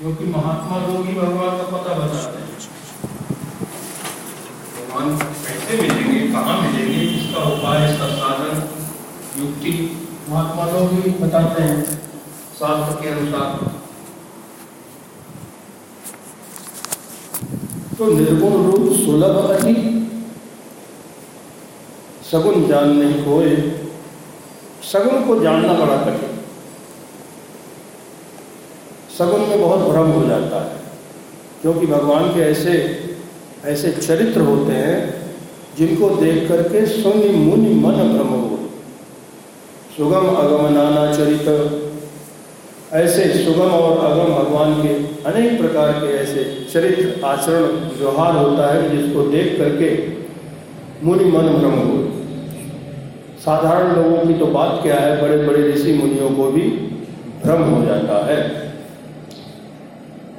क्योंकि 0.00 0.24
महात्मा 0.24 0.76
लोग 0.82 1.06
ही 1.06 1.14
भगवान 1.14 1.56
का 1.56 1.64
पता 1.70 1.94
बताते 1.94 2.38
हैं। 2.38 2.46
भगवान 4.76 5.16
कैसे 5.18 5.76
मिलेंगे 5.80 6.20
कहाँ 6.28 6.54
मिलेंगे 6.60 7.00
इसका 7.08 7.42
उपाय 7.48 7.84
इसका 7.88 8.06
साधन 8.12 8.62
युक्ति? 9.40 9.72
महात्मा 10.30 10.64
लोग 10.70 10.92
ही 10.92 11.10
बताते 11.20 11.62
हैं। 11.62 11.84
शास्त्र 12.60 12.94
के 13.02 13.08
अनुसार। 13.10 13.48
तो 17.98 18.10
निर्गुण 18.14 18.54
रूप 18.64 18.84
सुलभ 18.96 19.36
अति। 19.50 19.74
सगुन 22.30 22.66
जान 22.68 22.96
नहीं 22.96 23.22
कोई 23.24 23.54
सगुन 24.92 25.24
को 25.26 25.40
जानना 25.42 25.72
बड़ा 25.74 25.96
कठिन। 26.04 26.29
सगुन 29.20 29.40
में 29.40 29.60
बहुत 29.60 29.80
भ्रम 29.88 30.10
हो 30.10 30.26
जाता 30.26 30.60
है, 30.60 30.78
क्योंकि 31.62 31.86
भगवान 31.86 32.28
के 32.34 32.40
ऐसे 32.42 32.74
ऐसे 33.66 33.90
चरित्र 33.92 34.40
होते 34.42 34.72
हैं 34.74 34.98
जिनको 35.78 36.08
देख 36.16 36.48
करके 36.48 36.84
सुनि 36.88 37.28
मुनि 37.30 37.74
मन 37.76 37.98
भ्रम 38.12 38.28
हो। 38.28 38.58
सुगम 39.96 40.28
अगम 40.36 40.72
नाना 40.74 41.04
चरित्र 41.12 41.54
ऐसे 42.92 43.24
सुगम 43.34 43.70
और 43.72 43.98
अगम 44.04 44.32
भगवान 44.34 44.72
के 44.82 44.94
अनेक 45.24 45.58
प्रकार 45.60 45.92
के 45.94 46.14
ऐसे 46.14 46.44
चरित्र, 46.72 47.20
आचरण, 47.24 47.64
व्यवहार 47.98 48.36
होता 48.36 48.72
है 48.72 48.88
जिसको 48.90 49.22
देख 49.30 49.58
करके 49.58 49.90
मुनि 51.02 51.24
मन 51.26 51.48
भ्रम 51.50 51.78
हो। 51.80 51.98
साधारण 53.44 53.94
लोगों 53.94 54.26
की 54.26 54.34
तो 54.34 54.46
बात 54.48 54.80
क्या 54.82 54.96
है 54.96 55.20
बड़े 55.22 55.36
बड़े 55.44 55.62
ऋषि 55.64 55.92
मुनियों 55.92 56.30
को 56.30 56.50
भी 56.50 56.66
भ्रम 57.44 57.62
हो 57.64 57.84
जाता 57.84 58.24
है। 58.26 58.40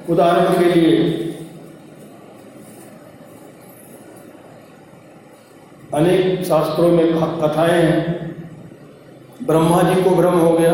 उदाहरण 0.10 0.60
के 0.60 0.74
लिए 0.74 0.96
अनेक 5.94 6.44
शास्त्रों 6.46 6.92
में 6.92 7.14
कथाएँ 7.14 7.82
हैं। 7.82 8.20
ब्रह्मा 9.46 9.82
जी 9.84 10.04
को 10.04 10.10
भ्रम 10.10 10.34
हो 10.34 10.52
गया। 10.58 10.74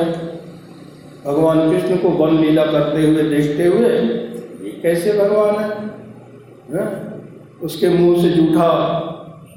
भगवान 1.25 1.71
कृष्ण 1.71 1.97
को 1.97 2.09
वन 2.09 2.37
लीला 2.37 2.65
करते 2.65 3.07
हुए 3.07 3.23
देखते 3.23 3.65
हुए 3.65 3.89
ये 3.89 4.79
कैसे 4.81 5.13
भगवान 5.13 5.55
है, 5.55 5.69
है? 6.73 6.85
उसके 7.61 7.89
मुँह 7.89 8.21
से 8.21 8.29
जूठा 8.29 8.69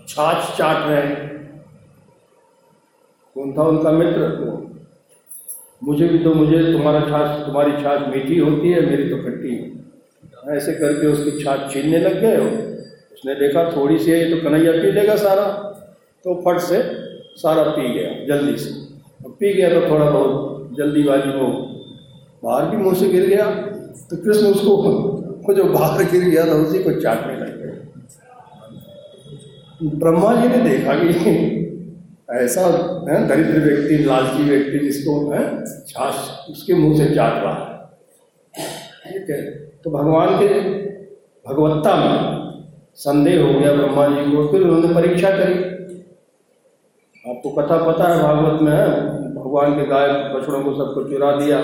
छाछ 0.09 0.57
चाट 0.59 0.89
रहे 0.89 1.03
कौन 3.37 3.53
था 3.59 3.63
उनका 3.63 3.91
मित्र? 3.91 4.59
मुझे 5.85 6.09
भी 6.09 6.19
तो 6.19 6.35
मुझे 6.35 6.73
तुम्हारा 6.73 7.01
छाछ 7.01 7.47
तुम्हारी 7.47 7.73
छाछ 7.73 8.01
मीठी 8.09 8.39
होती 8.39 8.71
है 8.71 8.87
मेरी 8.87 9.09
तो 9.11 9.17
खट्टी 9.17 9.40
ऐसे 10.51 10.73
करके 10.73 11.07
उसकी 11.07 11.43
छाछ 11.45 11.73
छीनने 11.73 11.99
लग 11.99 12.21
गए 12.21 12.37
हो। 12.37 12.47
उसने 13.13 13.35
देखा 13.35 13.73
थोड़ी 13.77 13.99
सी 13.99 14.11
है, 14.11 14.19
ये 14.19 14.35
तो 14.35 14.49
कन्हैया 14.49 14.73
पी 14.73 14.93
लेगा 14.93 15.17
सारा। 15.17 15.47
तो 16.25 16.35
फट 16.35 16.59
से 16.59 16.83
सारा 17.37 17.63
पी 17.63 17.93
गया, 17.95 18.27
जल्दी 18.27 18.57
से। 18.59 18.71
पी 19.31 19.53
गया 19.55 19.69
तो 19.71 19.81
थोड़ा 19.91 20.11
बहुत, 20.11 20.71
जल्दी 20.79 21.03
जल्दीबाजी 21.03 21.31
वो 21.31 21.47
बाहर 22.45 22.67
भी 22.67 22.77
मुँह 22.77 22.95
से 22.95 23.09
गिर 23.09 23.27
गया 23.27 23.45
तो 24.11 24.17
कृष्ण 24.17 24.47
उसको 24.47 24.77
वो 24.77 25.55
जो 25.55 25.65
बाहर 25.65 26.05
गिर 26.05 26.23
गया 26.25 26.47
था, 26.47 26.51
उसी 26.51 26.83
को 26.83 26.93
चाटने 27.01 27.35
लग 27.37 27.57
गए। 27.57 27.73
ब्रह्मा 29.99 30.35
जी 30.35 30.49
ने 30.49 30.59
देखा 30.69 30.95
कि 30.95 31.09
ऐसा, 32.35 32.65
है, 33.11 33.29
दरिद्र 33.29 33.61
व्यक्ति, 33.61 34.05
लालची 34.05 34.43
व्यक्ति 34.43 34.79
जिसको, 34.79 35.31
है, 35.31 35.65
छाछ 35.89 36.51
उसके 36.51 36.75
मुँह 36.75 36.99
से 36.99 37.15
चाट 37.15 37.43
रहा 37.43 37.55
है। 37.55 37.69
ठीक 39.05 39.31
है। 39.31 39.60
तो 39.85 39.91
भगवान 39.91 40.29
के 40.39 40.49
भगवत्ता 41.45 41.95
में 41.97 42.17
संदेह 42.95 43.43
हो 43.43 43.53
गया 43.61 43.73
ब्रह्मा 43.73 44.07
जी 44.07 44.31
को, 44.33 44.47
फिर 44.49 44.63
उन्होंने 44.63 44.95
परीक्षा 44.95 45.31
करी। 45.31 45.55
आपको 47.25 47.51
कथा 47.51 47.77
पता 47.87 48.09
है, 48.09 48.23
भागवत 48.23 48.63
में 48.63 48.73
है, 48.73 48.87
भगवान 49.35 49.75
के 49.75 49.87
गाय 49.87 50.09
बछड़ों 50.35 50.63
को 50.65 50.75
सबको 50.75 51.09
चुरा 51.11 51.33
दिया 51.37 51.61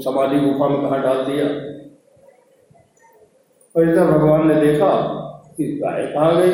समाधि 0.00 0.40
गुफा 0.40 0.68
में 0.68 0.80
कहा 0.80 0.96
डाल 0.98 1.24
दिया। 1.24 1.46
और 3.74 3.88
इधर 3.88 4.06
भगवान 4.06 4.46
ने 4.48 4.54
देखा 4.54 4.90
कि 5.56 5.64
गाय 5.76 6.06
कहाँ 6.06 6.36
गई। 6.36 6.52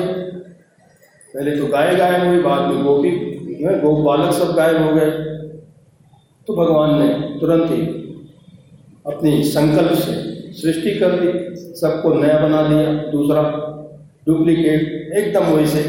पहले 1.35 1.57
तो 1.57 1.67
गाय 1.67 1.95
गायब 1.97 2.27
हुई, 2.27 2.43
बाद 2.43 2.61
में 2.61 2.85
गोपी 2.85 3.11
गो 3.81 3.97
बालक 4.05 4.33
सब 4.33 4.55
गायब 4.55 4.83
हो 4.83 4.93
गए। 4.95 5.11
तो 6.49 6.55
भगवान 6.57 6.99
ने 6.99 7.09
तुरंत 7.41 7.71
ही 7.71 7.81
अपनी 9.09 9.43
संकल्प 9.45 9.99
से 9.99 10.15
सृष्टि 10.53 10.99
कर 10.99 11.19
दी, 11.21 11.31
सबको 11.77 12.13
नया 12.15 12.39
बना 12.39 12.63
दिया, 12.69 12.93
दूसरा 13.11 13.43
डुप्लीकेट 14.27 15.13
एकदम 15.19 15.45
वैसे 15.47 15.83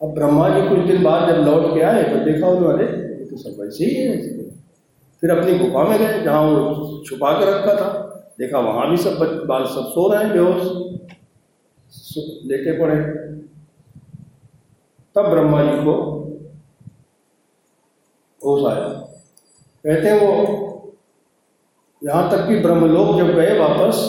अब 0.00 0.14
ब्रह्मा 0.14 0.48
जी 0.48 0.68
कुछ 0.68 0.78
दिन 0.86 1.02
बाद 1.02 1.28
जब 1.28 1.42
लौट 1.42 1.74
के 1.74 1.82
आए 1.82 2.02
तो 2.04 2.24
देखा 2.24 2.48
उन्होंने 2.48 2.86
तो 3.26 3.36
सब 3.36 3.60
वैसे 3.60 3.84
ही 3.84 3.94
है। 3.94 4.16
फिर 5.22 5.30
अपनी 5.30 5.58
गुफा 5.58 5.84
में 5.84 5.98
गए, 5.98 6.22
जहाँ 6.22 6.42
वो 6.42 7.02
छुपा 7.06 7.32
कर 7.40 7.46
रखा 7.48 7.74
था। 7.74 7.88
देखा 8.38 8.58
वहाँ 8.58 8.90
भी 8.90 8.96
सब 8.96 9.44
बाल 9.48 9.64
सब 9.64 9.86
सो 9.90 10.12
रहे 10.12 10.24
हैं, 10.24 10.32
बेहोश। 10.32 10.62
लेटे 12.46 12.72
पड़े। 12.78 12.96
तब 15.16 15.30
ब्रह्मा 15.30 15.62
जी 15.62 15.78
को 15.84 15.94
होश 18.40 18.66
आया। 18.66 18.88
कहते 19.84 20.08
हैं 20.08 20.20
वो 20.20 20.65
यहाँ 22.02 22.30
तक 22.30 22.46
कि 22.48 22.58
ब्रह्मलोक 22.60 23.16
जब 23.18 23.34
गए 23.34 23.58
वापस 23.58 24.00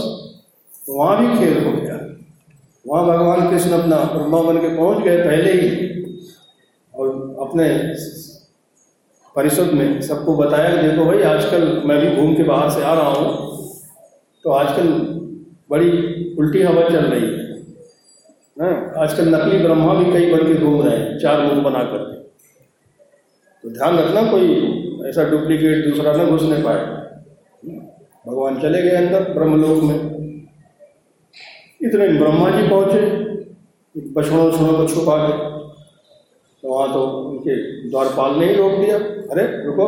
तो 0.87 0.93
वहाँ 0.93 1.17
भी 1.17 1.27
खेल 1.39 1.63
हो 1.65 1.71
गया। 1.71 1.95
वहाँ 2.85 3.05
भगवान 3.07 3.49
कृष्ण 3.49 3.71
अपना 3.71 3.97
ब्रह्मा 4.13 4.41
बन 4.41 4.57
के 4.57 4.75
पहुँच 4.77 5.03
गए 5.03 5.17
पहले 5.23 5.51
ही। 5.53 5.69
और 6.93 7.07
अपने 7.41 7.67
परिषद 9.35 9.71
में 9.73 10.01
सबको 10.01 10.35
बताया 10.35 10.69
कि 10.71 10.87
देखो 10.87 11.05
भाई, 11.05 11.21
आजकल 11.23 11.81
मैं 11.85 11.99
भी 12.01 12.15
घूम 12.15 12.35
के 12.35 12.43
बाहर 12.43 12.69
से 12.69 12.83
आ 12.83 12.93
रहा 12.93 13.09
हूँ 13.09 13.27
तो 14.45 14.51
आजकल 14.51 14.87
बड़ी 15.69 15.89
उल्टी 16.39 16.61
हवा 16.63 16.87
चल 16.89 17.05
रही 17.05 17.23
है। 17.23 17.45
ना 18.57 18.67
आजकल 19.03 19.35
नकली 19.35 19.57
ब्रह्मा 19.59 19.93
भी 19.93 20.11
कई 20.11 20.31
बन 20.31 20.45
के 20.47 20.53
घूम 20.55 20.81
रहे 20.81 20.97
हैं, 20.97 21.17
चार 21.19 21.41
मुँह 21.41 21.61
बना 21.63 21.83
करके 21.85 22.15
तो 23.63 23.69
ध्यान 23.69 23.97
रखना, 23.97 24.21
कोई 24.31 25.09
ऐसा 25.09 25.23
डुप्लीकेट 25.29 25.87
दूसरा 25.87 26.13
ना 26.13 26.25
घुसने 26.25 26.63
पाए। 26.63 26.95
भगवान 28.27 28.61
चले 28.61 28.81
गए 28.81 28.89
अंदर 28.89 29.33
ब्रह्मलोक 29.33 29.83
में। 29.83 30.17
इतने 31.81 32.07
ब्रह्मा 32.07 32.49
जी 32.49 32.67
पहुँचे 32.67 33.27
बछड़ों 34.13 34.47
वछड़ों 34.47 34.73
को 34.77 34.93
छुपा 34.93 35.27
के। 35.27 35.57
तो 36.61 36.73
वहाँ 36.73 36.93
तो 36.93 37.05
उनके 37.05 37.89
द्वारपाल 37.89 38.35
ने 38.35 38.45
ही 38.45 38.55
रोक 38.55 38.71
दिया। 38.71 38.97
अरे, 38.97 39.65
रुको 39.65 39.87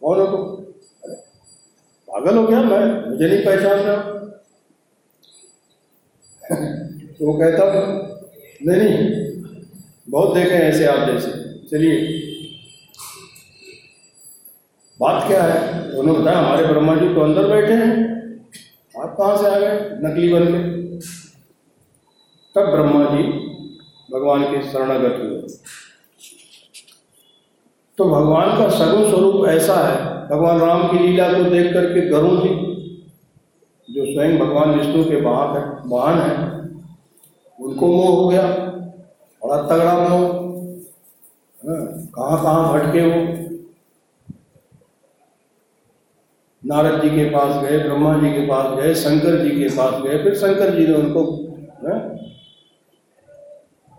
कौन 0.00 0.18
रुको। 0.18 0.36
अरे, 1.04 1.14
पागल 2.08 2.38
हो 2.38 2.46
गया 2.46 2.62
मैं, 2.62 3.10
मुझे 3.10 3.26
नहीं 3.28 3.44
पहचान 3.44 3.78
रहा 3.78 3.96
तो 7.18 7.26
वो 7.26 7.32
कहता, 7.32 7.82
नहीं 8.66 8.76
नहीं, 8.76 9.32
बहुत 10.10 10.34
देखे 10.34 10.50
ऐसे 10.50 10.86
आप 10.86 11.08
जैसे। 11.08 11.52
चलिए 11.68 11.96
बात 15.02 15.26
क्या 15.26 15.42
है? 15.42 15.82
उन्होंने 15.98 16.20
बताया, 16.20 16.38
हमारे 16.38 16.66
ब्रह्मा 16.66 16.94
जी 16.96 17.14
तो 17.14 17.20
अंदर 17.20 17.48
बैठे 17.48 17.72
हैं। 17.72 17.94
आप 19.02 19.14
कहाँ 19.18 19.36
से 19.36 19.46
आ 19.46 19.58
गए? 19.58 19.78
नकली 20.02 20.32
बन 20.32 20.44
के। 20.44 20.60
तब 22.54 22.70
ब्रह्मा 22.70 23.04
जी 23.04 23.22
भगवान 24.12 24.42
के 24.44 24.62
शरणागत 24.62 25.18
हुए। 25.20 25.40
तो 27.98 28.04
भगवान 28.04 28.48
का 28.58 28.68
सगुण 28.68 29.10
स्वरूप 29.10 29.46
ऐसा 29.48 29.74
है, 29.74 30.28
भगवान 30.28 30.60
राम 30.60 30.82
की 30.88 30.98
लीला 30.98 31.32
को 31.32 31.42
देख 31.44 31.72
करके 31.72 32.00
गरुण 32.08 32.36
जी, 32.36 32.54
जो 33.88 34.04
स्वयं 34.04 34.38
भगवान 34.38 34.70
विष्णु 34.70 35.04
के 35.04 35.20
वाहन 35.20 35.56
है 35.56 35.64
वाहन 35.86 36.18
है, 36.18 36.36
उनको 37.58 37.86
मोह 37.86 38.08
हो 38.08 38.28
गया। 38.28 38.42
बड़ा 39.42 39.56
तगड़ा 39.62 39.96
मोह। 39.98 40.28
कहाँ 42.14 42.42
कहाँ 42.42 42.72
भटके 42.72 43.00
वो। 43.06 43.51
नारद 46.72 47.02
जी 47.02 47.08
के 47.10 47.24
पास 47.30 47.62
गए, 47.64 47.78
ब्रह्मा 47.78 48.12
जी 48.18 48.28
के 48.32 48.46
पास 48.46 48.78
गए, 48.78 48.94
शंकर 48.94 49.36
जी 49.44 49.50
के 49.50 49.68
पास 49.68 50.02
गए, 50.02 50.18
फिर 50.22 50.34
शंकर 50.34 50.74
जी 50.76 50.86
ने 50.86 50.94
उनको 50.94 51.22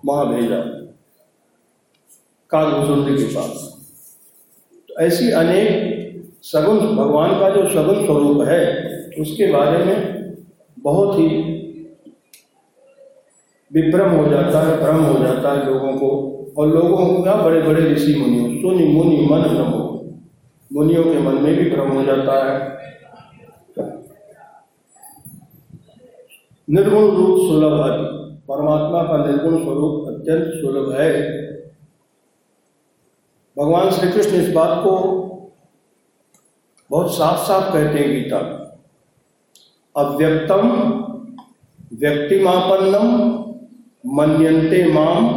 वहाँ 0.03 0.25
भेजा 0.29 0.57
कालभूषुंड 2.51 3.17
के 3.17 3.25
पास। 3.35 3.69
तो 4.89 4.99
ऐसी 5.01 5.29
अनेक 5.31 6.39
सगुन 6.43 6.79
भगवान 6.95 7.39
का 7.39 7.49
जो 7.49 7.67
सगुन 7.69 8.05
स्वरूप 8.05 8.41
है, 8.47 8.63
उसके 9.21 9.51
बारे 9.51 9.83
में 9.85 9.97
बहुत 10.77 11.19
ही 11.19 11.27
विभ्रम 13.71 14.11
हो 14.11 14.27
जाता 14.29 14.67
है, 14.67 14.77
भ्रम 14.81 15.03
हो 15.03 15.23
जाता 15.23 15.51
है 15.51 15.65
लोगों 15.65 15.93
को, 15.93 16.09
और 16.57 16.67
लोगों 16.67 17.07
को 17.07 17.43
बड़े 17.43 17.61
बड़े 17.61 17.81
ऋषि 17.93 18.15
मुनियों, 18.15 18.49
सुनि, 18.61 18.85
मुनि, 18.87 19.25
मन 19.31 19.41
भ्रमो 19.41 19.92
मुनियों 20.73 21.03
के 21.03 21.19
मन 21.19 21.33
में 21.33 21.55
भी 21.55 21.71
भ्रम 21.71 21.91
हो 21.91 22.03
जाता 22.03 22.33
है। 22.45 22.77
निर्गुण 26.69 27.15
रूप 27.15 27.37
सुलभ 27.39 27.73
है। 27.73 28.23
परमात्मा 28.37 29.03
का 29.03 29.25
निर्गुण 29.25 29.63
स्वरूप 29.63 30.07
अत्यंत 30.07 30.43
सुलभ 30.47 31.01
है। 31.01 31.43
भगवान 33.57 33.91
श्री 33.91 34.11
कृष्ण 34.11 34.35
इस 34.35 34.53
बात 34.53 34.83
को 34.83 34.91
बहुत 36.91 37.13
साफ़ 37.13 37.47
साफ़ 37.47 37.73
कहते 37.73 37.99
हैं 37.99 38.09
गीता। 38.09 38.39
अव्यक्तम 39.97 40.69
व्यक्तिमापन्नम 41.93 43.33
मनते 44.15 44.93
माम 44.93 45.27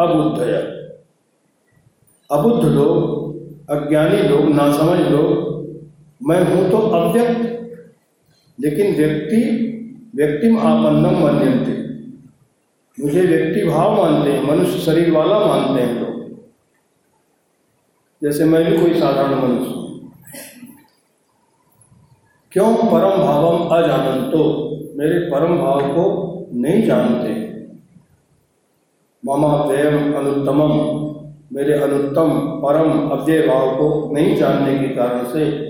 अबुद्धय। 0.00 0.52
अबुद्ध 2.30 2.64
लोग 2.64 3.15
अज्ञानी 3.70 4.28
लोग, 4.28 4.48
नासमझ 4.48 5.00
लोग, 5.00 5.56
मैं 6.26 6.44
हूँ 6.44 6.70
तो 6.70 6.78
अव्यक्त। 6.78 7.40
लेकिन 8.60 8.96
व्यक्ति, 8.96 9.62
व्यक्तिम 10.14 10.58
आपन्नम 10.58 11.24
मनते 11.24 11.76
मुझे 13.04 13.20
व्यक्ति 13.20 13.64
भाव 13.64 14.02
मानते 14.02 14.32
हैं, 14.32 14.42
मनुष्य 14.42 14.78
शरीर 14.78 15.10
वाला 15.10 15.38
मानते 15.38 15.82
हैं 15.82 16.00
लोग। 16.00 16.40
जैसे 18.22 18.44
मैं 18.44 18.64
भी 18.64 18.78
कोई 18.78 19.00
साधारण 19.00 19.34
मनुष्य 19.34 19.74
हूँ। 19.74 20.12
क्यों 22.52 22.74
परम 22.74 23.22
भावम 23.22 23.68
अजानंतो 23.68 24.70
मेरे 24.98 25.18
परम 25.20 25.58
भाव 25.58 25.80
को 25.80 26.32
नहीं 26.54 26.82
जानते। 26.82 27.46
मामा 29.24 29.64
व्ययम 29.64 30.14
अनुत्तमम। 30.14 31.05
मेरे 31.52 31.72
अनुत्तम 31.72 32.40
परम 32.64 33.10
अव्यय 33.10 33.46
भाव 33.46 33.76
को 33.76 34.14
नहीं 34.14 34.36
जानने 34.36 34.78
के 34.78 34.94
कारण 34.94 35.24
से 35.24 35.66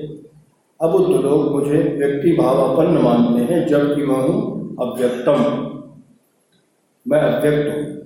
अबुद्ध 0.83 1.17
लोग 1.25 1.53
मुझे 1.53 1.77
व्यक्ति 1.77 2.33
भावापन्न 2.33 2.99
मानते 2.99 3.55
हैं, 3.55 3.67
जबकि 3.67 4.03
मैं 4.03 4.17
हूँ 4.17 4.77
अव्यक्तम। 4.81 5.67
मैं 7.09 7.21
अव्यक्त 7.21 7.77
हूँ। 7.77 7.97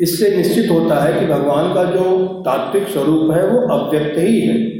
इससे 0.00 0.36
निश्चित 0.36 0.70
होता 0.70 1.00
है 1.00 1.20
कि 1.20 1.26
भगवान 1.26 1.74
का 1.74 1.84
जो 1.84 2.28
तात्विक 2.44 2.88
स्वरूप 2.88 3.30
है, 3.30 3.46
वो 3.46 3.68
अव्यक्त 3.68 4.18
ही 4.18 4.40
है। 4.40 4.78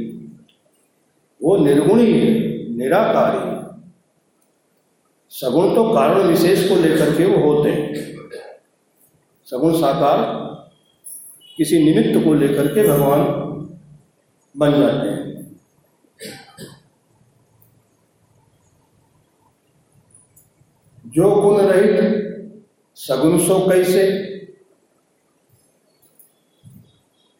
वो 1.43 1.57
निर्गुण 1.57 1.99
ही 1.99 2.19
है, 2.19 2.33
निराकार 2.77 3.35
ही। 3.35 3.59
सगुण 5.29 5.75
तो 5.75 5.83
कारण 5.93 6.21
विशेष 6.21 6.69
को 6.69 6.75
लेकर 6.75 7.17
के 7.17 7.25
वो 7.25 7.53
होते 7.53 7.69
हैं। 7.69 7.93
सगुण 9.45 9.73
साकार 9.73 10.38
किसी 11.59 11.83
निमित्त 11.83 12.25
को 12.25 12.33
लेकर 12.33 12.67
के 12.67 12.87
भगवान 12.87 13.19
बन 14.57 14.71
जाते 14.71 15.09
हैं। 15.09 15.29
जो 21.07 21.41
गुण 21.41 21.61
रहित, 21.61 22.19
सगुण 22.95 23.39
सो 23.39 23.59
कैसे? 23.69 24.29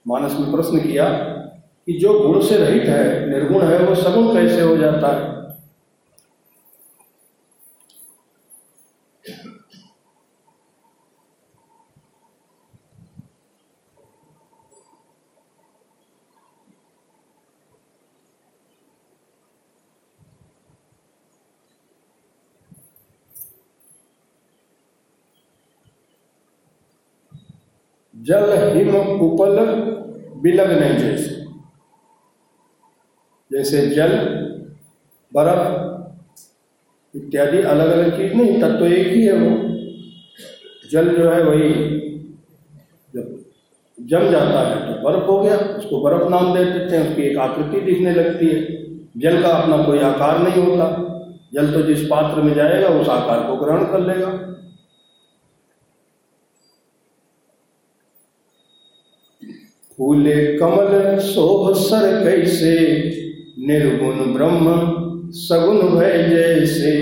मानस 0.08 0.34
ने 0.34 0.52
प्रश्न 0.52 0.80
किया 0.80 1.10
कि 1.86 2.00
जो 2.00 2.20
गुण 2.20 2.42
से 2.42 2.58
रहित 2.58 2.84
है, 2.84 3.30
निर्गुण 3.30 3.62
है, 3.62 3.86
वो 3.86 3.96
सगुण 3.96 4.34
कैसे 4.34 4.62
हो 4.62 4.78
जाता 4.78 5.08
है? 5.08 5.39
जल, 28.30 28.78
हिम, 28.78 28.96
उपल 29.20 29.60
नहीं 30.46 30.98
जैसे। 30.98 31.40
जैसे 33.52 33.88
जल, 33.88 34.10
बर्फ़ 35.34 35.90
इत्यादि 37.18 37.58
अलग 37.58 37.92
अलग 37.92 38.18
चीज़ 38.18 38.34
नहीं, 38.34 38.62
तब 38.62 38.80
तो 38.80 38.86
एक 38.86 39.08
ही 39.08 39.24
है 39.26 39.34
वो। 39.34 39.70
जल 40.92 41.18
जो 41.18 41.30
है 41.30 41.44
वही, 41.44 41.74
जब 43.16 43.40
जम 44.02 44.32
जाता 44.32 44.60
है 44.60 44.94
तो 44.94 45.02
बर्फ़ 45.02 45.24
हो 45.24 45.40
गया, 45.40 45.58
उसको 45.58 46.02
बर्फ़ 46.02 46.30
नाम 46.30 46.58
दे 46.58 46.66
देते 46.66 46.98
हैं, 46.98 47.10
उसकी 47.10 47.22
एक 47.22 47.38
आकृति 47.38 47.82
दिखने 47.82 48.14
लगती 48.14 48.48
है। 48.48 48.80
जल 49.18 49.42
का 49.42 49.50
अपना 49.50 49.84
कोई 49.86 50.00
आकार 50.00 50.40
नहीं 50.40 50.64
होता। 50.64 51.06
जल 51.54 51.74
तो 51.74 51.82
जिस 51.82 52.02
पात्र 52.02 52.42
में 52.42 52.54
जाएगा, 52.54 52.88
उस 52.88 53.10
आकार 53.10 53.48
को 53.48 53.56
ग्रहण 53.56 53.84
कर 53.84 54.00
लेगा। 54.00 54.56
फूले 60.00 60.58
कमल, 60.58 61.20
शोभ 61.20 61.74
सर 61.76 62.24
कैसे? 62.24 62.76
निर्गुण 63.60 64.34
ब्रह्म, 64.34 64.66
सगुण 65.32 65.82
भय 65.90 66.24
जैसे। 66.30 66.94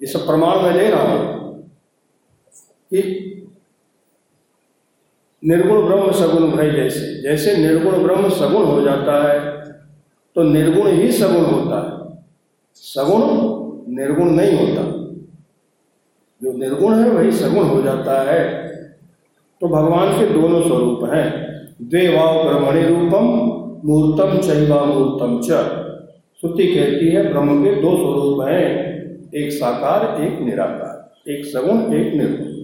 ये 0.00 0.06
सब 0.06 0.26
प्रमाण 0.26 0.56
मैं 0.56 0.72
ले 0.72 0.88
रहा 0.90 1.02
हूँ 1.02 1.62
कि 2.90 3.00
निर्गुण 5.44 5.86
ब्रह्म, 5.86 6.12
सगुण 6.12 6.50
भय 6.50 6.70
जैसे। 6.70 7.22
जैसे 7.22 7.56
निर्गुण 7.56 8.02
ब्रह्म 8.02 8.28
सगुण 8.30 8.64
हो 8.64 8.80
जाता 8.80 9.16
है 9.28 9.40
तो 10.36 10.42
निर्गुण 10.42 10.90
ही 10.90 11.12
सगुण 11.12 11.44
होता 11.44 11.78
है। 11.80 12.18
सगुण 12.74 13.22
निर्गुण 13.94 14.30
नहीं 14.30 14.58
होता। 14.58 14.82
जो 16.42 16.58
निर्गुण 16.58 16.94
है, 16.94 17.10
वही 17.10 17.32
सगुण 17.32 17.64
हो 17.64 17.82
जाता 17.82 18.22
है। 18.22 18.73
तो 19.60 19.68
भगवान 19.68 20.12
के 20.12 20.26
दोनों 20.26 20.62
स्वरूप 20.62 21.10
हैं। 21.14 21.54
देवाव 21.82 22.48
ब्रह्मणि 22.48 22.82
रूपम, 22.82 23.26
मूर्तम 23.84 24.38
चैवा 24.38 24.84
मूर्तम 24.84 25.40
च। 25.40 25.46
श्रुति 26.40 26.74
कहती 26.74 27.08
है, 27.08 27.28
ब्रह्म 27.28 27.64
के 27.64 27.74
दो 27.74 27.96
स्वरूप 27.96 28.48
हैं। 28.48 28.84
एक 29.34 29.52
साकार, 29.52 30.22
एक 30.22 30.40
निराकार, 30.40 31.30
एक 31.30 31.44
सगुण, 31.44 31.94
एक 31.94 32.14
निर्गुण। 32.14 32.54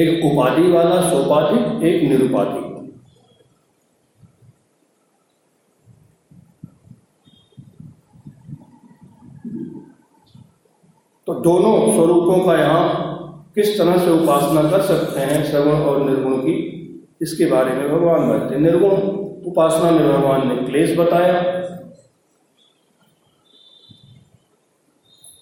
एक 0.00 0.24
उपाधि 0.24 0.72
वाला 0.72 1.02
सोपाधिक, 1.02 1.82
एक 1.82 2.02
निरुपाधिक। 2.02 2.72
तो 11.26 11.34
दोनों 11.34 11.92
स्वरूपों 11.92 12.46
का 12.46 12.56
यहाँ 12.56 13.11
किस 13.56 13.78
तरह 13.78 13.98
से 13.98 14.10
उपासना 14.10 14.62
कर 14.70 14.80
सकते 14.80 15.20
हैं 15.20 15.52
सगुण 15.52 15.72
और 15.72 16.04
निर्गुण 16.10 16.36
की? 16.36 16.54
इसके 17.22 17.46
बारे 17.46 17.72
में 17.72 17.88
भगवान 17.88 18.28
बताते 18.28 18.58
निर्गुण, 18.58 18.90
उपासना 19.46 19.90
में 19.90 20.08
भगवान 20.08 20.48
ने 20.48 20.56
क्लेश 20.56 20.96
बताया। 20.98 21.40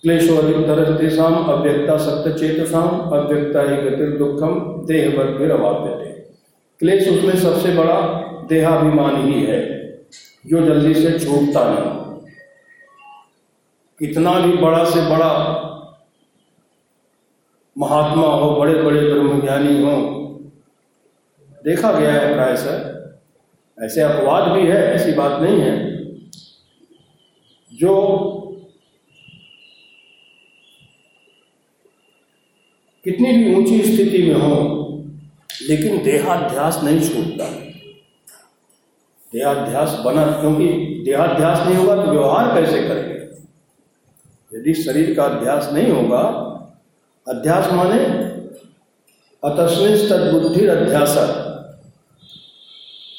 क्लेशो 0.04 0.36
क्लेशोधिकतरस्तेषाम 0.36 1.34
अव्यक्ता 1.34 1.96
सत्य 1.96 2.32
चेतसाम 2.32 2.88
अव्यक्ता 2.88 3.62
ही 3.62 3.76
गतिर 3.76 4.16
दुखम 4.18 4.60
देह 4.86 5.08
वर्ग 5.18 5.50
अवाप्यते 5.50 6.10
क्लेश 6.80 7.08
उसमें 7.08 7.36
सबसे 7.36 7.72
बड़ा 7.74 8.00
देहाभिमान 8.48 9.16
ही 9.26 9.42
है, 9.42 9.60
जो 10.46 10.60
जल्दी 10.66 10.94
से 10.94 11.18
छूटता 11.18 11.64
नहीं। 11.64 11.90
इतना 14.00 14.32
भी 14.40 14.52
बड़ा 14.52 14.84
से 14.84 15.00
बड़ा 15.00 15.32
महात्मा 17.80 18.26
हो, 18.26 18.56
बड़े 18.56 18.82
बड़े 18.82 19.12
ब्रह्मज्ञानी 19.12 19.82
हो। 19.82 19.96
देखा 21.64 21.92
गया 21.92 22.12
है 22.12 22.34
प्राय 22.34 22.56
सर 22.56 22.90
ऐसे 23.82 24.00
अपवाद 24.00 24.52
भी 24.52 24.66
है, 24.66 24.94
ऐसी 24.94 25.12
बात 25.12 25.40
नहीं 25.42 25.60
है। 25.60 25.90
जो 27.72 28.26
कितनी 33.04 33.32
भी 33.32 33.54
ऊँची 33.54 33.82
स्थिति 33.82 34.22
में 34.22 34.34
हो, 34.34 34.86
लेकिन 35.68 36.02
देहाध्यास 36.02 36.80
नहीं 36.84 37.00
छूटता। 37.00 37.44
देहाध्यास 39.32 40.02
बना, 40.04 40.26
क्योंकि 40.26 40.68
देहाध्यास 41.04 41.66
नहीं 41.66 41.76
होगा 41.76 42.04
तो 42.04 42.10
व्यवहार 42.10 42.60
कैसे 42.60 42.82
करेंगे? 42.88 43.20
यदि 44.58 44.74
शरीर 44.74 45.14
का 45.14 45.24
अध्यास 45.24 45.70
नहीं 45.72 45.90
होगा 45.92 46.46
अध्यास 47.26 47.72
माने 47.72 47.98
अतस्विन 49.42 49.96
तदबुद्धि 50.08 50.66
अध्यास। 50.66 51.14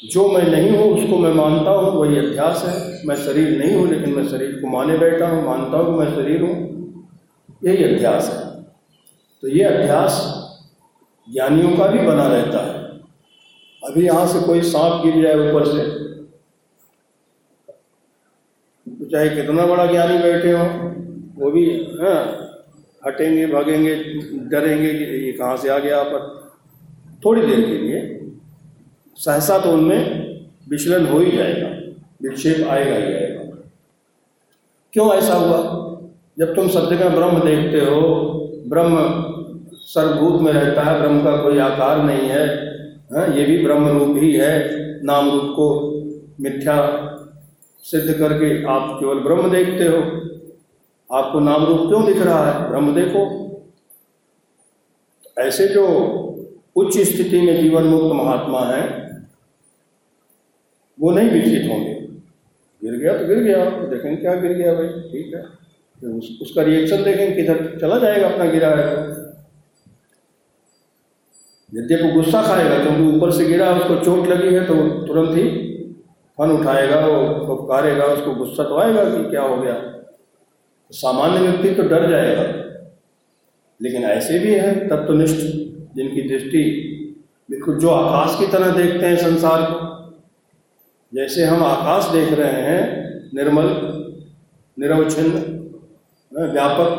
जो 0.02 0.26
मैं 0.28 0.42
नहीं 0.42 0.70
हूँ, 0.70 0.88
उसको 0.94 1.18
मैं 1.18 1.32
मानता 1.34 1.70
हूँ, 1.70 1.92
वही 1.92 2.18
अध्यास 2.18 2.64
है। 2.64 3.06
मैं 3.06 3.16
शरीर 3.16 3.58
नहीं 3.58 3.74
हूँ, 3.74 3.86
लेकिन 3.88 4.14
मैं 4.14 4.26
शरीर 4.28 4.58
को 4.60 4.68
माने 4.68 4.98
बैठा 4.98 5.28
हूँ, 5.28 5.44
मानता 5.46 5.78
हूँ 5.78 5.98
मैं 5.98 6.10
शरीर 6.14 6.42
हूँ। 6.42 6.54
यही 7.64 7.84
अध्यास 7.84 8.28
है। 8.30 8.62
तो 9.42 9.48
ये 9.48 9.64
अध्यास 9.64 10.20
ज्ञानियों 11.28 11.76
का 11.76 11.86
भी 11.86 12.06
बना 12.06 12.26
रहता 12.26 12.64
है। 12.66 12.80
अभी 13.82 14.06
यहाँ 14.06 14.26
से 14.26 14.40
कोई 14.40 14.60
सांप 14.64 15.02
गिर 15.04 15.22
जाए 15.22 15.48
ऊपर 15.48 15.66
से 15.66 15.90
तो 18.86 19.10
चाहे 19.10 19.28
कितना 19.30 19.66
बड़ा 19.66 19.86
ज्ञानी 19.86 20.18
बैठे 20.18 20.52
हो, 20.52 20.64
वो 21.36 21.50
भी 21.50 21.64
हाँ 22.00 22.20
हटेंगे, 23.06 23.46
भागेंगे, 23.46 23.94
डरेंगे 24.50 24.92
कि 24.94 25.04
ये 25.26 25.32
कहाँ 25.32 25.56
से 25.56 25.68
आ 25.68 25.78
गया 25.78 26.02
पर 26.02 26.20
थोड़ी 27.24 27.42
देर 27.42 27.60
के 27.60 27.78
लिए। 27.78 28.00
सहसा 29.18 29.58
तो 29.58 29.70
उनमें 29.70 30.00
विचलन 30.68 31.06
हो 31.06 31.18
ही 31.18 31.30
जाएगा, 31.30 31.68
विक्षेप 32.22 32.68
आएगा 32.68 32.96
ही 32.96 33.12
आएगा। 33.14 33.40
क्यों 34.94 35.12
ऐसा 35.14 35.34
हुआ? 35.34 35.58
जब 36.38 36.54
तुम 36.54 36.68
सब 36.68 36.90
जगह 36.90 37.08
ब्रह्म 37.08 37.40
देखते 37.40 37.80
हो, 37.80 38.00
ब्रह्म 38.68 38.96
सर्वभूत 39.86 40.40
में 40.42 40.52
रहता 40.52 40.82
है, 40.82 40.98
ब्रह्म 41.00 41.24
का 41.24 41.36
कोई 41.36 41.58
आकार 41.58 42.02
नहीं 42.04 42.28
है 42.28 42.70
हाँ 43.12 43.26
ये 43.28 43.44
भी 43.44 43.56
ब्रह्म 43.64 43.88
रूप 43.88 44.16
ही 44.18 44.32
है, 44.32 44.52
नाम 45.04 45.30
रूप 45.30 45.48
को 45.56 45.66
मिथ्या 46.40 46.76
सिद्ध 47.84 48.12
करके 48.12 48.50
आप 48.64 48.96
केवल 49.00 49.18
ब्रह्म 49.18 49.50
देखते 49.50 49.86
हो। 49.86 49.98
आपको 51.12 51.40
नाम 51.40 51.64
रूप 51.66 51.80
क्यों 51.88 52.04
दिख 52.06 52.22
रहा 52.22 52.44
है? 52.46 52.68
ब्रह्म 52.68 52.94
देखो। 52.94 53.22
ऐसे 55.36 55.66
जो 55.68 55.86
उच्च 56.76 56.98
स्थिति 56.98 57.40
में 57.40 57.60
जीवन 57.60 57.84
मुक्त 57.84 58.14
महात्मा 58.14 58.60
है 58.66 58.82
वो 60.98 61.10
नहीं 61.10 61.30
विकसित 61.30 61.70
होंगे। 61.70 61.94
गिर 62.82 62.96
गया 62.98 63.16
तो 63.18 63.26
गिर 63.26 63.38
गया 63.38 63.64
तो 63.70 63.86
देखेंगे 63.86 64.16
क्या 64.16 64.34
गिर 64.36 64.52
गया 64.52 64.74
भाई 64.74 64.88
ठीक 65.10 65.34
है। 65.34 65.42
फिर 66.02 66.10
उस, 66.10 66.38
उसका 66.42 66.62
रिएक्शन 66.62 67.02
देखेंगे 67.04 67.34
किधर 67.34 67.78
चला 67.80 67.98
जाएगा 67.98 68.28
अपना 68.28 68.44
गिरा 68.50 68.68
है 68.68 68.86
तो 68.96 69.20
यद्यपि 71.72 72.10
गुस्सा 72.12 72.42
खाएगा 72.42 72.78
क्योंकि 72.78 73.16
ऊपर 73.16 73.30
से 73.32 73.44
गिरा 73.44 73.70
उसको 73.74 73.96
चोट 74.04 74.28
लगी 74.28 74.54
है 74.54 74.64
तो 74.66 74.74
तुरंत 75.06 75.36
ही 75.36 75.48
फन 76.38 76.50
उठाएगा 76.50 76.98
वो 77.06 77.46
फुफकारेगा 77.46 78.04
उसको 78.14 78.34
गुस्सा 78.34 78.64
तो 78.64 78.76
आएगा 78.78 79.04
कि 79.10 79.30
क्या 79.30 79.42
हो 79.42 79.56
गया। 79.56 79.74
सामान्य 80.92 81.40
व्यक्ति 81.40 81.70
तो 81.74 81.82
डर 81.88 82.08
जाएगा, 82.10 82.42
लेकिन 83.80 84.02
ऐसे 84.04 84.38
भी 84.38 84.54
हैं 84.54 84.88
तत्वनिष्ठ, 84.88 85.40
जिनकी 85.96 86.22
दृष्टि 86.28 86.62
बिल्कुल 87.48 87.78
जो 87.78 87.88
आकाश 87.90 88.38
की 88.38 88.46
तरह 88.52 88.70
देखते 88.72 89.06
हैं 89.06 89.16
संसार 89.16 89.62
को। 89.62 89.90
जैसे 91.12 91.44
हम 91.44 91.62
आकाश 91.62 92.12
देख 92.12 92.32
रहे 92.32 92.60
हैं, 92.62 93.30
निर्मल, 93.34 93.68
निरवच्छिन्न 94.76 95.34
व्यापक, 96.32 96.90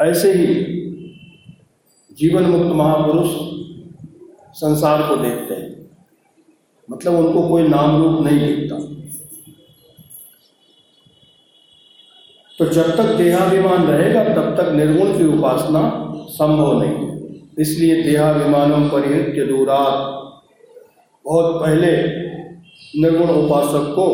ऐसे 0.00 0.32
ही 0.32 0.46
जीवन 2.18 2.42
मुक्त 2.42 2.74
महापुरुष 2.76 3.28
संसार 4.54 5.02
को 5.08 5.16
देखते 5.16 5.54
हैं। 5.54 5.70
मतलब 6.88 7.14
उनको 7.14 7.48
कोई 7.48 7.68
नाम 7.68 8.02
रूप 8.02 8.20
नहीं 8.24 8.40
दिखता। 8.40 8.76
तो 12.62 12.68
जब 12.68 12.96
तक 12.96 13.02
देहाभिमान 13.02 13.86
रहेगा, 13.86 14.24
तब 14.24 14.56
तक 14.60 14.72
निर्गुण 14.72 15.18
की 15.18 15.24
उपासना 15.24 16.12
संभव 16.28 16.82
नहीं। 16.82 17.06
है 17.06 17.18
इसलिए 17.58 18.02
देहाभिमानों 18.02 18.88
परिहृत्य 18.88 19.44
दूरात। 19.44 19.94
बहुत 21.24 21.62
पहले 21.62 21.96
निर्गुण 23.00 23.28
उपासक 23.28 23.92
को 23.92 24.06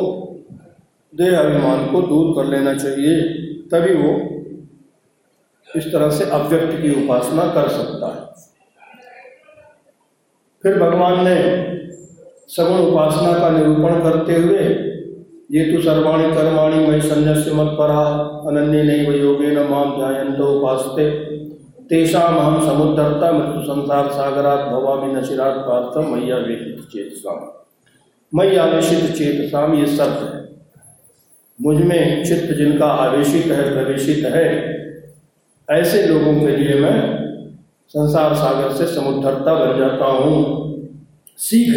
देह 1.14 1.38
अभिमान 1.38 1.86
को 1.86 2.02
दूर 2.02 2.34
कर 2.34 2.50
लेना 2.50 2.74
चाहिए, 2.74 3.20
तभी 3.68 3.94
वो 3.94 4.38
इस 5.76 5.92
तरह 5.92 6.10
से 6.10 6.24
अव्यक्त 6.24 6.82
की 6.82 7.04
उपासना 7.04 7.42
कर 7.42 7.68
सकता 7.68 8.06
है। 8.06 8.48
फिर 10.62 10.78
भगवान 10.78 11.24
ने 11.28 11.36
सगुण 12.48 12.78
उपासना 12.78 13.38
का 13.38 13.50
निरूपण 13.50 14.02
करते 14.02 14.34
हुए 14.34 14.87
ये 15.50 15.62
तो 15.64 15.80
सर्वाणी 15.82 16.24
कर्माणी 16.34 16.86
मई 16.86 17.00
संन्यास्य 17.00 17.52
मत 17.52 17.68
परा 17.78 18.00
अनन्य 18.48 18.82
नहीं 18.82 19.20
योगे 19.20 19.50
न 19.50 19.66
माम 19.68 19.96
ध्यान 19.96 20.34
उपासते 20.42 21.08
तेषाम 21.90 22.38
हम 22.38 22.60
समुद्धरता 22.66 23.30
मृत्यु 23.32 23.62
संसार 23.64 24.10
सागरात 24.10 24.66
भवामी 24.72 25.12
नशिरात 25.12 25.54
पार्थ, 25.68 25.96
मैया 26.08 26.36
वेदित 26.38 26.82
चेतसाम 26.92 27.38
मई 28.32 28.56
आवेशित 28.56 29.10
चेतसाम 29.12 29.74
ये 29.74 29.86
शब्द 29.86 30.22
है। 30.24 30.46
मुझमें 31.58 32.24
चित्त 32.24 32.52
जिनका 32.56 32.86
आवेशित 32.86 33.46
है, 33.46 33.62
प्रवेशित 33.72 34.24
है, 34.26 34.44
ऐसे 35.68 36.06
लोगों 36.06 36.34
के 36.40 36.56
लिए 36.56 36.78
मैं 36.80 36.98
संसार 37.94 38.34
सागर 38.34 38.74
से 38.74 38.86
समुद्धरता 38.86 39.54
बन 39.54 39.78
जाता 39.78 40.04
हूँ। 40.04 40.36
सीख 41.38 41.72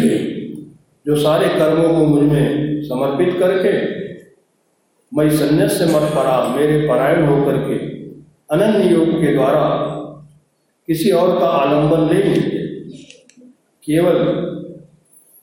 जो 1.06 1.16
सारे 1.16 1.48
कर्मों 1.48 1.88
को 1.88 2.06
मुझमें 2.06 2.71
समर्पित 2.84 3.38
करके, 3.38 3.72
मैं 5.12 5.28
संन्यास 5.30 5.72
से 5.72 5.86
मत 5.86 6.10
पड़ा 6.14 6.36
मेरे 6.56 6.78
परायण 6.88 7.24
होकर 7.26 7.58
के, 7.58 7.76
अनन्य 8.50 8.88
योग 8.88 9.08
के 9.20 9.32
द्वारा 9.34 9.64
किसी 10.88 11.10
और 11.12 11.38
का 11.40 11.46
आलंबन 11.48 12.02
नहीं 12.14 12.34
केवल 13.84 14.18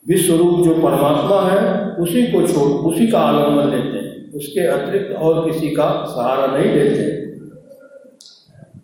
विश्व 0.05 0.35
रूप 0.35 0.59
जो 0.65 0.73
परमात्मा 0.73 1.41
है, 1.43 1.61
उसी 1.95 2.23
को 2.23 2.41
छोड़, 2.47 2.69
उसी 2.89 3.07
का 3.07 3.19
आलंबन 3.19 3.69
लेते 3.69 3.97
हैं। 3.97 4.31
उसके 4.33 4.65
अतिरिक्त 4.67 5.15
और 5.17 5.45
किसी 5.45 5.69
का 5.69 5.87
सहारा 6.07 6.45
नहीं 6.47 6.71
लेते 6.73 7.17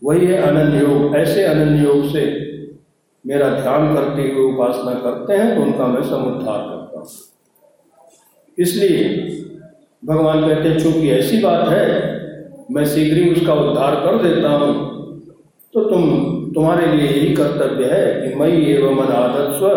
वही 0.03 0.25
है 0.25 0.41
अनन्य 0.41 0.79
योग। 0.79 1.15
ऐसे 1.15 1.43
अनन्य 1.43 1.83
योग 1.83 2.09
से 2.11 2.23
मेरा 3.25 3.49
ध्यान 3.51 3.93
करते 3.95 4.21
हुए 4.21 4.43
उपासना 4.45 4.93
करते 5.01 5.33
हैं 5.33 5.55
तो 5.55 5.61
उनका 5.61 5.87
मैं 5.87 6.01
समुद्धार 6.03 6.59
करता 6.59 6.99
हूँ। 6.99 7.07
इसलिए 8.59 9.03
भगवान 10.05 10.41
कहते 10.41 10.69
हैं, 10.69 10.79
चूँकि 10.79 11.09
ऐसी 11.09 11.37
बात 11.37 11.67
है, 11.67 11.87
मैं 12.71 12.85
शीघ्र 12.85 13.17
ही 13.17 13.29
उसका 13.29 13.53
उद्धार 13.53 13.95
कर 13.95 14.23
देता 14.23 14.49
हूँ। 14.49 14.73
तो 15.73 15.83
तुम, 15.83 16.01
तुम्हारे 16.55 16.97
लिए 16.97 17.07
यही 17.07 17.35
कर्तव्य 17.35 17.85
है 17.85 18.29
कि 18.29 18.35
मई 18.35 18.51
एवं 18.51 18.95
मन 18.95 19.05
आदत 19.05 19.53
स्व, 19.53 19.67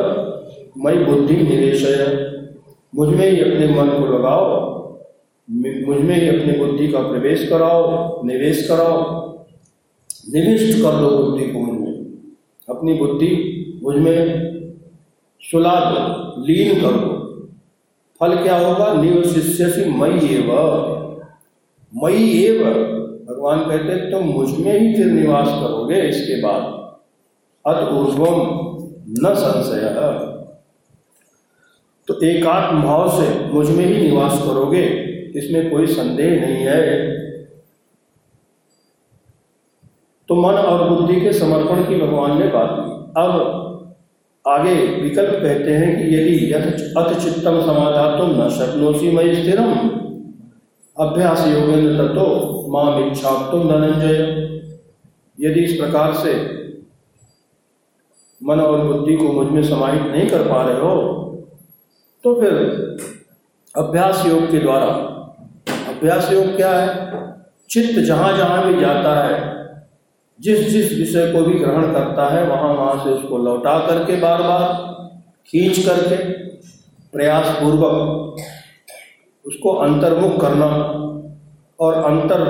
मई 0.79 0.95
बुद्धि 0.95 1.37
निवेश 1.37 1.85
मुझमें 2.95 3.31
ही 3.31 3.41
अपने 3.41 3.67
मन 3.67 3.89
को 3.89 4.19
लगाओ 4.19 4.69
मुझमें 5.87 6.17
ही 6.17 6.29
अपनी 6.29 6.53
बुद्धि 6.53 6.89
का 6.89 7.01
प्रवेश 7.01 7.49
कराओ, 7.49 8.23
निवेश 8.25 8.69
कराओ। 8.69 9.29
निविष्ट 10.33 10.83
कर 10.83 10.93
लो 11.01 11.09
बुद्धि 11.19 11.45
को 11.47 11.59
मुझमें 11.59 11.93
अपनी 12.69 12.95
बुद्धि 12.95 13.31
मुझमें 13.83 14.19
सुला 15.41 15.75
दो, 15.75 16.43
लीन 16.47 16.75
कर 16.75 16.91
दो। 16.91 17.18
फल 18.21 18.43
क्या 18.43 18.59
होगा? 18.59 18.93
निवशिष्य 19.03 19.85
मई 19.85 20.29
एव 20.35 20.53
मई 22.05 22.45
एव। 22.45 22.65
भगवान 23.29 23.59
कहते 23.59 23.93
हैं, 23.93 24.11
तुम 24.11 24.25
मुझमें 24.25 24.81
ही 24.81 24.95
फिर 24.95 25.07
निवास 25.07 25.49
करोगे। 25.49 26.03
इसके 26.03 26.43
बाद 26.43 26.63
अत 27.67 27.89
ऊर्ध्वम 27.93 28.41
न 29.09 29.35
संशय। 29.35 29.95
तो 32.09 32.21
एकात्म 32.27 32.83
भाव 32.83 33.09
से 33.11 33.47
मुझमें 33.47 33.85
ही 33.85 34.09
निवास 34.09 34.43
करोगे। 34.43 34.85
इसमें 35.37 35.71
कोई 35.71 35.87
संदेह 35.87 36.47
नहीं 36.47 36.65
है। 36.65 37.09
तो 40.29 40.35
मन 40.35 40.55
और 40.55 40.91
बुद्धि 40.91 41.21
के 41.21 41.33
समर्पण 41.33 41.83
की 41.83 42.01
भगवान 42.01 42.39
ने 42.39 42.49
बात 42.49 42.69
की। 42.71 43.21
अब 43.21 43.68
आगे 44.49 44.75
विकल्प 45.01 45.31
कहते 45.43 45.73
हैं 45.73 45.97
कि 45.97 46.15
यदि 46.15 46.53
अथ 46.53 47.15
चित्तम 47.21 47.61
समाधातुम 47.61 48.31
न 48.43 48.49
शक्नोसी 48.51 49.11
मई 49.11 49.35
स्थिरम। 49.35 49.73
अभ्यास 50.97 51.47
योगेंद्र 51.49 52.07
तत्व 52.07 52.69
माम 52.69 53.11
इच्छा 53.11 53.31
तुम 53.51 53.69
धनंजय 53.69 54.17
यदि 55.39 55.61
इस 55.61 55.77
प्रकार 55.81 56.15
से 56.15 56.33
मन 58.43 58.61
और 58.61 58.87
बुद्धि 58.87 59.17
को 59.17 59.33
मुझमें 59.33 59.63
समाहित 59.65 60.03
नहीं 60.03 60.29
कर 60.31 60.43
पा 60.43 60.63
रहे 60.63 60.81
हो 60.81 60.95
तो 62.25 62.35
फिर 62.41 62.53
अभ्यास 63.77 64.27
योग 64.27 64.51
के 64.51 64.59
द्वारा 64.59 64.87
अभ्यास 65.89 66.33
योग 66.33 66.57
क्या 66.57 66.71
है? 66.71 67.07
चित्त 67.71 67.99
जहाँ 67.99 68.37
जहाँ 68.37 68.67
भी 68.67 68.81
जाता 68.81 69.15
है 69.25 69.58
जिस 70.41 70.69
जिस 70.69 70.99
विषय 70.99 71.33
को 71.33 71.43
भी 71.43 71.59
ग्रहण 71.59 71.93
करता 71.93 72.29
है, 72.29 72.47
वहाँ 72.47 72.75
वहाँ 72.75 73.05
से 73.05 73.11
उसको 73.11 73.39
लौटा 73.39 73.79
करके 73.87 74.17
बार 74.17 74.43
बार 74.43 74.89
खींच 75.47 75.87
करके 75.87 76.17
प्रयास 77.13 77.47
पूर्वक 77.49 78.37
उसको 79.47 79.75
अंतर्मुख 79.75 80.41
करना 80.41 80.67
और 81.81 81.95
अंतर 81.95 82.45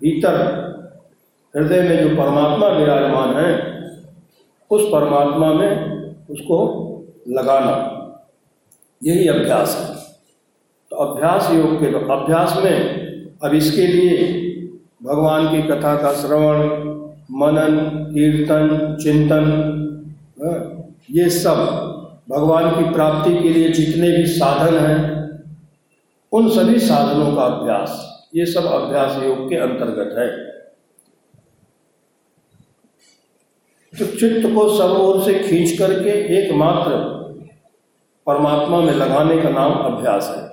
भीतर 0.00 0.36
हृदय 1.56 1.82
में 1.82 2.08
जो 2.08 2.22
परमात्मा 2.22 2.68
विराजमान 2.68 3.34
है, 3.36 3.80
उस 4.70 4.82
परमात्मा 4.92 5.52
में 5.52 5.90
उसको 6.30 6.58
लगाना। 7.28 7.96
यही 9.04 9.28
अभ्यास 9.28 9.76
है। 9.76 9.96
तो 10.90 10.96
अभ्यास 10.96 11.50
योग 11.52 11.80
के, 11.80 11.86
अभ्यास 11.86 12.56
में 12.64 13.00
अब 13.44 13.54
इसके 13.54 13.86
लिए 13.86 14.49
भगवान 15.02 15.46
की 15.48 15.62
कथा 15.62 15.94
का 15.96 16.12
श्रवण 16.12 16.58
मनन 17.30 17.78
कीर्तन 18.14 18.96
चिंतन 19.02 19.46
हाँ, 20.42 20.58
ये 21.10 21.28
सब 21.30 21.56
भगवान 22.30 22.70
की 22.70 22.90
प्राप्ति 22.92 23.34
के 23.42 23.48
लिए 23.48 23.68
जितने 23.68 24.10
भी 24.10 24.26
साधन 24.26 24.78
हैं 24.78 24.98
उन 26.32 26.48
सभी 26.50 26.78
साधनों 26.78 27.34
का 27.36 27.42
अभ्यास 27.42 28.06
ये 28.36 28.46
सब 28.46 28.64
अभ्यास 28.64 29.22
योग 29.22 29.48
के 29.48 29.56
अंतर्गत 29.56 30.14
है। 30.18 30.28
तो 33.92 34.06
चित्त 34.18 34.46
को 34.54 34.68
सब 34.78 34.90
ओर 34.90 35.22
से 35.22 35.34
खींच 35.38 35.78
करके 35.78 36.10
एकमात्र 36.38 36.98
परमात्मा 38.26 38.80
में 38.80 38.92
लगाने 38.92 39.40
का 39.42 39.48
नाम 39.48 39.72
अभ्यास 39.72 40.28
है। 40.36 40.44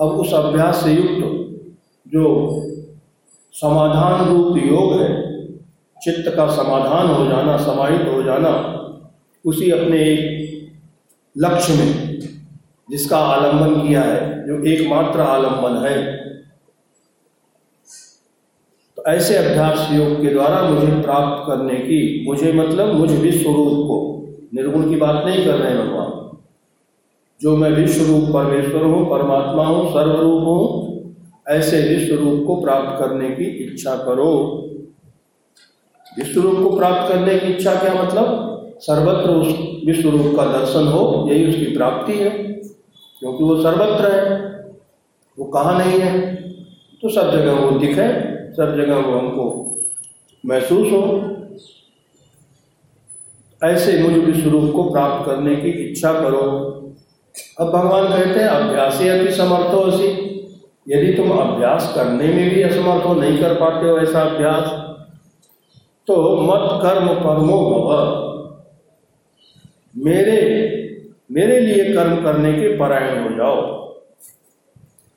अब 0.00 0.20
उस 0.20 0.32
अभ्यास 0.34 0.84
से 0.84 0.92
युक्त 0.92 1.24
जो 2.06 2.24
समाधान 3.54 4.28
रूप 4.28 4.56
योग 4.56 5.00
है। 5.00 5.32
चित्त 6.02 6.36
का 6.36 6.46
समाधान 6.46 7.06
हो 7.06 7.26
जाना, 7.26 7.56
समाहित 7.56 8.08
हो 8.08 8.22
जाना, 8.22 8.48
उसी 9.44 9.70
अपने 9.70 9.98
एक 9.98 10.72
लक्ष्य 11.38 11.74
में 11.74 12.20
जिसका 12.90 13.18
आलंबन 13.18 13.88
किया 13.88 14.02
है, 14.02 14.46
जो 14.46 14.64
एकमात्र 14.64 15.20
आलंबन 15.20 15.86
है। 15.86 16.16
तो 18.96 19.02
ऐसे 19.02 19.36
अभ्यास 19.36 19.88
योग 19.92 20.22
के 20.22 20.28
द्वारा 20.28 20.62
मुझे 20.62 21.02
प्राप्त 21.02 21.46
करने 21.46 21.74
की, 21.74 22.24
मुझे 22.26 22.52
मतलब 22.52 22.94
मुझ 22.94 23.10
विश्व 23.10 23.50
रूप 23.50 23.86
को, 23.88 24.28
निर्गुण 24.54 24.90
की 24.90 24.96
बात 24.96 25.24
नहीं 25.26 25.44
कर 25.44 25.54
रहे 25.54 25.76
भगवान। 25.76 26.38
जो 27.40 27.56
मैं 27.56 27.70
विश्व 27.70 28.06
रूप 28.06 28.34
परमेश्वर 28.34 28.82
हूँ, 28.82 29.10
परमात्मा 29.10 29.64
हूँ, 29.64 29.90
सर्वरूप 29.90 30.42
हूँ 30.42 30.91
ऐसे 31.48 31.82
विश्व 31.82 32.14
रूप 32.14 32.44
को 32.46 32.56
प्राप्त 32.56 33.04
करने 33.04 33.30
की 33.30 33.44
इच्छा 33.44 33.96
करो। 33.96 34.58
विश्व 36.18 36.40
रूप 36.40 36.70
को 36.70 36.76
प्राप्त 36.76 37.12
करने 37.12 37.38
की 37.38 37.46
इच्छा 37.46 37.74
क्या 37.74 38.02
मतलब? 38.02 38.48
सर्वत्र 38.78 39.30
उस 39.30 39.48
विश्व 39.86 40.10
रूप 40.10 40.36
का 40.36 40.58
दर्शन 40.58 40.86
हो, 40.86 41.28
यही 41.30 41.48
उसकी 41.48 41.76
प्राप्ति 41.76 42.12
है, 42.12 42.30
क्योंकि 43.20 43.44
वो 43.44 43.62
सर्वत्र 43.62 44.12
है, 44.12 44.38
वो 45.38 45.44
कहाँ 45.44 45.78
नहीं 45.78 46.00
है? 46.00 46.34
तो 47.02 47.08
सब 47.08 47.32
जगह 47.32 47.52
वो 47.52 47.78
दिखे, 47.78 48.08
सब 48.52 48.76
जगह 48.76 48.96
वो 48.96 49.18
हमको 49.18 49.76
महसूस 50.46 50.92
हो। 50.92 51.28
ऐसे 53.64 54.02
मुझ 54.02 54.12
विश्व 54.12 54.48
रूप 54.48 54.72
को 54.72 54.90
प्राप्त 54.90 55.26
करने 55.26 55.56
की 55.56 55.68
इच्छा 55.68 56.12
करो। 56.12 56.40
अब 57.60 57.68
भगवान 57.68 58.08
कहते 58.08 58.40
हैं, 58.40 58.48
अभ्यास 58.48 58.94
अति 58.94 59.32
समर्थो 59.32 59.80
असी 59.80 60.31
यदि 60.86 61.12
तुम 61.14 61.30
अभ्यास 61.32 61.92
करने 61.96 62.26
में 62.26 62.50
भी 62.50 62.62
असमर्थ 62.62 63.04
हो, 63.06 63.14
नहीं 63.14 63.38
कर 63.38 63.54
पाते 63.54 63.88
हो 63.88 63.98
ऐसा 63.98 64.20
अभ्यास 64.20 64.64
तो 66.08 66.14
मत 66.42 66.68
कर्म 66.82 67.08
परमो 67.16 67.58
भव। 67.70 67.90
मेरे 69.94 70.38
मेरे 71.30 71.58
लिए 71.60 71.92
कर्म 71.94 72.22
करने 72.22 72.52
के 72.52 72.76
परायण 72.78 73.22
हो 73.22 73.36
जाओ। 73.36 73.60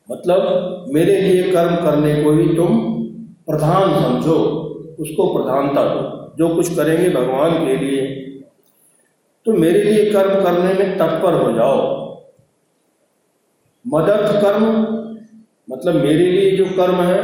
मतलब 0.09 0.85
मेरे 0.89 1.19
लिए 1.21 1.51
कर्म 1.51 1.75
करने 1.75 2.13
को 2.23 2.31
ही 2.31 2.45
तुम 2.55 2.77
प्रधान 3.47 3.93
समझो, 3.95 4.35
उसको 4.99 5.27
प्रधानता 5.33 5.83
दो। 5.85 6.01
जो 6.37 6.55
कुछ 6.55 6.75
करेंगे 6.75 7.09
भगवान 7.09 7.65
के 7.65 7.75
लिए 7.77 8.05
तो 9.45 9.53
मेरे 9.53 9.83
लिए 9.83 10.11
कर्म 10.11 10.43
करने 10.43 10.73
में 10.73 10.97
तत्पर 10.97 11.33
हो 11.33 11.51
जाओ। 11.51 11.81
मदर्थ 13.85 14.41
कर्म 14.41 14.63
मतलब 15.71 15.95
मेरे 15.95 16.25
लिए 16.25 16.57
जो 16.57 16.65
कर्म 16.65 16.95
है, 16.95 17.19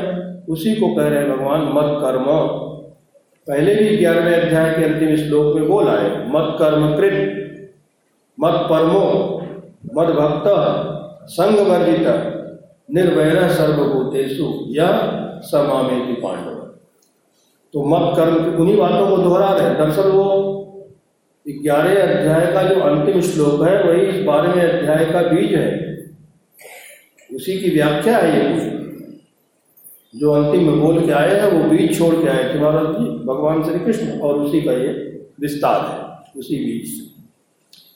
उसी 0.49 0.75
को 0.75 0.95
कह 0.95 1.07
रहे 1.07 1.19
हैं 1.19 1.37
भगवान, 1.37 1.61
मत 1.61 2.01
कर्म। 2.01 2.25
पहले 3.47 3.75
भी 3.75 3.97
ग्यारहवें 3.97 4.41
अध्याय 4.41 4.73
के 4.73 4.83
अंतिम 4.83 5.15
श्लोक 5.15 5.55
में 5.55 5.67
बोला 5.67 5.91
है, 5.91 6.09
मत 6.29 6.55
कर्म 6.59 6.95
कृत, 6.97 7.37
मत 8.39 8.67
परमो 8.69 9.37
मद 9.95 10.09
भक्त 10.15 10.45
संग 11.29 11.59
वर्जित 11.59 12.07
निर्वैर 12.91 13.49
सर्वभूतेषु 13.49 14.49
यह 14.67 14.99
समामेति 15.41 16.13
पांडव। 16.13 16.59
तो 17.73 17.83
मत 17.83 18.15
कर्म, 18.17 18.61
उन्हीं 18.61 18.77
बातों 18.77 19.07
को 19.07 19.17
दोहरा 19.17 19.53
रहे 19.53 19.75
दरअसल 19.75 20.09
वो 20.09 20.57
ग्यारह 21.45 22.01
अध्याय 22.03 22.45
का 22.53 22.63
जो 22.63 22.79
अंतिम 22.81 23.21
श्लोक 23.21 23.61
है, 23.63 23.83
वही 23.83 24.01
इस 24.01 24.23
बारहवें 24.25 24.63
अध्याय 24.63 25.05
का 25.05 25.21
बीज 25.21 25.53
है। 25.53 25.90
उसी 27.31 27.57
की 27.59 27.69
व्याख्या 27.69 28.17
है 28.17 28.29
ये 28.35 28.69
जो 30.13 30.31
अंतिम 30.31 30.65
में 30.65 30.79
बोल 30.79 31.05
के 31.05 31.11
आए 31.11 31.35
हैं, 31.35 31.51
वो 31.51 31.69
बीज 31.69 31.97
छोड़ 31.97 32.15
के 32.15 32.27
आए 32.29 32.53
थे 32.53 32.59
महाराज 32.59 32.95
जी 32.95 33.09
भगवान 33.25 33.63
श्री 33.63 33.79
कृष्ण 33.79 34.19
और 34.19 34.39
उसी 34.39 34.61
का 34.61 34.71
ये 34.71 34.89
विस्तार 35.39 35.79
है, 35.81 36.39
उसी 36.39 36.57
बीज 36.57 36.87
से। 36.87 37.09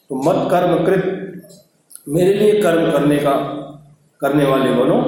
तो 0.10 0.16
मत 0.16 0.48
कर्म 0.52 0.84
कृत। 0.86 1.04
मेरे 2.08 2.34
लिए 2.34 2.62
कर्म 2.62 2.92
करने 2.92 3.18
का, 3.18 3.34
करने 4.22 4.46
वाले 4.46 4.72
बनो। 4.72 5.02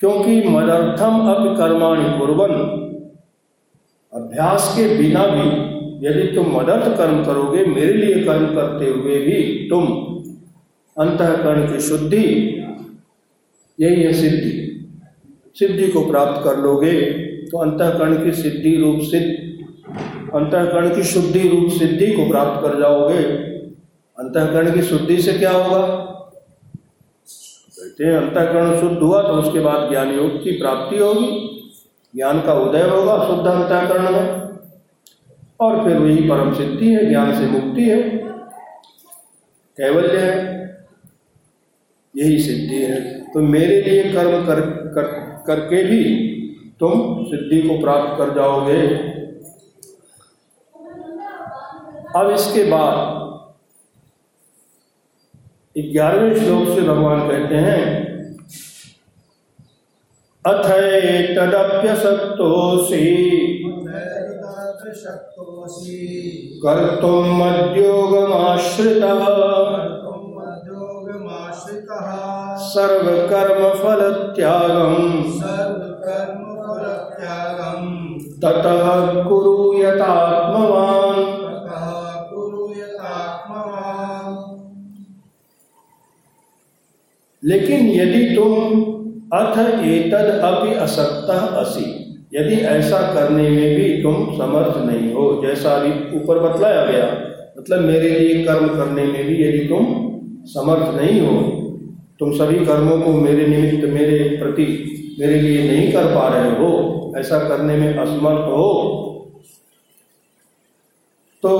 क्योंकि 0.00 0.48
मदर्थम 0.48 1.28
अब 1.28 1.56
कर्माणि 1.56 2.18
कुर्बन 2.18 2.54
अभ्यास 4.12 4.72
के 4.76 4.96
बिना 4.96 5.26
भी 5.26 6.06
यदि 6.06 6.26
तुम 6.34 6.46
मदर्थ 6.56 6.96
कर्म 6.98 7.24
करोगे, 7.24 7.64
मेरे 7.66 7.92
लिए 7.92 8.24
कर्म 8.24 8.46
करते 8.54 8.90
हुए 8.90 9.18
भी 9.18 9.68
तुम 9.68 9.86
अंतकरण 10.98 11.72
की 11.72 11.80
शुद्धि, 11.80 12.24
यही 13.80 14.02
है 14.02 14.12
सिद्धि। 14.12 14.60
सिद्धि 15.54 15.88
को 15.88 16.00
प्राप्त 16.10 16.44
कर 16.44 16.58
लोगे 16.58 17.02
तो 17.46 17.58
अंतकरण 17.58 18.24
की 18.24 18.32
सिद्धि 18.32 18.76
रूप 18.76 19.00
सिद्ध, 19.00 19.26
अंतकरण 20.34 20.94
की 20.94 21.02
शुद्धि 21.02 21.48
रूप 21.48 21.70
सिद्धि 21.70 22.06
को 22.06 22.28
प्राप्त 22.28 22.62
कर 22.62 22.78
जाओगे। 22.78 23.22
अंतकरण 24.18 24.74
की 24.74 24.82
शुद्धि 24.82 25.22
से 25.22 25.32
क्या 25.32 25.50
होगा? 25.50 25.86
कहते 27.78 28.04
हैं, 28.04 28.16
अंतकरण 28.16 28.80
शुद्ध 28.80 28.98
हुआ 28.98 29.22
तो 29.22 29.28
उसके 29.28 29.60
बाद 29.60 29.90
ज्ञान 29.90 30.14
योग 30.14 30.44
की 30.44 30.50
प्राप्ति 30.50 30.98
होगी। 30.98 31.50
ज्ञान 32.16 32.40
का 32.40 32.54
उदय 32.54 32.82
होगा 32.82 33.26
शुद्ध 33.26 33.46
अंतकरण 33.46 34.12
में। 34.12 34.44
और 35.60 35.84
फिर 35.84 35.96
वही 35.96 36.28
परम 36.28 36.54
सिद्धि 36.54 36.94
है, 36.94 37.06
ज्ञान 37.06 37.34
से 37.34 37.46
मुक्ति 37.46 37.82
है। 37.82 38.02
कैवल्य 39.76 40.18
है। 40.18 40.63
यही 42.14 42.38
सिद्धि 42.38 42.82
है। 42.82 42.98
तो 43.32 43.40
मेरे 43.40 43.80
लिए 43.80 44.02
कर्म 44.12 44.46
कर, 44.46 44.60
कर 44.94 45.06
करके 45.46 45.82
भी 45.84 46.02
तुम 46.80 46.92
सिद्धि 47.24 47.60
को 47.62 47.74
प्राप्त 47.80 48.18
कर 48.18 48.34
जाओगे। 48.34 48.82
अब 52.16 52.30
इसके 52.30 52.64
बाद 52.64 52.96
ग्यारहवें 55.76 56.34
श्लोक 56.34 56.68
से 56.74 56.80
भगवान 56.80 57.20
कहते 57.28 57.54
हैं 57.56 57.82
अथ 60.44 60.64
तदप्यसक्तोषि 61.36 63.06
कर्तुम 66.64 67.26
मद्योगमाश्रितः। 67.38 69.22
सर्वकर्मफलत्यागं 72.74 74.94
सर्वकर्मफलत्यागं 75.40 77.82
ततः 78.42 78.86
कुरु 79.28 79.56
यतात्मवान् 79.74 81.20
ततः 81.42 81.86
कुरु 82.30 82.62
यथात्मवान्। 82.80 84.38
लेकिन 87.42 87.80
यदि 87.90 88.22
तुम 88.36 88.52
अथ 89.32 89.56
एतद 89.86 90.28
अपि 90.44 90.74
असक्तः 90.84 91.40
असि 91.62 91.86
यदि 92.34 92.54
ऐसा 92.68 92.98
करने 93.14 93.48
में 93.50 93.74
भी 93.76 94.02
तुम 94.02 94.14
समर्थ 94.38 94.76
नहीं 94.86 95.12
हो 95.14 95.24
जैसा 95.44 95.74
अभी 95.76 95.90
ऊपर 96.18 96.38
बतलाया 96.38 96.84
गया 96.86 97.06
मतलब 97.58 97.80
मेरे 97.80 98.08
लिए 98.18 98.44
कर्म 98.44 98.68
करने 98.68 99.04
में 99.04 99.24
भी 99.26 99.36
यदि 99.42 99.58
तुम 99.68 99.84
समर्थ 100.54 100.94
नहीं 100.94 101.20
हो 101.20 101.34
तुम 102.18 102.32
सभी 102.32 102.64
कर्मों 102.66 103.00
को 103.02 103.12
मेरे 103.12 103.46
निमित्त, 103.46 103.84
मेरे 103.84 104.36
प्रति 104.36 104.66
मेरे 105.20 105.40
लिए 105.40 105.72
नहीं 105.72 105.92
कर 105.92 106.14
पा 106.14 106.28
रहे 106.28 106.50
हो। 106.50 107.12
ऐसा 107.16 107.38
करने 107.48 107.76
में 107.76 107.94
असमर्थ 107.94 108.48
हो। 108.50 109.00
तो 111.42 111.52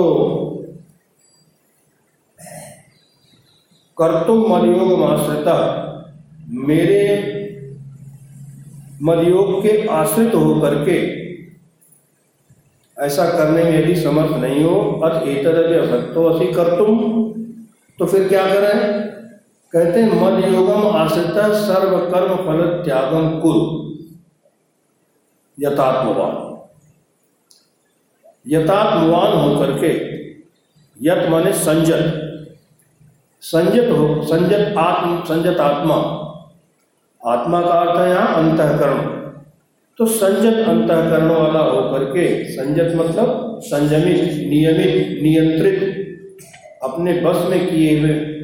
कर्तुम 3.98 4.40
मदयोग 4.54 5.02
आश्रिता 5.02 5.56
मेरे 6.48 7.00
मदयोग 9.02 9.62
के 9.62 9.86
आश्रित 9.86 10.34
होकर 10.34 10.74
के 10.84 10.98
ऐसा 12.98 13.24
करने 13.30 13.64
में 13.64 13.78
यदि 13.80 13.96
समर्थ 13.96 14.32
नहीं 14.32 14.64
हो। 14.64 15.00
अत 15.04 15.28
एतद 15.28 15.48
असक्तो 15.48 16.24
असी 16.24 16.52
कर्तुम 16.52 16.98
तो 17.98 18.06
फिर 18.06 18.28
क्या 18.28 18.46
करें? 18.46 19.13
कहते 19.74 20.02
हैं, 20.02 20.22
मद 20.22 20.54
योगम 20.54 20.96
आश्रित 20.96 21.34
सर्व 21.38 21.98
कर्म 21.98 22.36
फल 22.36 22.84
त्यागम 22.84 23.40
कुरु। 23.40 23.84
यथात्मवान। 25.60 26.54
यथात्मवान 28.48 29.32
होकर 29.32 29.78
के 29.78 30.14
यत 31.02 31.28
माने 31.28 31.52
संजत। 31.52 32.20
संजत 33.40 33.90
हो, 33.90 34.22
संजत 34.22 34.74
आत्म, 34.78 35.24
संजत 35.24 35.60
आत्मा। 35.60 35.94
आत्मा 37.26 37.60
का 37.60 37.68
अर्थ 37.68 38.00
है 38.00 38.10
यहाँ 38.10 38.34
अंतःकरण। 38.34 38.98
तो 39.98 40.06
संजत 40.06 40.68
अंतःकरण 40.68 41.28
वाला 41.28 41.60
होकर 41.60 42.04
के 42.04 42.44
संजत 42.44 42.92
मतलब 42.96 43.60
संयमित, 43.64 44.22
नियमित, 44.22 45.22
नियंत्रित, 45.22 45.80
अपने 46.82 47.12
बस 47.12 47.46
में 47.50 47.70
किए 47.70 48.00
हुए 48.00 48.34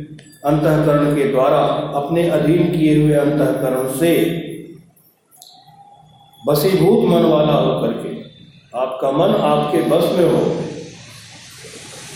अंतःकरण 0.46 1.14
के 1.16 1.24
द्वारा 1.24 1.58
अपने 2.00 2.28
अधीन 2.28 2.70
किए 2.72 3.02
हुए 3.02 3.14
अंतकरण 3.14 3.92
से 3.98 4.12
बसीभूत 6.46 7.04
मन 7.10 7.22
वाला 7.22 7.52
होकर 7.52 7.92
के 7.92 8.14
आपका 8.78 9.10
मन 9.12 9.34
आपके 9.34 9.82
बस 9.82 10.04
में 10.18 10.30
हो 10.30 10.40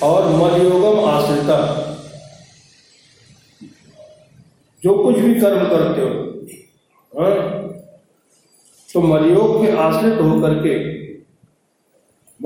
और 0.08 0.28
मदयोगम 0.28 1.04
आश्रिता। 1.08 1.58
जो 4.82 4.94
कुछ 5.02 5.18
भी 5.18 5.34
कर्म 5.34 5.68
करते 5.68 6.02
हो 6.02 6.08
हाँ, 7.12 7.34
तो 8.94 9.00
मदयोग 9.00 9.66
के 9.66 9.76
आश्रित 9.76 10.20
होकर 10.20 10.54
के 10.66 10.74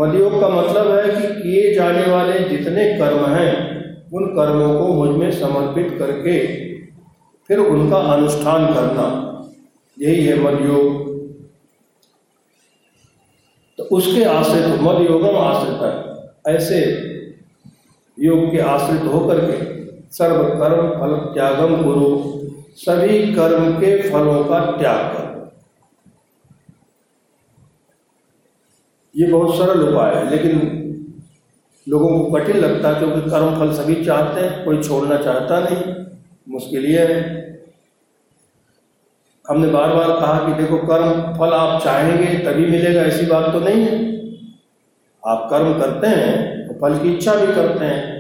मदयोग 0.03 0.41
का 0.41 0.49
मतलब 0.49 0.99
है 0.99 1.21
कि 1.21 1.43
किए 1.43 1.75
जाने 1.75 2.07
वाले 2.11 2.39
जितने 2.39 2.85
कर्म 2.99 3.27
हैं 3.35 3.68
उन 4.13 4.27
कर्मों 4.27 4.81
को 4.81 4.95
मुझमें 4.95 5.31
समर्पित 5.31 5.99
करके 5.99 6.69
फिर 7.49 7.59
उनका 7.59 7.97
अनुष्ठान 7.97 8.75
करना। 8.75 9.25
यही 10.01 10.25
है 10.27 10.41
मदयोग। 10.41 11.09
तो 13.79 13.85
उसके 13.85 14.25
आश्रित 14.25 14.65
मद 14.65 15.25
आश्रित 15.37 15.79
है। 15.83 16.09
ऐसे 16.57 16.79
योग 18.21 18.51
के 18.51 18.59
आश्रित 18.59 19.03
होकर 19.03 19.51
के 19.51 19.79
सर्व 20.11 20.45
कर्म, 20.45 20.89
फल 20.91 21.35
त्यागम 21.35 21.83
गुरु, 21.83 22.39
सभी 22.77 23.35
कर्म 23.35 23.73
के 23.73 24.11
फलों 24.11 24.45
का 24.45 24.61
त्याग 24.79 24.97
कर। 24.97 25.29
ये 29.17 29.27
बहुत 29.27 29.55
सरल 29.57 29.89
उपाय 29.89 30.15
है, 30.15 30.31
लेकिन 30.31 30.85
लोगों 31.89 32.09
को 32.11 32.31
कठिन 32.33 32.57
लगता 32.57 32.89
है, 32.89 32.95
क्योंकि 32.97 33.31
कर्म 33.31 33.59
फल 33.59 33.73
सभी 33.75 33.95
चाहते 34.05 34.41
हैं, 34.41 34.65
कोई 34.65 34.83
छोड़ना 34.83 35.17
चाहता 35.19 35.61
नहीं, 35.61 35.95
मुश्किल 36.47 36.87
ये 36.87 37.07
है। 37.07 37.47
हमने 39.45 39.69
बार 39.69 39.95
बार 39.95 40.11
कहा 40.11 40.39
कि 40.47 40.63
देखो 40.63 40.79
कर्म 40.87 41.11
फल 41.39 41.53
आप 41.55 41.83
चाहेंगे 41.83 42.39
तभी 42.45 42.67
मिलेगा, 42.67 43.01
ऐसी 43.03 43.27
बात 43.27 43.53
तो 43.53 43.61
नहीं 43.61 43.83
है। 43.83 43.97
आप 45.23 45.49
कर्म 45.51 45.79
करते 45.81 46.07
हैं 46.09 46.67
तो 46.67 46.75
फल 46.81 46.99
की 46.99 47.13
इच्छा 47.15 47.35
भी 47.35 47.47
करते 47.55 47.85
हैं। 47.85 48.17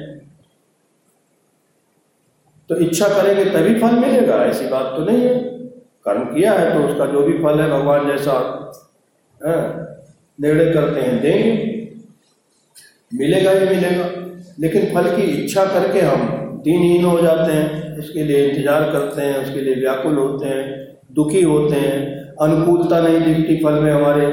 तो 2.71 2.77
इच्छा 2.79 3.09
करेंगे 3.11 3.45
तभी 3.47 3.75
फल 3.81 3.99
मिलेगा, 3.99 4.45
ऐसी 4.45 4.67
बात 4.69 4.93
तो 4.97 5.05
नहीं 5.05 5.23
है। 5.23 5.35
कर्म 6.07 6.25
किया 6.27 6.53
है 6.53 6.73
तो 6.73 6.87
उसका 6.89 7.07
जो 7.07 7.23
भी 7.23 7.33
फल 7.39 7.61
है, 7.61 7.71
भगवान 7.71 8.07
जैसा 8.09 8.35
निर्णय 10.39 10.73
करते 10.73 11.01
हैं, 11.01 11.21
देंगे। 11.21 11.77
मिलेगा 13.13 13.51
ही 13.51 13.67
मिलेगा। 13.67 14.09
लेकिन 14.59 14.87
फल 14.95 15.09
की 15.17 15.23
इच्छा 15.35 15.65
करके 15.67 16.01
हम 16.01 16.61
दीनहीन 16.65 17.05
हो 17.05 17.21
जाते 17.21 17.53
हैं, 17.53 17.97
उसके 17.99 18.23
लिए 18.25 18.45
इंतज़ार 18.47 18.91
करते 18.93 19.23
हैं, 19.23 19.37
उसके 19.39 19.61
लिए 19.61 19.75
व्याकुल 19.75 20.17
होते 20.17 20.47
हैं, 20.47 20.65
दुखी 21.13 21.43
होते 21.43 21.77
हैं। 21.77 22.17
अनुकूलता 22.41 23.01
नहीं 23.01 23.21
दिखती 23.23 23.57
फल 23.65 23.81
में 23.83 23.91
हमारे, 23.93 24.27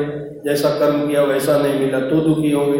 जैसा 0.45 0.69
कर्म 0.79 1.07
किया 1.07 1.21
वैसा 1.25 1.57
नहीं 1.57 1.79
मिला 1.79 1.99
तो 1.99 2.19
दुखी 2.23 2.51
होंगे। 2.51 2.79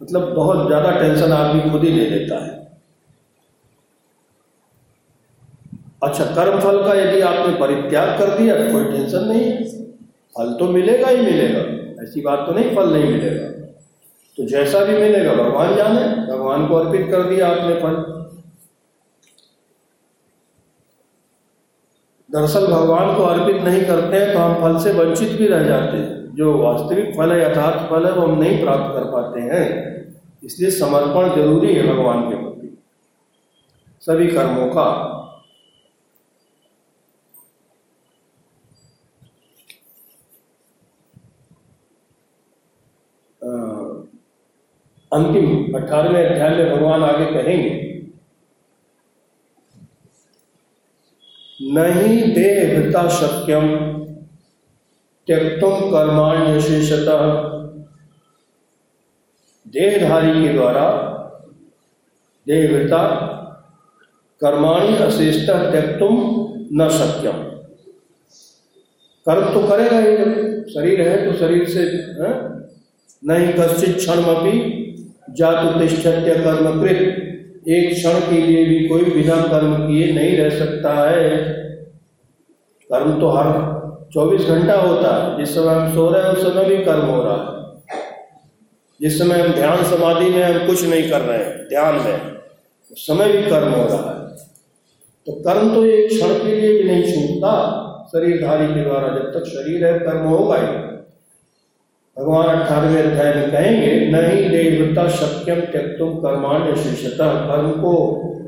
मतलब 0.00 0.32
बहुत 0.34 0.66
ज़्यादा 0.66 0.90
टेंशन 0.92 1.32
आदमी 1.32 1.70
खुद 1.70 1.84
ही 1.84 1.90
ले 1.90 2.08
लेता 2.08 2.44
है। 2.44 2.60
अच्छा 6.02 6.24
कर्म 6.36 6.58
फल 6.60 6.82
का 6.84 6.94
यदि 6.94 7.20
आपने 7.22 7.54
परित्याग 7.56 8.18
कर 8.18 8.36
दिया 8.38 8.54
तो 8.56 8.72
कोई 8.72 8.84
टेंशन 8.86 9.24
नहीं 9.24 9.42
है। 9.42 9.64
फल 10.36 10.52
तो 10.58 10.66
मिलेगा 10.68 11.08
ही 11.08 11.20
मिलेगा। 11.22 11.60
ऐसी 12.02 12.20
बात 12.20 12.46
तो 12.46 12.52
नहीं, 12.52 12.74
फल 12.76 12.92
नहीं 12.92 13.12
मिलेगा। 13.12 13.48
तो 14.38 14.44
जैसा 14.44 14.84
भी 14.84 14.92
मिलेगा, 14.92 15.34
भगवान 15.34 15.74
जाने, 15.76 16.00
भगवान 16.32 16.66
को 16.66 16.74
अर्पित 16.74 17.10
कर 17.10 17.22
दिया 17.22 17.48
आपने 17.48 17.74
फल। 17.74 17.96
दरअसल 22.30 22.66
भगवान 22.66 23.14
को 23.16 23.22
अर्पित 23.22 23.56
नहीं 23.56 23.84
करते 23.84 24.16
हैं 24.16 24.32
तो 24.32 24.38
हम 24.38 24.54
फल 24.54 24.78
से 24.84 24.92
वंचित 24.92 25.32
भी 25.32 25.46
रह 25.46 25.62
जाते 25.62 25.96
हैं। 25.96 26.34
जो 26.34 26.52
वास्तविक 26.58 27.14
फल 27.16 27.32
है, 27.32 27.40
यथार्थ 27.42 27.90
फल 27.90 28.06
है, 28.06 28.12
वो 28.12 28.26
हम 28.26 28.38
नहीं 28.38 28.60
प्राप्त 28.60 28.94
कर 28.94 29.04
पाते 29.04 29.40
हैं। 29.40 29.64
इसलिए 30.44 30.70
समर्पण 30.70 31.34
ज़रूरी 31.34 31.74
है 31.74 31.86
भगवान 31.88 32.22
के 32.22 32.36
प्रति। 32.36 32.78
सभी 34.02 34.26
कर्मों 34.26 34.66
का 34.66 35.18
अंतिम 45.12 45.76
अठारहवें 45.76 46.26
अध्याय 46.26 46.50
में 46.56 46.76
भगवान 46.76 47.02
आगे 47.02 47.24
कहेंगे, 47.32 47.70
नहीं 51.60 52.32
देहभृता 52.34 53.08
शक्यम 53.08 53.68
त्यक्तुम 55.28 55.90
कर्माण्य 55.90 56.60
शेषतः 56.60 57.20
देहधारी 59.66 60.32
के 60.42 60.52
द्वारा 60.52 60.88
देहभृता 62.46 63.02
कर्माणी 64.40 64.96
अशेषतः 64.96 65.70
त्यक्तुम 65.70 66.16
न 66.72 66.88
शक्यम 66.88 67.42
कर्म 69.26 69.52
तो 69.54 69.66
करेगा 69.68 69.98
ही 69.98 70.16
शरीर 70.72 71.00
है 71.00 71.16
तो 71.24 71.38
शरीर 71.38 71.68
से, 71.68 71.80
है? 71.80 72.32
नहीं, 73.22 73.52
कश्चित 73.52 73.96
क्षण 73.96 74.22
भी 74.42 74.81
जातु 75.32 75.80
तिष्ठत्य 75.80 76.34
कर्मकृत 76.34 77.28
एक 77.68 77.94
क्षण 77.94 78.20
के 78.20 78.42
लिए 78.42 78.64
भी 78.64 78.88
कोई 78.88 79.04
बिना 79.04 79.36
कर्म 79.36 79.74
किए 79.74 80.12
नहीं 80.12 80.36
रह 80.36 80.58
सकता 80.58 81.10
है। 81.10 81.36
कर्म 82.92 83.20
तो 83.20 83.28
हर 83.28 83.46
24 84.12 84.46
घंटा 84.46 84.74
होता 84.74 85.24
है। 85.24 85.38
जिस 85.38 85.54
समय 85.54 85.74
हम 85.74 85.94
सो 85.94 86.10
रहे 86.10 86.22
हैं, 86.22 86.28
उस 86.28 86.52
समय 86.52 86.64
भी 86.64 86.84
कर्म 86.84 87.00
हो 87.00 87.24
रहा 87.24 87.34
है। 87.34 87.62
जिस 89.00 89.18
समय 89.18 89.38
हम 89.38 89.52
ध्यान 89.52 89.84
समाधि 89.84 90.30
में 90.30 90.42
हम 90.42 90.66
कुछ 90.66 90.84
नहीं 90.84 91.10
कर 91.10 91.20
रहे 91.20 91.38
हैं। 91.38 91.68
ध्यान 91.68 91.94
में। 91.94 92.20
उस 92.92 93.06
समय 93.06 93.32
भी 93.32 93.42
कर्म 93.42 93.68
हो 93.68 93.84
रहा 93.84 94.28
है। 94.28 94.36
तो 95.26 95.32
कर्म 95.32 95.74
तो 95.74 95.84
एक 95.84 96.08
क्षण 96.08 96.28
के 96.28 96.60
लिए 96.60 96.82
भी 96.82 96.88
नहीं 96.88 97.02
छूटता। 97.02 97.78
शरीरधारी 98.08 98.66
के 98.66 98.84
द्वारा 98.84 99.08
जब 99.08 99.38
तक 99.38 99.44
शरीर 99.44 99.86
है, 99.86 99.98
कर्म 99.98 100.26
होगा 100.26 100.56
ही। 100.56 100.81
भगवान 102.18 102.46
अठारहवें 102.46 103.02
अध्याय 103.02 103.34
में 103.34 103.50
कहेंगे, 103.50 103.92
नहीं 104.10 104.48
देवता 104.50 105.08
शक्यम 105.08 105.60
त्यक्तुम 105.60 106.74
शीर्षता 106.74 107.28
कर्म 107.46 107.70
को 107.70 107.92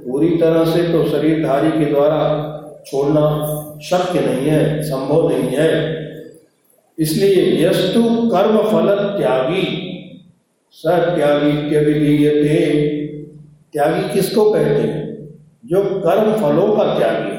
पूरी 0.06 0.28
तरह 0.28 0.64
से 0.64 0.82
तो 0.92 1.04
शरीरधारी 1.08 1.70
के 1.70 1.84
द्वारा 1.84 2.20
छोड़ना 2.86 3.22
शक्य 3.82 4.20
नहीं 4.20 4.48
है, 4.48 4.82
संभव 4.82 5.28
नहीं 5.28 5.48
है। 5.50 5.70
इसलिए 6.98 7.66
यस्तु 7.66 8.02
कर्म 8.28 8.58
फल 8.62 8.94
त्यागी 9.18 9.64
सत्यागी 10.74 11.70
त्यविधीयते। 11.70 12.58
त्यागी 13.72 14.08
किसको 14.14 14.50
कहते 14.50 14.80
हैं? 14.82 15.02
जो 15.64 15.84
कर्म 15.84 16.32
फलों 16.34 16.76
का 16.76 16.84
त्यागी 16.98 17.32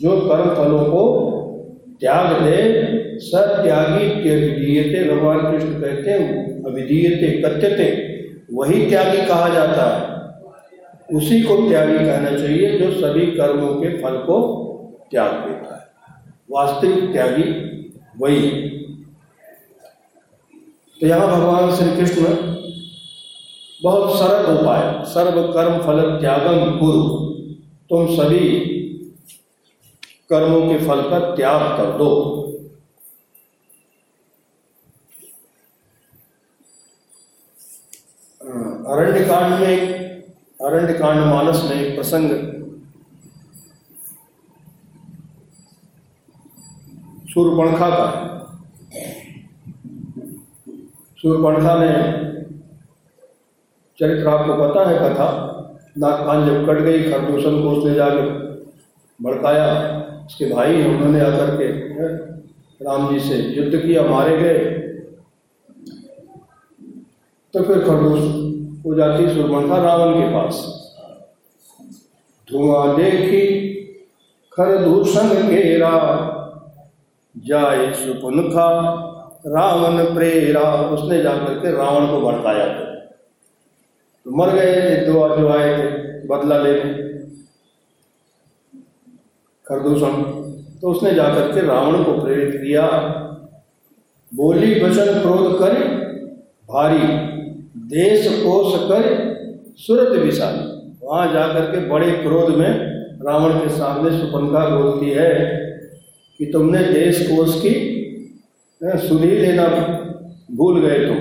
जो 0.00 0.16
कर्म 0.20 0.54
फलों 0.54 0.84
को 0.84 1.02
त्याग 2.00 2.42
दे 2.42 2.62
सत्यागी 3.20 4.08
त्यविधीयते 4.22 5.02
भगवान 5.04 5.38
कृष्ण 5.42 5.80
कहते 5.80 6.10
हैं 6.12 6.20
कथ्यते, 7.42 7.86
वही 8.52 8.78
त्यागी 8.90 9.26
कहा 9.26 9.48
जाता 9.48 9.84
है। 9.86 10.00
उसी 11.08 11.40
को 11.42 11.56
त्यागी 11.68 11.94
कहना 11.96 12.30
चाहिए 12.32 12.78
जो 12.78 12.90
सभी 12.92 13.26
कर्मों 13.32 13.74
के 13.74 13.88
फल 13.98 14.16
को 14.26 14.36
त्याग 15.10 15.32
देता 15.46 15.74
है। 15.74 15.82
वास्तविक 16.50 17.12
त्यागी 17.12 17.44
वही 18.20 18.40
तो 21.00 21.06
यहाँ 21.06 21.26
भगवान 21.28 21.74
श्री 21.76 21.96
कृष्ण 21.96 22.24
बहुत 23.80 24.18
सरल 24.18 24.44
उपाय 24.52 24.82
सर्व 25.06 25.42
कर्म 25.52 25.78
फल 25.78 26.00
त्यागम 26.20 26.78
गुरु 26.78 27.02
तुम 27.90 28.14
सभी 28.16 28.48
कर्मों 30.30 30.60
के 30.62 30.76
फल 30.78 31.00
का 31.10 31.18
त्याग 31.34 31.62
कर 31.76 31.96
दो। 31.98 32.10
अरण्य 39.02 39.24
कांड 39.24 39.52
में 39.60 39.78
अरण्य 40.60 40.92
कांड 40.92 41.20
मानस 41.20 41.62
में 41.64 41.76
एक 41.76 41.94
प्रसंग। 41.94 42.30
सूर्यपणखा 47.28 47.88
का। 47.90 48.04
सूर्यपणखा 51.18 51.74
ने 51.78 51.90
चरित्र 53.98 54.28
आपको 54.28 54.54
पता 54.60 54.88
है 54.88 54.94
कथा 54.98 55.28
नाक 55.98 56.20
कान 56.26 56.46
जब 56.46 56.66
कट 56.66 56.78
गई 56.80 57.02
खरदूषण 57.02 57.62
को 57.62 57.70
उसने 57.70 57.94
जाके 57.94 58.22
भड़काया। 59.20 59.66
उसके 60.26 60.52
भाई 60.54 60.84
उन्होंने 60.84 61.20
आकर 61.20 61.56
के 61.56 61.66
राम 62.84 63.12
जी 63.12 63.20
से 63.20 63.34
युद्ध 63.34 63.76
किया, 63.76 64.02
मारे 64.02 64.36
गए। 64.36 64.58
तो 67.54 67.62
फिर 67.62 67.78
खरदूष 67.78 68.41
हो 68.86 68.94
जाती 68.94 69.34
सुरमंखा 69.34 69.76
रावण 69.76 70.14
के 70.14 70.28
पास। 70.28 70.54
धुआँ 72.48 72.96
देखी 72.96 73.42
खरदूषण 74.52 75.48
घेरा, 75.48 75.92
जाए 77.36 77.92
सुपुनखा 77.92 78.68
रावण 79.46 80.14
प्रेरा। 80.14 80.72
उसने 80.74 81.22
जाकर 81.22 81.54
के 81.54 81.70
रावण 81.70 82.06
को 82.06 82.20
भड़काया। 82.20 82.66
तो 84.26 84.30
मर 84.30 84.50
गए, 84.50 84.96
दो 84.96 85.36
जो 85.36 85.48
आए 85.48 85.78
थे, 85.78 85.88
बदला 86.28 86.58
लेने। 86.58 86.92
खरदूषण 89.66 90.22
तो 90.80 90.90
उसने 90.90 91.14
जाकर 91.14 91.52
के 91.52 91.60
रावण 91.60 92.04
को 92.04 92.12
प्रेरित 92.20 92.60
किया। 92.60 92.86
बोली, 94.32 94.84
वचन 94.84 95.20
क्रोध 95.20 95.58
कर, 95.58 95.74
भारी 96.70 97.31
देश 97.76 98.26
कोष 98.28 98.80
कर 98.80 99.04
सूरत 99.76 100.08
विशाली। 100.08 100.96
वहाँ 101.02 101.32
जाकर 101.32 101.60
के 101.60 101.88
बड़े 101.88 102.10
क्रोध 102.10 102.54
में 102.54 102.68
रावण 103.26 103.58
के 103.58 103.68
सामने 103.68 104.18
सुपनका 104.18 104.68
बोलती 104.78 105.10
है 105.10 105.34
कि 106.38 106.46
तुमने 106.46 106.82
देश 106.84 107.26
कोष 107.26 107.60
की 107.60 107.74
सुधी 108.84 109.30
लेना 109.30 109.68
भूल 110.52 110.80
गए 110.80 111.06
तुम। 111.06 111.16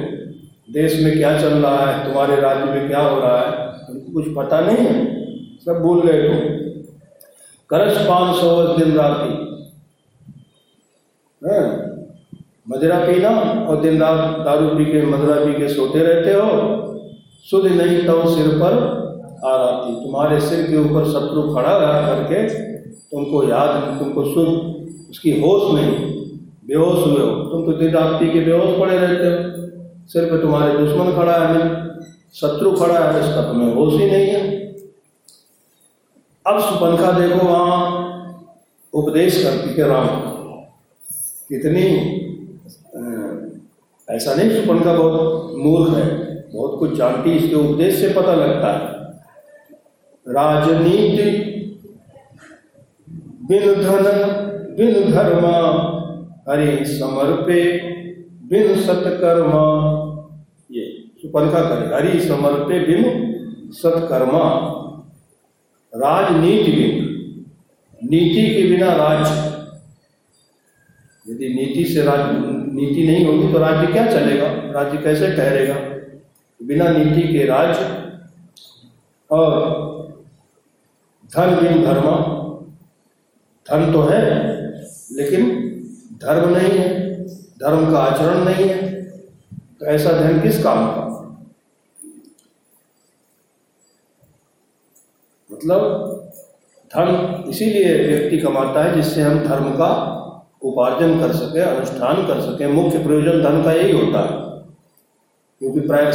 देश 0.74 1.02
में 1.04 1.18
क्या 1.18 1.42
चल 1.42 1.48
रहा 1.48 1.86
है? 1.86 2.06
तुम्हारे 2.06 2.36
राज्य 2.42 2.66
में 2.66 2.88
क्या 2.88 3.00
हो 3.00 3.20
रहा 3.20 3.42
है? 3.42 3.52
तुमको 3.88 4.14
कुछ 4.14 4.26
पता 4.38 4.60
नहीं 4.60 4.78
है? 4.78 5.06
सब 5.60 5.80
भूल 5.82 6.02
गए 6.02 6.28
तुम। 6.28 6.38
करस 7.70 7.98
पान 7.98 8.34
सौ 8.34 8.78
दिन 8.78 8.94
रात? 8.94 9.38
मदिरा 12.68 12.98
पीना 13.06 13.30
और 13.70 13.82
दिन 13.82 14.00
रात 14.02 14.40
दारू 14.46 14.68
पी 14.70 14.86
के, 14.86 15.06
मदिरा 15.06 15.36
पी 15.46 15.54
के 15.54 15.68
सोते 15.68 16.00
रहते 16.00 16.34
हो। 16.34 16.50
सुध 17.46 17.66
नहीं 17.68 17.98
तो 18.06 18.36
सिर 18.36 18.48
पर 18.58 18.74
आ 19.46 19.56
राती 19.56 19.94
तुम्हारे 19.96 20.40
सिर 20.42 20.66
के 20.68 20.78
ऊपर 20.78 21.06
शत्रु 21.06 21.42
खड़ा 21.54 21.78
रहा 21.78 22.02
करके 22.08 22.48
तुमको 23.12 23.44
याद 23.44 24.00
तुमको 24.00 24.24
सुध 24.26 25.10
उसकी 25.10 25.32
होश 25.42 25.74
नहीं। 25.76 26.10
बेहोश 26.66 27.06
हुए 27.08 27.20
हो। 27.20 27.32
तुम 27.44 27.66
तो 27.66 27.74
दिन 27.74 27.92
रात 27.92 28.20
पी 28.20 28.30
के 28.30 28.40
बेहोश 28.40 28.80
पड़े 28.80 28.98
रहते 28.98 29.26
हो। 29.26 30.08
सिर 30.08 30.26
पे 30.26 30.42
तुम्हारे 30.42 30.78
दुश्मन 30.78 31.12
खड़ा 31.16 31.38
है 31.38 31.60
शत्रु 32.36 32.72
खड़ा 32.72 33.00
है, 33.00 33.20
इसका 33.20 33.42
तुम्हें 33.44 33.74
होश 33.76 33.94
ही 33.94 34.12
नहीं 34.12 34.28
है। 34.28 34.42
अब 36.46 36.60
सुपंखा 36.60 37.12
देखो, 37.12 37.48
वहाँ 37.48 37.80
उपदेश 38.94 39.44
करती 39.44 39.82
है 39.82 39.88
राम, 39.88 40.08
कितनी 41.50 41.84
ऐसा 44.10 44.36
नहीं 44.36 44.62
सुपंखा 44.62 44.94
बहुत 44.94 45.56
मूर्ख 45.56 45.94
है। 45.94 46.32
बहुत 46.54 46.80
कुछ 46.80 46.94
जानती 46.94 47.32
इसके 47.32 47.56
उपदेश 47.56 47.96
से 47.96 48.10
पता 48.10 48.36
लगता 48.36 48.68
है। 48.68 49.02
राजनीति, 50.28 51.52
बिन 53.48 53.60
धन, 53.60 54.04
बिन 54.78 55.12
धर्मा 55.12 55.92
हरि 56.50 56.86
समर्पे, 56.86 57.78
बिन 58.48 58.76
सत्कर्मा। 58.76 59.92
ये 60.72 61.04
सुपंखा 61.22 61.60
करे। 61.62 61.96
हरि 61.96 62.20
समर्पे, 62.20 62.80
बिन 62.80 63.32
सत्कर्मा। 63.72 64.78
राजनीति 65.96 66.72
बिन। 66.72 67.12
नीति 68.04 68.56
के 68.56 68.68
बिना 68.68 68.94
राज। 68.94 69.52
यदि 71.30 71.50
नीति 71.50 71.86
से 71.86 72.02
राज 72.02 72.20
नीति 72.72 73.08
नहीं 73.08 73.26
होगी 73.26 73.52
तो 73.54 73.60
राज्य 73.60 73.92
क्या 73.94 74.06
चलेगा? 74.12 74.48
राज्य 74.72 74.98
कैसे 74.98 75.32
ठहरेगा? 75.38 75.76
बिना 76.60 76.90
नीति 76.90 77.22
के 77.28 77.46
राज्य 77.46 77.86
और 79.30 79.50
धन 81.32 81.56
बिन 81.56 81.84
धर्म। 81.84 82.10
धन 83.66 83.92
तो 83.94 84.02
है, 84.02 84.22
लेकिन 85.12 85.50
धर्म 86.22 86.50
नहीं 86.50 86.72
है, 86.72 86.90
धर्म 87.58 87.92
का 87.92 88.00
आचरण 88.00 88.44
नहीं 88.46 88.68
है 88.70 88.90
तो 89.80 89.86
ऐसा 89.86 90.12
धन 90.12 90.40
किस 90.42 90.64
काम 90.64 90.88
का? 90.88 91.08
मतलब 95.50 95.82
धन 96.92 97.50
इसीलिए 97.50 97.94
व्यक्ति 98.08 98.38
कमाता 98.38 98.84
है 98.84 98.96
जिससे 98.96 99.22
हम 99.22 99.40
धर्म 99.40 99.72
का 99.72 99.90
उपार्जन 100.64 101.20
कर 101.20 101.32
सके, 101.32 101.60
अनुष्ठान 101.60 102.28
कर 102.28 102.42
सके, 102.42 102.68
मुख्य 102.68 103.00
प्रयोजन 103.00 103.42
धन 103.44 103.64
का 103.64 103.72
यही 103.72 103.92
होता 103.92 104.20
है। 104.20 104.52
क्योंकि 105.60 105.80
प्रायः 105.80 106.12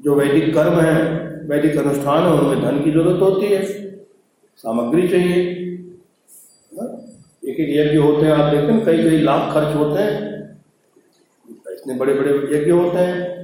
जो 0.00 0.14
वैदिक 0.14 0.54
कर्म 0.54 0.80
है, 0.80 1.02
वैदिक 1.48 1.76
अनुष्ठान 1.78 2.22
है, 2.22 2.32
उनमें 2.32 2.62
धन 2.62 2.84
की 2.84 2.90
ज़रूरत 2.90 3.22
होती 3.22 3.46
है, 3.46 3.62
सामग्री 4.56 5.08
चाहिए। 5.08 5.42
हाँ? 6.80 6.88
एक 7.48 7.60
एक 7.60 7.68
यज्ञ 7.70 7.98
होते 7.98 8.26
हैं 8.26 8.32
आप 8.32 8.54
देखते 8.54 8.72
हैं 8.72 8.84
कई 8.84 9.02
कई 9.02 9.18
लाख 9.18 9.54
खर्च 9.54 9.76
होते 9.76 10.02
हैं। 10.02 10.36
इतने 11.72 11.94
बड़े 11.94 12.14
बड़े 12.14 12.58
यज्ञ 12.58 12.70
होते 12.70 12.98
हैं 12.98 13.36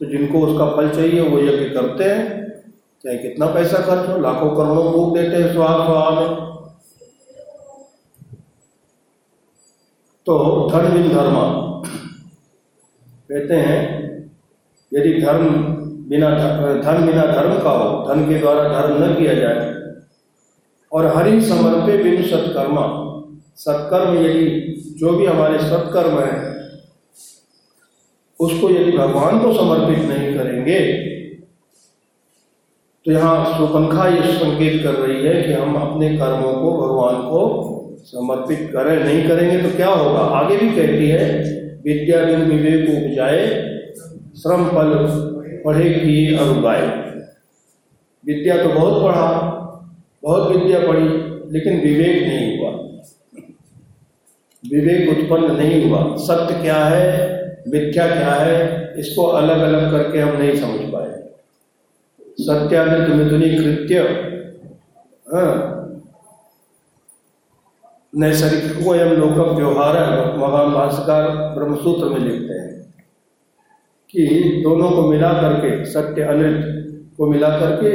तो 0.00 0.06
जिनको 0.06 0.40
उसका 0.40 0.76
फल 0.76 0.88
चाहिए, 0.90 1.20
वो 1.20 1.38
यज्ञ 1.38 1.64
करते 1.74 2.04
हैं। 2.04 2.46
चाहे 3.04 3.18
कितना 3.18 3.46
पैसा 3.46 3.78
खर्च 3.78 4.08
हो, 4.08 4.20
लाखों 4.20 4.50
करोड़ों 4.56 4.92
भोग 4.92 5.18
देते 5.18 5.36
हैं 5.36 5.52
स्वाहा 5.52 5.86
स्वाहा 5.86 6.10
में 6.10 6.55
तो 10.26 10.34
धर्म 10.70 11.08
धर्म। 11.08 11.36
कहते 13.30 13.54
हैं, 13.56 13.80
यदि 14.92 15.12
धर्म 15.20 15.44
बिना 16.08 16.30
धन 16.80 17.06
बिना 17.06 17.26
धर्म 17.26 17.58
का 17.62 17.70
हो, 17.70 17.86
धन 18.08 18.28
के 18.28 18.38
द्वारा 18.38 18.68
धर्म 18.70 19.04
न 19.04 19.14
किया 19.14 19.34
जाए, 19.34 19.74
और 20.92 21.06
हरि 21.16 21.40
समर्पे 21.42 21.96
बिन 22.02 22.22
सत्कर्मा। 22.24 22.86
सत्कर्म 23.56 24.18
यदि, 24.18 24.44
जो 24.98 25.12
भी 25.12 25.26
हमारे 25.26 25.58
सत्कर्म 25.60 26.18
है, 26.20 26.54
उसको 28.40 28.70
यदि 28.70 28.96
भगवान 28.98 29.38
को 29.40 29.52
समर्पित 29.54 29.98
नहीं 30.08 30.34
करेंगे 30.34 30.80
तो 33.06 33.12
यहाँ 33.12 33.58
सुपंखा 33.58 34.06
ये 34.08 34.32
संकेत 34.32 34.82
कर 34.82 34.94
रही 34.96 35.26
है 35.26 35.42
कि 35.42 35.52
हम 35.52 35.74
अपने 35.76 36.08
कर्मों 36.18 36.52
को 36.54 36.72
भगवान 36.78 37.16
को 37.22 37.40
समर्पित 38.06 38.58
करें, 38.72 39.04
नहीं 39.04 39.28
करेंगे 39.28 39.62
तो 39.62 39.76
क्या 39.76 39.88
होगा? 39.88 40.20
आगे 40.38 40.56
भी 40.56 40.68
कहती 40.70 41.08
है, 41.08 41.28
विद्या 41.82 42.24
बिन 42.24 42.42
विवेक 42.42 42.88
उपजाए, 42.90 43.46
श्रम 44.36 44.64
फल 44.68 44.94
पढ़े 45.64 46.36
और 46.36 46.56
उगाए 46.58 46.86
विद्या 48.24 48.62
तो 48.62 48.68
बहुत 48.68 49.02
पढ़ा, 49.02 49.26
बहुत 50.22 50.56
विद्या 50.56 50.78
पढ़ी, 50.80 51.08
लेकिन 51.52 51.80
विवेक 51.80 52.22
नहीं 52.22 52.58
हुआ। 52.58 52.70
विवेक 54.64 55.10
उत्पन्न 55.10 55.56
नहीं 55.56 55.84
हुआ। 55.84 56.00
सत्य 56.16 56.62
क्या 56.62 56.78
है? 56.84 57.04
मिथ्या 57.68 58.06
क्या 58.06 58.32
है? 58.32 58.94
इसको 58.98 59.22
अलग 59.22 59.60
अलग 59.60 59.90
करके 59.90 60.18
हम 60.18 60.36
नहीं 60.36 60.56
समझ 60.56 60.80
पाए। 60.92 61.14
सत्यानित 62.40 63.08
मिथुनी 63.08 63.50
कृत्य 63.56 64.00
हाँ 65.26 65.75
नैसर्गिक 68.16 68.84
को 68.84 68.94
एवं 68.94 69.10
लोक 69.12 69.48
व्यवहार 69.48 69.94
भगवान 70.36 70.70
भास्कर 70.72 71.26
ब्रह्मसूत्र 71.54 72.08
में 72.08 72.18
लिखते 72.18 72.54
हैं 72.54 72.94
कि 74.10 74.62
दोनों 74.64 74.90
को 74.90 75.02
मिला 75.02 75.32
करके, 75.32 75.84
सत्य 75.84 76.22
अनित 76.22 77.14
को 77.16 77.26
मिला 77.26 77.48
करके 77.58 77.92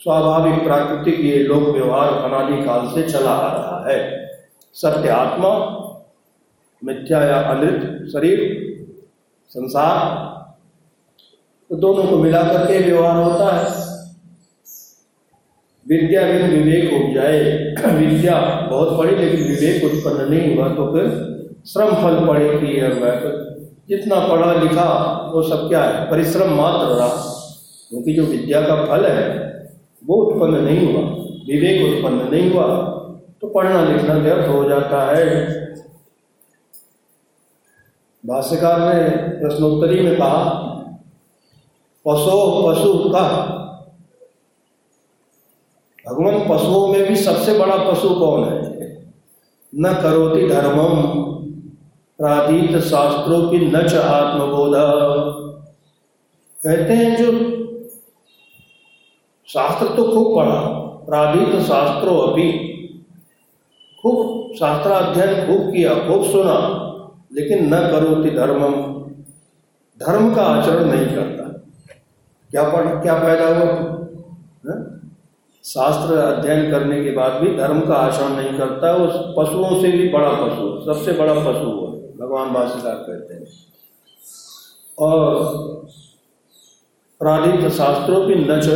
स्वाभाविक 0.00 0.62
प्राकृतिक 0.64 1.20
ये 1.20 1.38
लोक 1.38 1.68
व्यवहार 1.68 2.12
अनादि 2.22 2.62
काल 2.64 2.86
से 2.94 3.02
चला 3.10 3.30
आ 3.30 3.52
रहा 3.52 3.90
है। 3.90 3.98
सत्य 4.74 5.08
आत्मा, 5.08 5.52
मिथ्या 6.82 7.22
या 7.22 7.40
अनृत, 7.40 8.08
शरीर, 8.08 8.40
संसार 9.50 9.98
तो 11.70 11.76
दोनों 11.76 12.04
को 12.04 12.18
मिला 12.18 12.42
करके 12.42 12.78
व्यवहार 12.78 13.16
होता 13.16 13.56
है। 13.56 13.89
विद्या 15.90 16.22
बिन 16.22 16.50
विवेक 16.50 16.92
उपजाए 16.94 17.38
विद्या 17.94 18.34
बहुत 18.70 18.98
पढ़ी, 18.98 19.16
लेकिन 19.16 19.40
विवेक 19.40 19.84
उत्पन्न 19.84 20.30
नहीं 20.30 20.56
हुआ 20.56 20.68
तो 20.68 20.84
फिर 20.92 21.06
श्रम 21.66 21.94
फल 21.94 22.18
कि 22.58 22.80
तो 23.14 23.30
जितना 23.88 24.20
पढ़ा 24.28 24.52
लिखा, 24.52 24.86
वो 25.34 25.42
सब 25.42 25.68
क्या 25.68 25.82
है? 25.84 26.10
परिश्रम 26.10 26.54
मात्र 26.54 26.94
रहा। 26.94 27.08
क्योंकि 27.90 28.12
जो 28.14 28.22
विद्या 28.22 28.60
का 28.60 28.76
फल 28.84 29.06
है, 29.06 29.50
वो 30.06 30.14
उत्पन्न 30.16 30.64
नहीं 30.64 30.92
हुआ। 30.92 31.02
विवेक 31.46 31.78
उत्पन्न 31.86 32.30
नहीं 32.30 32.50
हुआ 32.50 32.66
तो 33.40 33.48
पढ़ना 33.48 33.84
लिखना 33.84 34.14
व्यर्थ 34.14 34.48
हो 34.48 34.68
जाता 34.68 35.04
है। 35.16 35.24
भाष्यकार 38.24 38.80
ने 38.80 39.08
प्रश्नोत्तरी 39.40 40.00
में 40.00 40.16
कहा, 40.16 40.44
पशु 42.06 42.36
पशु 42.66 42.92
का 43.08 43.26
भगवान 46.08 46.40
पशुओं 46.50 46.88
में 46.88 47.08
भी 47.08 47.16
सबसे 47.16 47.58
बड़ा 47.58 47.76
पशु 47.76 48.08
कौन 48.08 48.44
है? 48.44 48.70
न 49.74 49.94
करोति 50.02 50.48
धर्मम, 50.48 51.02
प्रादीत 52.18 52.76
शास्त्रों 52.78 53.50
की 53.50 53.58
न 53.58 53.88
च 53.88 53.94
आत्मबोध। 53.94 54.72
कहते 56.62 56.92
हैं 56.92 57.16
जो 57.16 57.30
शास्त्र 59.46 59.86
तो 59.86 60.04
खूब 60.04 60.36
पढ़ा, 60.36 60.60
प्रादीत 61.06 61.62
शास्त्रों 61.62 62.32
अभी 62.32 62.52
खूब 64.02 64.50
शास्त्राध्ययन 64.54 65.46
खूब 65.46 65.72
किया, 65.72 65.94
खूब 65.94 66.24
सुना, 66.24 66.76
लेकिन 67.32 67.74
न 67.74 67.80
करोति 67.90 68.30
धर्मम। 68.30 68.90
धर्म 70.06 70.34
का 70.34 70.42
आचरण 70.42 70.84
नहीं 70.84 71.06
करता। 71.06 71.44
क्या 72.50 72.62
पढ़, 72.62 73.02
क्या 73.02 73.20
फ़ायदा 73.20 73.46
हुआ? 73.46 73.64
है? 74.68 74.99
शास्त्र 75.70 76.16
अध्ययन 76.16 76.70
करने 76.70 77.04
के 77.04 77.10
बाद 77.10 77.32
भी 77.32 77.56
धर्म 77.56 77.80
का 77.80 77.94
आचरण 77.94 78.28
नहीं 78.28 78.58
करता, 78.58 78.92
उस 78.94 79.12
पशुओं 79.38 79.80
से 79.82 79.90
भी 79.90 80.08
बड़ा 80.08 80.30
पशु, 80.30 80.84
सबसे 80.84 81.12
बड़ा 81.12 81.34
पशु 81.34 81.66
वो 81.66 81.86
है, 81.86 81.98
भगवान 82.18 82.52
भाष्यकार 82.52 82.94
कहते 82.94 83.34
हैं। 83.34 83.46
और 84.98 85.44
प्रादित 87.20 87.70
शास्त्रों 87.72 88.26
की 88.28 88.34
नच 88.34 88.68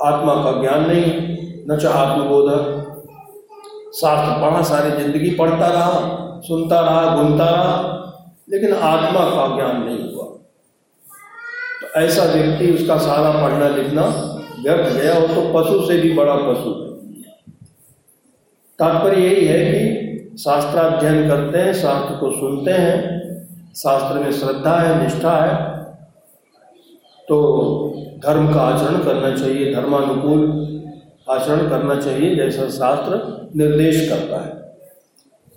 आत्मा 0.00 0.34
का 0.34 0.60
ज्ञान 0.60 0.86
नहीं, 0.86 1.04
न 1.70 1.76
च 1.76 1.82
शास्त्र 3.94 4.40
पढ़ा, 4.40 4.62
सारी 4.62 4.90
ज़िंदगी 4.90 5.30
पढ़ता 5.30 5.66
रहा, 5.66 6.40
सुनता 6.40 6.80
रहा 6.80 7.16
घूमता 7.16 7.44
रहा, 7.44 7.74
लेकिन 8.50 8.72
आत्मा 8.72 9.20
का 9.20 9.46
ज्ञान 9.56 9.82
नहीं 9.82 10.14
हुआ। 10.14 10.24
ऐसा 11.94 12.24
व्यक्ति 12.24 12.72
उसका 12.72 12.96
सारा 12.98 13.30
पढ़ना 13.42 13.68
लिखना 13.68 14.04
व्यर्थ 14.62 14.94
गया 14.94 15.18
वो 15.18 15.26
तो 15.28 15.42
पशु 15.54 15.86
से 15.86 15.98
भी 15.98 16.12
बड़ा 16.12 16.34
पशु। 16.34 16.70
है 16.70 16.84
तात्पर्य 18.78 19.20
यही 19.20 19.44
है 19.44 19.58
कि 19.64 20.36
शास्त्राध्ययन 20.38 21.28
करते 21.28 21.58
हैं, 21.58 21.74
शास्त्र 21.74 22.16
को 22.16 22.30
सुनते 22.30 22.70
हैं, 22.70 22.96
शास्त्र 23.76 24.18
में 24.18 24.32
श्रद्धा 24.32 24.76
है, 24.78 25.02
निष्ठा 25.02 25.36
है 25.36 25.82
तो 27.28 27.38
धर्म 28.24 28.52
का 28.54 28.60
आचरण 28.60 29.04
करना 29.04 29.36
चाहिए, 29.36 29.74
धर्मानुकूल 29.74 30.42
आचरण 31.30 31.68
करना 31.68 31.94
चाहिए, 32.00 32.34
जैसा 32.36 32.68
शास्त्र 32.70 33.50
निर्देश 33.56 34.08
करता 34.08 34.44
है। 34.44 34.52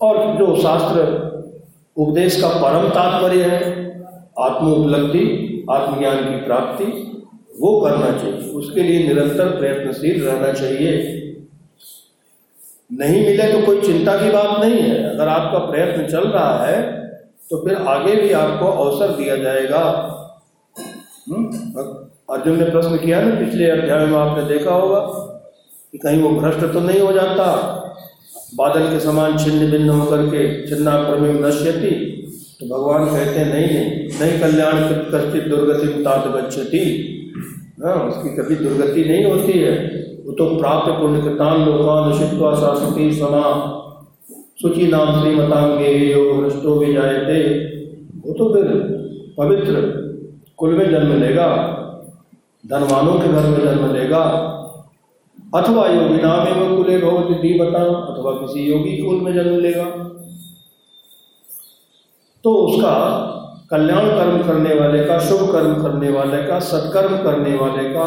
और 0.01 0.37
जो 0.37 0.55
शास्त्र 0.61 1.05
उपदेश 1.97 2.41
का 2.41 2.47
परम 2.47 2.89
तात्पर्य 2.89 3.43
है 3.43 3.59
आत्म 4.39 4.71
उपलब्धि 4.73 5.53
आत्मज्ञान 5.71 6.17
की 6.17 6.45
प्राप्ति, 6.45 6.85
वो 7.61 7.81
करना 7.81 8.11
चाहिए। 8.17 8.49
उसके 8.51 8.83
लिए 8.83 9.07
निरंतर 9.07 9.47
प्रयत्नशील 9.59 10.23
रहना 10.23 10.53
चाहिए। 10.53 11.13
नहीं 12.91 13.25
मिले 13.25 13.53
तो 13.53 13.65
कोई 13.65 13.81
चिंता 13.81 14.17
की 14.17 14.29
बात 14.29 14.63
नहीं 14.63 14.79
है। 14.79 15.03
अगर 15.03 15.27
आपका 15.27 15.59
प्रयत्न 15.59 16.07
चल 16.07 16.27
रहा 16.27 16.65
है 16.65 16.97
तो 17.49 17.57
फिर 17.57 17.77
आगे 17.77 18.15
भी 18.15 18.31
आपको 18.31 18.65
अवसर 18.65 19.07
दिया 19.13 19.35
जाएगा। 19.35 19.83
हम्म? 21.29 21.45
अर्जुन 22.33 22.57
ने 22.57 22.69
प्रश्न 22.69 22.97
किया 22.97 23.21
ना, 23.21 23.35
पिछले 23.35 23.69
अध्याय 23.69 24.05
में 24.05 24.17
आपने 24.17 24.43
देखा 24.43 24.71
होगा 24.71 24.99
कि 25.91 25.97
कहीं 25.97 26.21
वो 26.21 26.29
भ्रष्ट 26.29 26.73
तो 26.73 26.79
नहीं 26.79 26.99
हो 26.99 27.13
जाता। 27.13 27.45
बादल 28.55 28.89
के 28.89 28.99
समान 28.99 29.37
छिन्न 29.37 29.71
भिन्न 29.71 29.89
होकर 29.89 30.25
के 30.25 30.67
छिन्ना 30.67 30.97
प्रमेय 30.97 31.33
नश्यति। 31.33 32.13
तो 32.59 32.65
भगवान 32.65 33.05
कहते 33.05 33.39
हैं 33.39 33.53
नहीं 33.53 33.67
नहीं 33.67 34.07
नहीं 34.19 34.39
कल्याण 34.39 34.77
कश्चित 35.11 35.43
दुर्गति 35.47 35.87
तात 36.03 36.27
गच्छति 36.27 36.79
हाँ 37.83 37.95
उसकी 38.07 38.29
कभी 38.35 38.55
दुर्गति 38.55 39.03
नहीं 39.03 39.25
होती 39.25 39.51
है। 39.51 39.73
वो 40.25 40.33
तो 40.33 40.45
प्राप्त 40.57 40.91
पुण्यकृतान 40.91 41.65
लोकान 41.65 42.13
शित्वा 42.13 42.53
शाश्वती 42.55 43.11
समा। 43.11 43.43
सुचि 44.61 44.87
नाम 44.87 45.21
श्रीमतांगे 45.21 45.91
योग 45.91 46.41
भ्रष्टो 46.41 46.75
भी 46.75 46.93
जायते। 46.93 47.37
वो 48.25 48.33
तो 48.33 48.53
फिर 48.53 48.65
पवित्र 49.37 49.81
कुल 50.57 50.73
में 50.73 50.89
जन्म 50.91 51.13
लेगा। 51.19 51.47
धनवानों 52.67 53.19
के 53.19 53.27
घर 53.27 53.47
में 53.49 53.59
जन्म 53.59 53.93
लेगा। 53.93 54.23
अथवा 55.55 55.87
योगी 55.87 56.21
नाम 56.23 56.47
एवं 56.47 56.75
कुले 56.77 56.97
भवती 56.97 57.33
दीवता, 57.33 57.79
अथवा 57.79 58.31
किसी 58.31 58.69
योगी 58.71 58.97
कुल 58.97 59.21
में 59.21 59.33
जन्म 59.33 59.59
लेगा। 59.59 59.85
तो 62.47 62.53
उसका 62.53 62.93
कल्याण 63.71 64.05
कर्म 64.05 64.43
करने 64.43 64.75
वाले 64.75 65.05
का, 65.05 65.19
शुभ 65.19 65.51
कर्म 65.51 65.83
करने 65.83 66.09
वाले 66.09 66.43
का, 66.43 66.59
सत्कर्म 66.59 67.17
करने 67.17 67.55
वाले 67.55 67.89
का, 67.89 68.05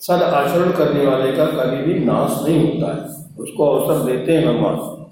सद 0.00 0.22
आचरण 0.22 0.72
करने 0.72 1.06
वाले 1.06 1.32
का 1.32 1.46
कभी 1.46 1.76
भी 1.76 2.00
नाश 2.00 2.48
नहीं 2.48 2.60
होता 2.60 2.92
है। 2.94 3.26
उसको 3.38 3.66
अवसर 3.66 4.12
देते 4.12 4.32
हैं 4.32 4.46
भगवान। 4.46 5.06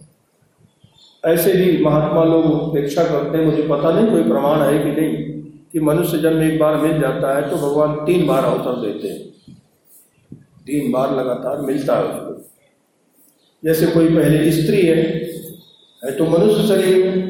ऐसे 1.25 1.53
भी 1.53 1.85
महात्मा 1.85 2.25
लोग 2.25 2.45
उपेक्षा 2.45 3.05
करते 3.05 3.39
हैं। 3.39 3.45
मुझे 3.45 3.63
पता 3.63 3.93
नहीं, 3.93 4.11
कोई 4.11 4.23
प्रमाण 4.23 4.61
है 4.61 4.79
कि 4.79 5.01
नहीं 5.01 5.43
कि 5.73 5.81
मनुष्य 5.81 6.19
जन्म 6.19 6.43
एक 6.43 6.59
बार 6.59 6.77
मिल 6.77 7.01
जाता 7.01 7.37
है 7.37 7.51
तो 7.51 7.57
भगवान 7.57 7.95
तीन 7.95 8.27
बार 8.27 8.45
अवसर 8.45 8.81
देते 8.81 9.09
हैं। 9.09 9.55
तीन 10.67 10.93
बार 10.93 11.17
लगातार 11.17 11.61
मिलता 11.61 11.97
है 11.97 12.05
उसको। 12.05 12.51
जैसे 13.65 13.87
कोई 13.87 14.17
पहले 14.17 14.53
स्त्री 14.53 14.87
है 14.87 15.03
है 16.05 16.11
तो 16.11 16.27
मनुष्य 16.27 16.69
शरीर 16.69 17.07
में 17.07 17.28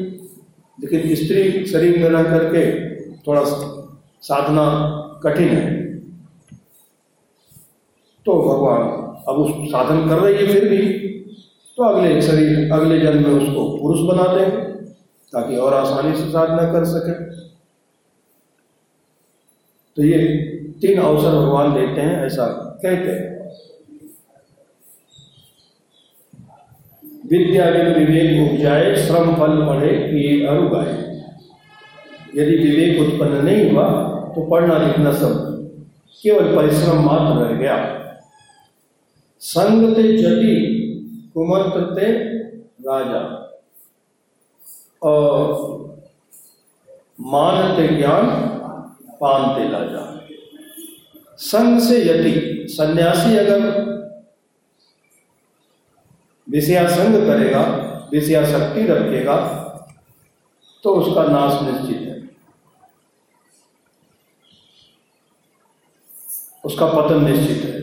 लेकिन 0.79 1.15
स्त्री 1.15 1.65
शरीर 1.65 1.99
में 1.99 2.09
रह 2.09 2.23
करके 2.23 2.63
थोड़ा 3.15 3.43
साधना 4.21 4.65
कठिन 5.23 5.47
है। 5.47 5.89
तो 8.25 8.33
भगवान 8.41 8.81
अब 9.27 9.35
उस 9.35 9.71
साधन 9.71 10.09
कर 10.09 10.19
रही 10.19 10.35
है 10.35 10.53
फिर 10.53 10.69
भी। 10.69 10.87
तो 11.77 11.83
अगले 11.83 12.21
शरीर, 12.21 12.71
अगले 12.71 12.99
जन्म 12.99 13.23
में 13.23 13.31
उसको 13.31 13.77
पुरुष 13.77 13.99
बना 13.99 14.33
देंगे 14.33 14.57
ताकि 15.33 15.55
और 15.55 15.73
आसानी 15.73 16.17
से 16.17 16.31
साधना 16.31 16.71
कर 16.71 16.85
सके। 16.85 17.13
तो 19.97 20.03
ये 20.03 20.17
तीन 20.81 20.99
अवसर 20.99 21.35
भगवान 21.35 21.73
देते 21.73 22.01
हैं, 22.01 22.25
ऐसा 22.25 22.45
कहते 22.83 23.11
हैं। 23.11 23.38
विद्या 27.31 27.65
विवेक 27.65 28.51
उपजाए, 28.51 28.95
श्रम 28.95 29.35
फल 29.35 29.65
पढ़े 29.67 29.95
किए 29.95 30.45
अरु 30.45 30.69
गाए 30.69 30.93
यदि 32.35 32.55
विवेक 32.57 33.01
उत्पन्न 33.01 33.45
नहीं 33.45 33.71
हुआ 33.71 33.87
तो 34.35 34.41
पढ़ना 34.41 34.77
लिखना 34.77 35.11
सब 35.11 35.45
केवल 36.23 36.55
परिश्रम 36.55 36.99
मात्र 37.05 37.45
रह 37.45 37.57
गया। 37.57 37.77
संग 39.39 39.95
ते 39.95 40.17
जति 40.17 40.55
कुमंत्र 41.33 41.81
ते 41.95 42.11
राजा। 42.87 43.21
और 45.03 45.79
मानते 47.21 47.87
ज्ञान 47.87 48.25
पानते 49.21 49.69
राजा। 49.69 50.05
संग 51.37 51.79
से 51.79 52.01
यति, 52.01 52.67
सन्यासी 52.69 53.35
अगर 53.37 53.98
विषयासंग 56.49 57.15
करेगा 57.27 57.61
विषयाशक्ति 58.11 58.83
रखेगा 58.83 59.35
तो 60.83 60.93
उसका 60.95 61.23
नाश 61.23 61.61
निश्चित 61.63 62.01
है। 62.01 62.29
उसका 66.65 66.85
पतन 66.85 67.23
निश्चित 67.23 67.63
है। 67.63 67.79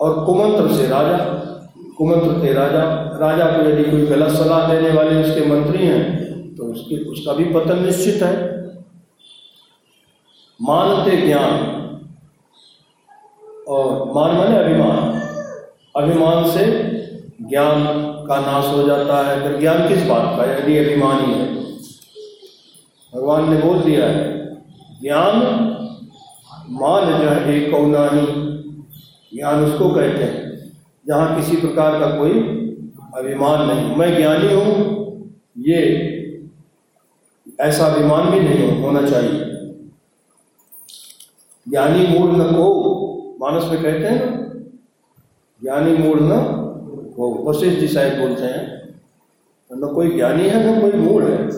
और 0.00 0.24
कुमंत्र 0.24 0.76
से 0.76 0.86
राजा, 0.88 1.16
कुमंत्र 1.98 2.42
थे 2.42 2.52
राजा 2.52 2.82
राजा 3.20 3.46
को 3.46 3.62
यदि 3.62 3.90
कोई 3.90 4.06
गलत 4.06 4.36
सलाह 4.36 4.74
देने 4.74 4.90
वाले 4.90 5.22
उसके 5.22 5.46
मंत्री 5.46 5.86
हैं 5.86 6.54
तो 6.56 6.64
उसके, 6.64 6.96
उसका 7.04 7.32
भी 7.32 7.44
पतन 7.44 7.84
निश्चित 7.84 8.22
है। 8.22 8.34
मानते 10.60 11.16
ज्ञान 11.16 11.52
और 13.68 14.12
मान 14.12 14.36
माने 14.36 14.56
अभिमान। 14.56 15.18
अभिमान 15.96 16.50
से 16.50 16.64
ज्ञान 17.42 17.84
का 18.28 18.40
नाश 18.40 18.66
हो 18.66 18.82
जाता 18.82 19.16
है। 19.26 19.42
फिर 19.42 19.58
ज्ञान 19.60 19.88
किस 19.88 20.02
बात 20.06 20.36
का? 20.38 20.44
यदि 20.52 20.76
अभिमानी 20.78 21.32
है। 21.32 21.54
भगवान 23.14 23.54
ने 23.54 23.60
बोल 23.60 23.78
दिया 23.78 24.06
है, 24.06 24.54
ज्ञान 25.00 25.36
मान 26.70 27.06
जो 27.06 27.28
है 27.28 27.54
एक 27.54 27.70
कौनानी 27.70 28.26
ज्ञान 29.36 29.64
उसको 29.64 29.88
कहते 29.90 30.24
हैं, 30.24 30.72
जहाँ 31.06 31.36
किसी 31.36 31.56
प्रकार 31.56 31.98
का 32.00 32.06
कोई 32.18 32.32
अभिमान 33.16 33.66
नहीं। 33.68 33.96
मैं 33.96 34.16
ज्ञानी 34.16 34.54
हूँ, 34.54 34.74
ये 35.58 35.80
ऐसा 37.60 37.86
अभिमान 37.86 38.30
भी 38.30 38.40
नहीं 38.40 38.82
होना 38.82 39.02
चाहिए। 39.08 39.40
ज्ञानी 41.68 42.06
मूल 42.06 42.30
न 42.30 42.52
को, 42.52 42.66
मानस 43.40 43.64
में 43.64 43.82
कहते 43.82 44.06
हैं 44.06 44.20
ना 44.20 44.39
ज्ञानी 45.62 45.96
मूल 45.96 46.18
न 46.22 46.36
को 47.16 47.50
वशिष्ठ 47.50 47.80
जी 47.80 47.88
शायद 47.88 48.18
बोलते 48.18 48.42
हैं। 48.42 48.80
न 49.70 49.92
कोई 49.94 50.10
ज्ञानी 50.10 50.48
है, 50.48 50.60
न 50.66 50.80
कोई 50.80 50.92
मूड 50.92 51.24
है। 51.24 51.48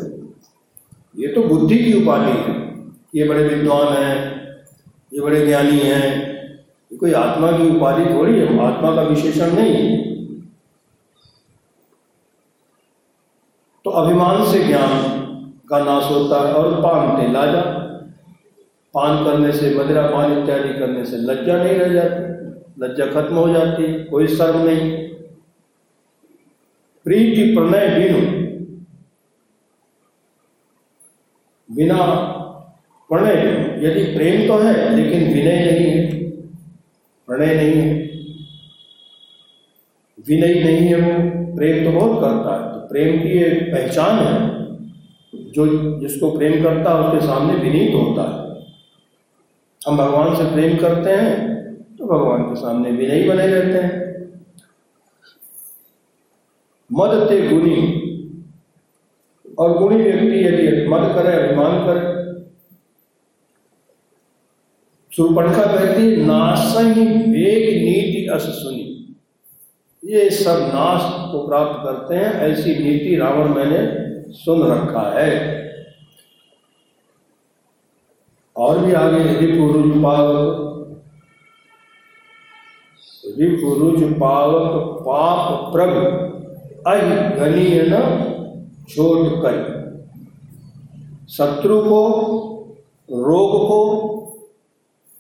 ये 1.19 1.29
तो 1.29 1.43
बुद्धि 1.43 1.79
की 1.79 1.93
उपाधि 2.03 2.31
है 2.31 2.61
ये 3.15 3.29
बड़े 3.29 3.45
विद्वान 3.49 3.93
हैं, 3.93 4.17
ये 5.15 5.21
बड़े 5.21 5.47
ज्ञानी 5.47 5.79
हैं। 5.79 6.07
ये 6.93 6.97
कोई 6.97 7.13
आत्मा 7.13 7.51
की 7.53 7.69
उपाधि 7.77 8.05
थोड़ी 8.15 8.39
है, 8.39 8.47
आत्मा 8.67 8.95
का 8.95 9.03
विशेषण 9.03 9.53
नहीं 9.53 9.75
है। 9.75 10.03
तो 13.85 13.91
अभिमान 13.91 14.45
से 14.53 14.65
ज्ञान 14.65 14.89
का 15.69 15.79
नाश 15.79 16.05
होता 16.05 16.49
है 16.49 16.55
और 16.55 16.75
पान 16.83 17.17
ते 17.17 17.33
लाजा। 17.33 17.61
पान 18.95 19.25
करने 19.25 19.53
से 19.53 19.75
मदिरा 19.75 20.03
पान 20.03 20.33
इत्यादि 20.33 20.73
करने 20.79 21.05
से 21.05 21.17
लज्जा 21.17 21.63
नहीं 21.63 21.75
रह 21.75 21.93
जाती। 21.93 22.32
लज्जा 22.79 23.07
खत्म 23.07 23.35
हो 23.35 23.49
जाती 23.49 23.83
है 23.83 24.05
कोई 24.05 24.27
शर्म 24.27 24.59
नहीं। 24.59 25.09
प्रीति 27.05 27.55
प्रणय 27.55 27.89
बिनु 27.89 28.43
बिना 31.77 31.97
प्रणय 33.09 33.33
यदि 33.87 34.05
प्रेम 34.05 34.49
तो 34.49 34.59
है, 34.59 34.97
लेकिन 34.97 35.35
विनय 35.35 35.73
नहीं 35.73 35.91
है। 35.91 36.31
प्रणय 37.27 37.55
नहीं 37.55 37.83
है। 37.83 37.95
विनय 40.29 40.65
नहीं 40.65 40.87
है 40.87 40.97
वो। 40.97 41.43
प्रेम 41.57 41.85
तो 41.85 42.01
बहुत 42.01 42.21
करता 42.21 42.65
है। 42.65 42.73
तो 42.73 42.89
प्रेम 42.89 43.23
की 43.23 43.29
एक 43.29 43.75
पहचान 43.75 44.19
है। 44.19 44.53
जो 45.51 45.99
जिसको 46.01 46.39
प्रेम 46.39 46.63
करता 46.63 46.91
है, 46.91 47.01
उसके 47.01 47.27
सामने 47.27 47.55
विनीत 47.55 47.95
होता 47.95 48.23
है। 48.23 48.53
हम 49.89 49.97
भगवान 49.99 50.37
से 50.37 50.55
प्रेम 50.55 50.77
करते 50.77 51.11
हैं 51.11 51.62
तो 52.03 52.07
भगवान 52.07 52.43
के 52.43 52.55
सामने 52.55 52.91
विनयी 52.91 53.29
बने 53.29 53.47
रहते 53.47 53.79
हैं। 53.79 54.03
मद 56.93 57.29
ते 57.29 57.49
गुणी। 57.49 57.99
और 59.59 59.79
गुणी 59.79 59.97
व्यक्ति 59.97 60.45
यदि 60.45 60.89
मद 60.89 61.15
करे 61.15 61.33
अभिमान 61.33 61.87
करे 61.87 62.23
सुरपणखा 65.17 65.77
कहती 65.77 66.17
नाश 66.17 66.75
ही 66.79 67.05
वेग 67.07 67.85
नीति 67.85 68.29
अस 68.33 68.43
सुनी। 68.43 69.17
ये 70.05 70.31
सब 70.31 70.57
नाश 70.75 71.33
को 71.33 71.47
प्राप्त 71.47 71.81
करते 71.85 72.15
हैं, 72.15 72.33
ऐसी 72.33 72.71
नीति 72.71 73.17
रावण 73.17 73.49
मैंने 73.49 73.81
सुन 74.33 74.63
रखा 74.73 75.21
है। 75.21 75.63
और 78.57 78.79
भी 78.79 78.93
आगे 78.93 79.47
रिपुरुज 79.47 80.03
पावक 80.03 80.72
रिपुरुज 83.39 84.03
पावक 84.21 85.03
पाप 85.03 85.73
प्रभ, 85.73 85.95
अहि 86.87 87.81
न 87.83 88.01
छोड़ 88.89 89.29
कर। 89.29 89.57
शत्रु 91.31 91.81
को, 91.81 92.01
रोग 93.11 93.51
को, 93.69 93.81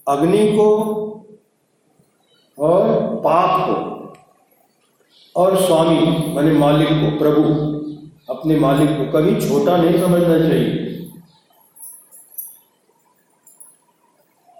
अग्नि 0.09 0.47
को 0.53 0.69
और 2.59 2.83
पाप 3.17 3.69
को 3.69 3.93
और 5.37 5.57
स्वामी, 5.57 6.01
माने 6.35 6.53
मालिक 6.53 6.89
को, 6.89 7.19
प्रभु, 7.19 7.43
अपने 8.35 8.57
मालिक 8.57 8.91
को 8.91 9.05
कभी 9.13 9.41
छोटा 9.41 9.77
नहीं 9.77 10.01
समझना 10.01 10.39
चाहिए। 10.39 10.79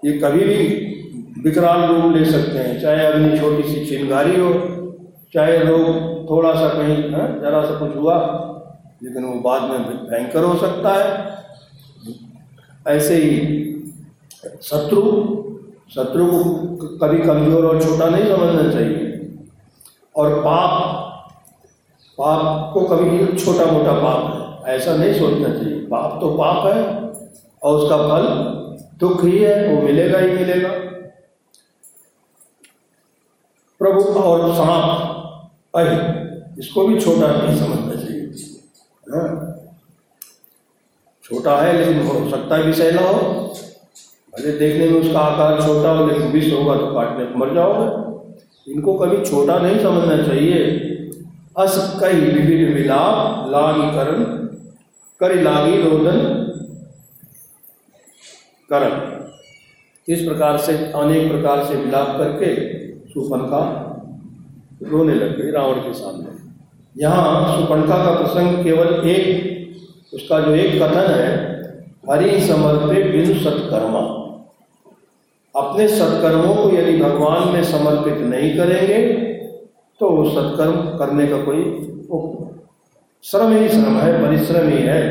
ये 0.05 0.17
कभी 0.19 0.43
भी 0.43 0.92
विकराल 1.43 1.81
रूप 1.87 2.15
ले 2.15 2.25
सकते 2.25 2.57
हैं। 2.59 2.79
चाहे 2.81 3.05
अग्नि 3.05 3.37
छोटी 3.39 3.63
सी 3.63 3.85
चिंगारी 3.87 4.39
हो 4.39 4.51
चाहे 5.33 5.57
लोग 5.59 6.29
थोड़ा 6.29 6.53
सा 6.53 6.67
कहीं 6.69 6.97
हाँ, 7.11 7.27
जरा 7.41 7.61
सा 7.65 7.77
कुछ 7.79 7.95
हुआ 7.95 8.15
लेकिन 9.03 9.23
वो 9.25 9.33
बाद 9.41 9.61
में 9.69 9.79
भयंकर 10.09 10.43
हो 10.43 10.55
सकता 10.57 10.93
है। 10.93 11.07
ऐसे 12.87 13.15
ही 13.15 13.31
शत्रु 14.63 15.01
शत्रु 15.95 16.25
को 16.27 16.39
कभी 16.97 17.17
कमज़ोर 17.19 17.65
और 17.65 17.81
छोटा 17.81 18.09
नहीं 18.09 18.25
समझना 18.27 18.71
चाहिए। 18.71 19.01
और 20.15 20.33
पाप 20.41 20.71
पाप 22.17 22.73
को 22.73 22.81
कभी 22.87 23.25
छोटा 23.35 23.65
मोटा 23.65 23.93
पाप 24.01 24.65
है 24.65 24.75
ऐसा 24.75 24.95
नहीं 24.95 25.13
सोचना 25.13 25.49
चाहिए। 25.49 25.79
पाप 25.87 26.17
तो 26.21 26.29
पाप 26.37 26.65
है 26.65 26.81
और 27.61 27.75
उसका 27.75 27.97
फल 28.07 28.25
दुख 28.99 29.23
ही 29.23 29.37
है 29.37 29.55
वो 29.67 29.81
मिलेगा 29.81 30.19
ही 30.19 30.31
मिलेगा। 30.31 30.69
प्रभु 33.83 34.01
और 34.01 34.53
सांप 34.53 35.75
अहि, 35.75 35.95
इसको 36.59 36.87
भी 36.87 36.99
छोटा 37.01 37.27
नहीं 37.27 37.55
समझना 37.59 37.95
चाहिए? 37.95 38.19
छोटा 41.23 41.57
है 41.57 41.73
लेकिन 41.77 42.07
हो 42.07 42.29
सकता 42.29 42.55
है 42.55 42.63
विषैला 42.63 43.01
हो। 43.01 43.13
भले 44.33 44.51
देखने 44.51 44.87
में 44.89 45.01
उसका 45.01 45.19
आकार 45.19 45.61
छोटा 45.61 45.89
हो, 45.89 46.05
लेकिन 46.07 46.27
विष 46.27 46.53
होगा 46.53 46.75
तो 46.75 46.93
काटने 46.93 47.25
मर 47.35 47.53
जाओगे। 47.53 48.71
इनको 48.71 48.93
कभी 48.93 49.25
छोटा 49.25 49.57
नहीं 49.59 49.79
समझना 49.83 50.17
चाहिए। 50.23 50.79
अस 51.57 51.97
कई 52.01 52.13
विभिन्न 52.13 52.73
मिलाप, 52.73 53.49
लागी 53.49 53.95
करण, 53.95 54.23
कर 55.19 55.35
लागी 55.35 55.81
रोदन, 55.81 56.21
करण। 58.69 59.11
इस 60.13 60.25
प्रकार 60.27 60.57
से, 60.57 60.73
अनेक 60.91 61.31
प्रकार 61.31 61.65
से 61.65 61.75
मिलाप 61.75 62.07
करके 62.17 62.82
सुपनका 63.15 63.61
रोने 64.83 65.13
लग 65.15 65.37
गई 65.37 65.51
रावण 65.51 65.79
के 65.79 65.93
सामने। 65.93 66.31
यहाँ 66.95 67.57
सुपनका 67.57 67.97
का 67.97 68.11
प्रसंग 68.13 68.63
केवल 68.63 69.09
एक, 69.09 69.25
उसका 70.13 70.39
जो 70.39 70.55
एक 70.55 70.81
कथन 70.81 71.11
है, 71.11 71.27
हरि 72.09 72.39
समर्पे 72.41 73.03
बिनु 73.11 73.33
सत्कर्मा। 73.41 74.01
अपने 75.55 75.87
सत्कर्मों 75.89 76.55
को 76.55 76.69
यदि 76.71 76.97
भगवान 76.97 77.47
में 77.49 77.63
समर्पित 77.65 78.17
नहीं 78.27 78.55
करेंगे 78.57 78.97
तो 80.01 80.09
वो 80.09 80.29
सत्कर्म 80.29 80.75
करने 80.97 81.27
का 81.27 81.37
कोई 81.43 81.63
श्रम 83.23 83.51
ही 83.53 83.67
श्रम 83.69 83.97
है, 83.97 84.11
परिश्रम 84.21 84.69
ही 84.69 84.81
है। 84.83 85.01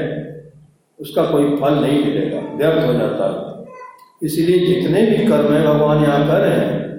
उसका 0.99 1.25
कोई 1.25 1.57
फल 1.57 1.75
नहीं 1.77 2.05
मिलेगा, 2.05 2.41
व्यर्थ 2.57 2.87
हो 2.87 2.93
जाता 2.93 3.29
है। 3.29 3.37
इसलिए 4.23 4.59
जितने 4.67 5.03
भी 5.03 5.27
कर्म 5.27 5.53
है, 5.53 5.67
भगवान 5.67 6.03
यहाँ 6.05 6.27
कर 6.27 6.41
रहे 6.41 6.57
हैं 6.57 6.91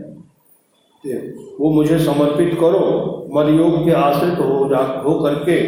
वो 1.06 1.70
मुझे 1.70 1.98
समर्पित 2.00 2.54
करो 2.54 2.84
मद 3.34 3.50
योग 3.50 3.86
के 3.86 3.92
आश्रित 3.92 4.40
हो 4.40 4.64
हो 5.04 5.20
करके 5.20 5.62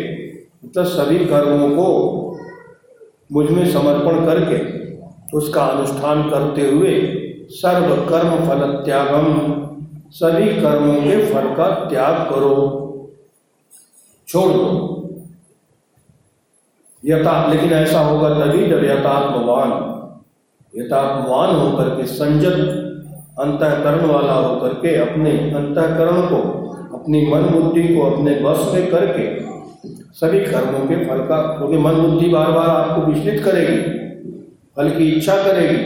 तो 0.67 0.83
सभी 0.83 1.25
कर्मों 1.25 1.69
को 1.69 1.87
मुझमें 3.31 3.71
समर्पण 3.71 4.25
करके, 4.25 4.57
उसका 5.37 5.65
अनुष्ठान 5.65 6.29
करते 6.29 6.69
हुए 6.69 6.93
सर्व 7.49 7.95
कर्म 8.09 8.29
फल 8.47 8.61
त्यागम, 8.85 9.27
सभी 10.11 10.61
कर्मों 10.61 10.93
के 10.93 11.25
फल 11.25 11.53
का 11.55 11.67
त्याग 11.89 12.29
करो। 12.29 12.53
छोड़ 14.27 14.51
दो। 14.51 14.63
यथा, 17.03 17.53
लेकिन 17.53 17.73
ऐसा 17.73 17.99
होगा 17.99 18.29
तभी 18.29 18.67
जब 18.67 18.83
यथात्मवान 18.83 19.71
यथात्मवान 20.73 21.55
होकर 21.55 21.89
के 21.95 22.05
संजत 22.05 22.84
अंतकरण 23.37 24.05
वाला 24.07 24.33
होकर 24.33 24.73
के 24.81 24.95
अपने 24.99 25.31
अंतकरण 25.53 26.21
को, 26.23 26.37
अपनी 26.95 27.25
मन 27.27 27.49
बुद्धि 27.51 27.83
को 27.87 28.01
अपने 28.03 28.35
वश 28.43 28.73
में 28.73 28.89
करके 28.91 29.23
सभी 30.15 30.39
कर्मों 30.41 30.85
के 30.87 30.95
फल 31.05 31.19
का, 31.25 31.41
क्योंकि 31.57 31.77
मन 31.77 31.95
बुद्धि 31.95 32.29
बार 32.29 32.51
बार 32.51 32.67
आपको 32.67 33.01
विचलित 33.03 33.43
करेगी, 33.43 33.77
फल 34.77 34.89
की 34.89 35.09
इच्छा 35.11 35.35
करेगी। 35.43 35.81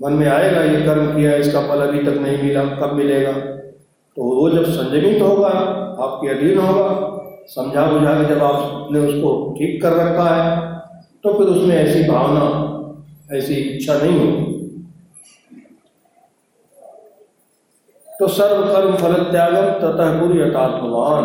मन 0.00 0.12
में 0.12 0.26
आएगा, 0.28 0.62
ये 0.62 0.80
कर्म 0.82 1.06
किया, 1.14 1.34
इसका 1.36 1.60
फल 1.62 1.80
अभी 1.80 2.04
तक 2.04 2.20
नहीं 2.20 2.42
मिला, 2.42 2.64
कब 2.76 2.92
मिलेगा? 2.94 3.32
तो 3.32 4.22
वो 4.24 4.48
जब 4.50 4.64
संयमित 4.66 5.22
होगा, 5.22 5.48
आपके 5.98 6.28
अधीन 6.28 6.58
होगा 6.58 6.88
समझा 7.48 7.84
बुझा 7.86 8.12
के 8.14 8.28
जब 8.28 8.42
आपने 8.42 9.00
उसको 9.00 9.30
ठीक 9.58 9.80
कर 9.82 9.92
रखा 9.94 10.28
है 10.30 10.44
तो 11.24 11.32
फिर 11.32 11.46
उसमें 11.48 11.74
ऐसी 11.76 12.02
भावना, 12.08 12.44
ऐसी 13.32 13.54
इच्छा 13.54 13.94
नहीं 13.94 14.18
होगी। 14.18 14.45
तो 18.20 18.26
सर्व 18.30 18.62
कर्म 18.64 18.94
फल 18.96 19.14
त्यागम 19.32 19.66
तथा 19.80 20.04
गुरु 20.18 20.34
यथात्मवान 20.36 21.24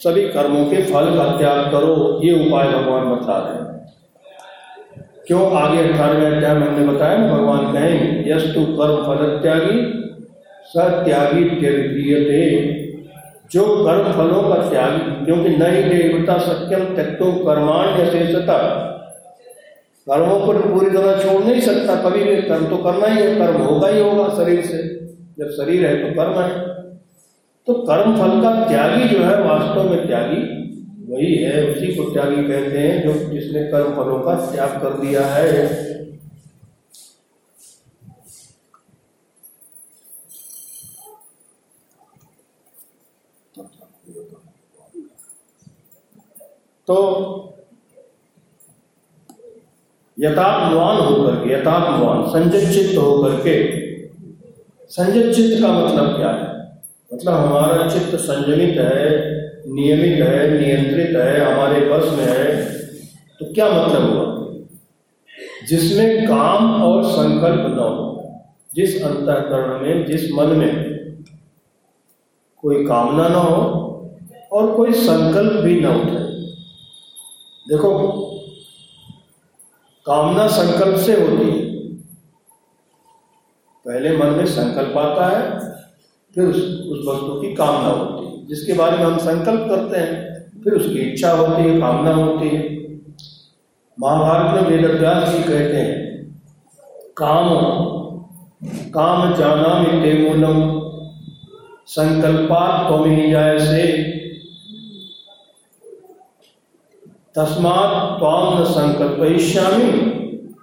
सभी 0.00 0.22
कर्मों 0.28 0.64
के 0.66 0.82
फल 0.84 1.06
का 1.16 1.24
त्याग 1.38 1.70
करो, 1.72 1.94
ये 2.22 2.32
उपाय 2.36 2.66
भगवान 2.68 3.04
बता 3.10 3.36
रहे 3.38 3.54
हैं। 3.54 3.64
क्यों? 5.26 5.40
आगे 5.58 5.78
अठारहवें 5.82 6.26
अध्याय 6.26 6.50
हमने 6.52 6.86
बताया 6.86 7.16
ना 7.16 7.26
भगवान 7.28 7.72
कहेंगे 7.72 8.30
यस्तु 8.30 8.64
कर्म 8.72 8.96
फल 9.04 9.38
त्यागी, 9.42 9.78
सत्यागी 10.66 11.44
त्यजते 11.50 12.42
जो 13.52 13.64
कर्म 13.84 14.12
फलों 14.12 14.42
का 14.42 14.56
त्याग, 14.68 14.92
क्योंकि 15.24 15.50
नहीं 15.56 15.82
देवता 15.84 16.38
सत्यम 16.40 16.84
त्यक्तो 16.94 17.30
कर्माण 17.44 18.04
शेषता 18.06 18.58
कर्मों 20.06 20.38
को 20.40 20.52
पूरी 20.64 20.90
तरह 20.90 21.22
छोड़ 21.22 21.42
नहीं 21.44 21.60
सकता, 21.60 21.94
कभी 22.02 22.22
भी 22.24 22.36
कर्म 22.42 22.66
तो 22.66 22.76
करना 22.84 23.06
ही 23.06 23.22
है, 23.22 23.34
कर्म 23.36 23.60
होगा 23.62 23.88
ही 23.88 24.00
होगा 24.00 24.28
शरीर 24.36 24.60
से। 24.66 24.78
जब 25.38 25.50
शरीर 25.50 25.86
है 25.86 25.96
तो 26.02 26.14
कर्म 26.14 26.40
है। 26.40 26.74
तो 27.66 27.74
कर्म 27.74 28.16
फल 28.16 28.40
का 28.42 28.50
त्यागी 28.68 29.08
जो 29.08 29.22
है, 29.24 29.42
वास्तव 29.42 29.90
में 29.90 30.06
त्यागी, 30.06 30.42
वही 31.08 31.34
है, 31.34 31.70
उसी 31.70 31.94
को 31.94 32.10
त्यागी 32.10 32.42
कहते 32.48 32.78
हैं 32.78 33.02
जो 33.02 33.12
जिसने 33.30 33.64
कर्म 33.64 33.94
फलों 33.94 34.20
का 34.20 34.34
त्याग 34.52 34.80
कर 34.82 34.98
दिया 35.00 35.26
है। 35.26 35.84
तो 46.88 46.96
यथात्मान 50.18 50.96
होकर 50.96 51.34
के, 51.36 51.52
यथात्मवान 51.52 52.22
संजय 52.26 52.72
चित्त 52.72 52.98
होकर 52.98 53.40
के 53.40 53.85
संजय 54.88 55.32
चित्त 55.34 55.62
का 55.62 55.72
मतलब 55.72 56.16
क्या 56.16 56.30
है? 56.30 56.46
मतलब 57.14 57.34
हमारा 57.34 57.88
चित्त 57.90 58.16
संयमित 58.16 58.76
है, 58.78 59.10
नियमित 59.74 60.22
है, 60.22 60.60
नियंत्रित 60.60 61.16
है, 61.16 61.40
हमारे 61.40 61.80
बस 61.80 62.04
में 62.12 62.24
है 62.24 62.72
तो 63.38 63.54
क्या 63.54 63.68
मतलब 63.68 64.02
हुआ? 64.10 64.26
जिसमें 65.68 66.28
काम 66.28 66.82
और 66.82 67.04
संकल्प 67.04 67.66
न 67.74 67.78
हो, 67.78 68.02
जिस 68.74 69.02
अंतकरण 69.02 69.80
में, 69.80 70.06
जिस 70.06 70.32
मन 70.32 70.46
में 70.46 70.96
कोई 72.62 72.84
कामना 72.86 73.28
ना 73.28 73.38
हो 73.38 73.60
और 74.52 74.74
कोई 74.76 74.92
संकल्प 74.92 75.52
भी 75.52 75.80
ना 75.80 75.90
उठे। 75.90 76.26
देखो, 77.66 77.90
कामना 80.06 80.46
संकल्प 80.48 80.96
से 80.96 81.12
होती 81.12 81.50
है। 81.50 81.55
पहले 83.86 84.16
मन 84.16 84.26
में 84.26 84.46
संकल्प 84.46 84.98
आता 84.98 85.26
है, 85.26 85.60
फिर 86.34 86.44
उस 86.44 86.56
उस 86.90 87.06
वस्तु 87.08 87.40
की 87.40 87.54
कामना 87.54 87.88
होती 87.88 88.26
है। 88.26 88.46
जिसके 88.46 88.72
बारे 88.72 88.96
में 88.96 89.04
हम 89.04 89.18
संकल्प 89.18 89.60
करते 89.70 89.98
हैं, 89.98 90.36
फिर 90.64 90.72
उसकी 90.72 90.98
इच्छा 90.98 91.32
होती 91.32 91.62
है, 91.62 91.80
कामना 91.80 92.14
होती 92.14 92.48
है। 92.48 92.76
महाभारत 94.00 94.62
में 94.62 94.70
वेदव्यास 94.70 95.28
जी 95.28 95.38
कहते 95.38 95.76
हैं, 95.76 95.96
काम 97.16 97.48
काम 98.90 99.34
जाना 99.34 99.78
मिटे 99.78 100.28
मूलम 100.28 100.80
संकल्पात 101.86 102.90
जाय 103.32 103.58
से 103.58 104.02
तस्मात् 107.34 108.18
त्वाम 108.18 108.64
न 108.64 108.64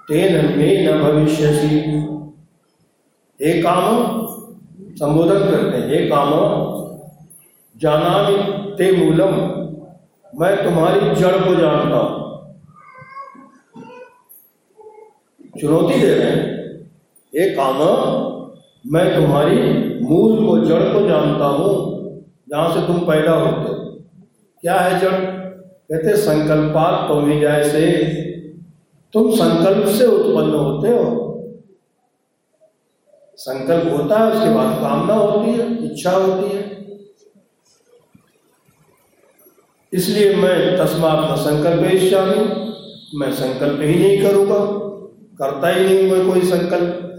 तेन 0.07 0.57
मे 0.57 0.87
न 0.87 0.99
भविष्यसि। 0.99 2.12
हे 3.43 3.61
काम 3.61 3.85
संबोधन 4.95 5.39
करते 5.51 5.77
हैं 5.77 5.87
हे 5.89 5.97
काम 6.09 6.29
जाना 7.75 8.11
ते 8.77 8.91
मूलम। 8.91 9.33
मैं 10.33 10.51
तुम्हारी 10.63 10.99
जड़ 11.15 11.33
को 11.37 11.55
जानता 11.55 11.97
हूँ। 11.97 12.21
चुनौती 15.61 15.99
दे 15.99 16.13
रहे 16.13 16.29
हैं। 16.29 16.45
हे 17.33 17.49
काम 17.49 17.81
मैं 18.85 19.03
तुम्हारी 19.15 19.57
मूल 20.01 20.45
को, 20.45 20.57
जड़ 20.59 20.83
को 20.93 21.07
जानता 21.07 21.45
हूँ, 21.45 21.73
जहाँ 22.49 22.73
से 22.73 22.87
तुम 22.87 22.99
पैदा 22.99 23.33
होते 23.33 23.73
क्या 24.63 24.79
है 24.79 24.99
जड़? 24.99 25.11
कहते 25.11 26.15
संकल्पात 26.17 27.07
तो 27.09 27.19
से 27.63 27.91
तुम 29.13 29.31
संकल्प 29.31 29.87
से 29.87 30.05
उत्पन्न 30.05 30.53
होते 30.53 30.89
हो। 30.89 31.22
संकल्प 33.43 33.91
होता 33.91 34.17
है, 34.17 34.31
उसके 34.31 34.53
बाद 34.55 34.77
कामना 34.81 35.13
होती 35.13 35.51
है, 35.51 35.65
इच्छा 35.85 36.11
होती 36.11 36.55
है। 36.55 36.61
इसलिए 39.93 40.35
मैं 40.35 40.77
तस्मात 40.77 41.31
न 41.31 41.35
संकल्प 41.41 41.83
इच्छामी, 41.93 42.43
मैं 43.19 43.31
संकल्प 43.33 43.81
ही 43.81 43.95
नहीं 43.95 44.21
करूँगा, 44.21 44.59
करता 45.39 45.69
ही 45.69 45.85
नहीं 45.85 46.11
मैं 46.11 46.25
कोई 46.27 46.41
संकल्प। 46.47 47.09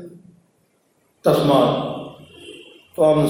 तस्मात 1.24 1.92
तो 2.96 3.04
हम 3.04 3.26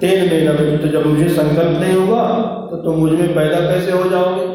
तेन 0.00 0.28
में 0.28 0.40
न 0.44 0.78
तो 0.78 0.88
जब 0.88 1.06
मुझे 1.06 1.28
संकल्प 1.34 1.80
नहीं 1.80 1.94
होगा 1.94 2.22
तो 2.70 2.76
तुम 2.84 2.94
मुझमें 2.98 3.34
पैदा 3.34 3.60
कैसे 3.60 3.90
हो 3.92 4.08
जाओगे? 4.10 4.46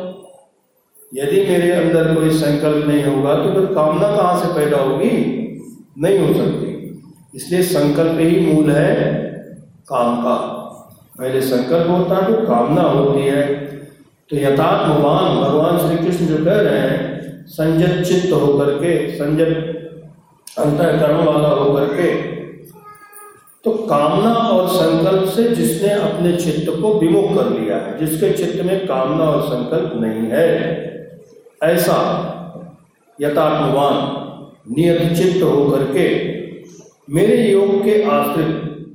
यदि 1.14 1.42
मेरे 1.48 1.72
अंदर 1.72 2.14
कोई 2.16 2.30
संकल्प 2.40 2.88
नहीं 2.88 3.04
होगा 3.04 3.36
तो 3.36 3.54
फिर 3.54 3.66
कामना 3.76 4.16
कहाँ 4.16 4.40
से 4.42 4.54
पैदा 4.56 4.78
होगी? 4.80 5.12
नहीं 5.98 6.18
हो 6.20 6.34
सकती। 6.34 6.79
इसलिए 7.34 7.62
संकल्प 7.64 8.20
ही 8.20 8.40
मूल 8.42 8.72
है 8.72 8.96
काम 9.90 10.22
का। 10.24 10.36
पहले 11.20 11.42
संकल्प 11.42 11.90
होता 11.90 12.16
है 12.16 12.34
तो 12.34 12.46
कामना 12.48 12.82
होती 12.82 13.22
है। 13.22 13.44
तो 14.30 14.38
यथात्मवान 14.38 15.36
भगवान 15.38 15.78
श्री 15.80 15.98
कृष्ण 15.98 16.26
जो 16.26 16.44
कह 16.46 16.60
रहे 16.62 16.80
हैं 16.80 17.46
संजत 17.50 18.04
चित्त 18.04 18.32
होकर 18.34 18.70
के 18.74 18.98
संजत 19.18 19.52
अंतकरण 20.58 21.26
वाला 21.26 21.48
होकर 21.50 21.86
के 21.94 22.12
तो 23.66 23.72
कामना 23.86 24.34
और 24.34 24.68
संकल्प 24.70 25.30
से 25.30 25.44
जिसने 25.56 25.90
अपने 25.92 26.36
चित्त 26.38 26.70
को 26.82 26.94
विमुख 27.00 27.34
कर 27.36 27.50
लिया 27.52 27.78
है, 27.78 27.98
जिसके 28.00 28.32
चित्त 28.34 28.64
में 28.66 28.86
कामना 28.88 29.26
और 29.26 29.42
संकल्प 29.44 29.94
नहीं 29.96 30.30
है, 30.32 30.48
ऐसा 31.64 31.98
यथात्मवान 33.20 33.96
नियत 34.70 35.18
चित्त 35.18 35.44
होकर 35.44 35.84
के 35.92 36.08
मेरे 37.10 37.52
योग 37.52 37.84
के 37.84 38.04
आश्रित। 38.04 38.86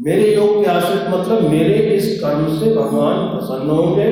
मेरे 0.00 0.34
योग 0.34 0.64
के 0.64 0.70
आश्रित 0.70 1.02
मतलब 1.08 1.50
मेरे 1.50 1.74
इस 1.74 2.20
कर्म 2.20 2.58
से 2.58 2.74
भगवान 2.74 3.26
प्रसन्न 3.28 3.70
होंगे। 3.70 4.04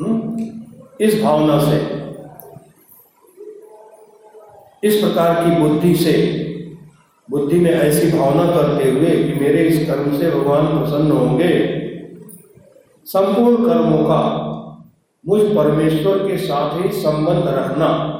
हम्म? 0.00 0.40
इस 1.00 1.22
भावना 1.22 1.58
से। 1.64 1.76
इस 4.88 4.96
प्रकार 4.96 5.44
की 5.44 5.62
बुद्धि 5.62 5.94
से। 5.94 6.14
बुद्धि 7.30 7.60
में 7.60 7.70
ऐसी 7.70 8.18
भावना 8.18 8.46
करते 8.46 8.90
हुए 8.90 9.10
कि 9.10 9.40
मेरे 9.40 9.58
इस 9.62 9.90
कर्म 9.90 10.18
से 10.18 10.30
भगवान 10.30 10.66
प्रसन्न 10.66 11.12
होंगे। 11.12 11.80
संपूर्ण 13.04 13.68
कर्मों 13.68 13.98
का 13.98 14.46
मुझ 15.28 15.42
परमेश्वर 15.42 16.18
के 16.18 16.38
साथ 16.38 16.84
ही 16.84 16.88
संबंध 16.88 17.44
रखना। 17.48 18.16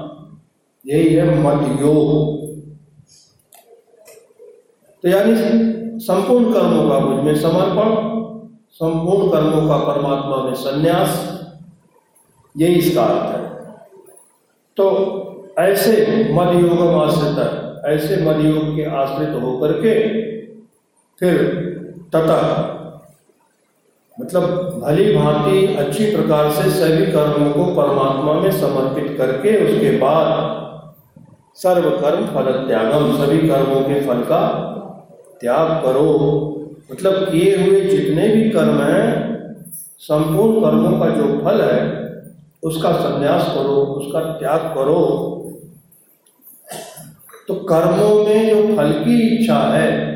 यही 0.87 1.15
है 1.15 1.43
मत 1.43 1.81
योग 1.81 2.40
तो 5.05 5.09
यानी 5.09 5.35
संपूर्ण 6.01 6.53
कर्मों 6.53 6.89
का 6.89 6.99
मुझमें 6.99 7.35
समर्पण, 7.37 7.95
संपूर्ण 8.73 9.31
कर्मों 9.31 9.69
का 9.69 9.77
परमात्मा 9.85 10.43
में 10.45 10.55
संन्यास, 10.55 11.27
यही 12.55 12.75
इसका 12.75 13.03
अर्थ 13.03 13.37
है। 13.37 13.41
तो 14.77 15.55
ऐसे 15.59 15.93
मद 16.33 16.55
योग 16.55 16.81
आश्रित, 16.95 17.39
ऐसे 17.85 18.17
मद 18.25 18.45
योग 18.45 18.77
के 18.77 18.85
आश्रित 18.97 19.43
होकर 19.43 19.73
के 19.73 19.95
फिर 21.21 21.37
तथा 22.15 22.41
मतलब 24.21 24.81
भली 24.83 25.15
भांति 25.15 25.67
अच्छी 25.75 26.11
प्रकार 26.17 26.51
से 26.53 26.71
सभी 26.71 27.07
कर्मों 27.13 27.51
को 27.53 27.65
परमात्मा 27.75 28.33
में 28.33 28.51
समर्पित 28.51 29.17
करके 29.19 29.57
उसके 29.65 29.91
बाद 29.99 30.59
सर्व 31.57 31.91
कर्म 31.91 32.27
फल 32.27 32.53
त्यागम 32.69 33.13
सभी 33.17 33.39
कर्मों 33.49 33.81
के 33.81 34.01
फल 34.01 34.21
का 34.25 34.41
त्याग 35.41 35.85
करो। 35.85 36.07
मतलब 36.93 37.13
किए 37.13 37.57
हुए 37.57 37.81
जितने 37.81 38.29
भी 38.29 38.51
कर्म 38.51 38.81
हैं, 38.81 39.31
संपूर्ण 39.99 40.61
कर्मों 40.61 41.01
का 41.01 41.09
जो 41.09 41.45
फल 41.45 41.61
है, 41.61 42.01
उसका 42.63 42.93
संन्यास 42.93 43.47
करो, 43.55 43.75
उसका 43.75 44.21
त्याग 44.21 44.61
करो। 44.61 45.37
तो 47.49 47.55
कर्मों 47.55 48.25
में 48.25 48.51
जो 48.51 48.77
फल 48.77 48.93
की 48.93 49.37
इच्छा 49.37 49.59
है, 49.59 50.11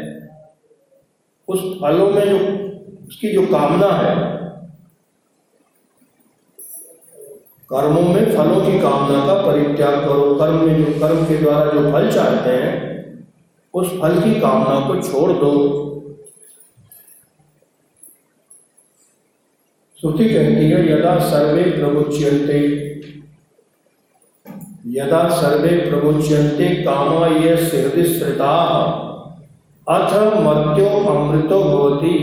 उस 1.48 1.60
फलों 1.82 2.10
में 2.10 2.28
जो, 2.28 2.38
उसकी 3.08 3.28
जो 3.28 3.46
कामना 3.46 3.86
है, 3.86 4.34
कर्मों 7.70 8.02
में 8.02 8.36
फलों 8.36 8.60
की 8.60 8.78
कामना 8.78 9.26
का 9.26 9.34
परित्याग 9.34 9.94
करो। 9.94 10.34
कर्म 10.34 10.66
में 10.66 10.84
जो, 10.84 11.00
कर्म 11.00 11.24
के 11.24 11.36
द्वारा 11.36 11.70
जो 11.70 11.92
फल 11.92 12.10
चाहते 12.10 12.50
हैं 12.50 12.93
उस 13.74 13.88
फल 14.00 14.20
की 14.20 14.40
कामना 14.40 14.88
को 14.88 15.02
छोड़ 15.02 15.32
दो। 15.32 15.50
श्रुति 20.00 20.24
कहती 20.24 20.70
है, 20.70 20.92
यदा 20.92 21.18
सर्वे 21.18 21.62
प्रमुच्यंते 21.62 22.84
यदा 24.86 25.28
सर्वे 25.28 25.90
प्रमुच्यंते 25.90 26.68
कामा 26.82 27.26
ये 27.26 27.54
हृदय 27.54 28.04
अथ 29.88 30.12
मर्त्यो 30.36 30.88
अमृतो 30.88 31.62
भवती, 31.64 32.16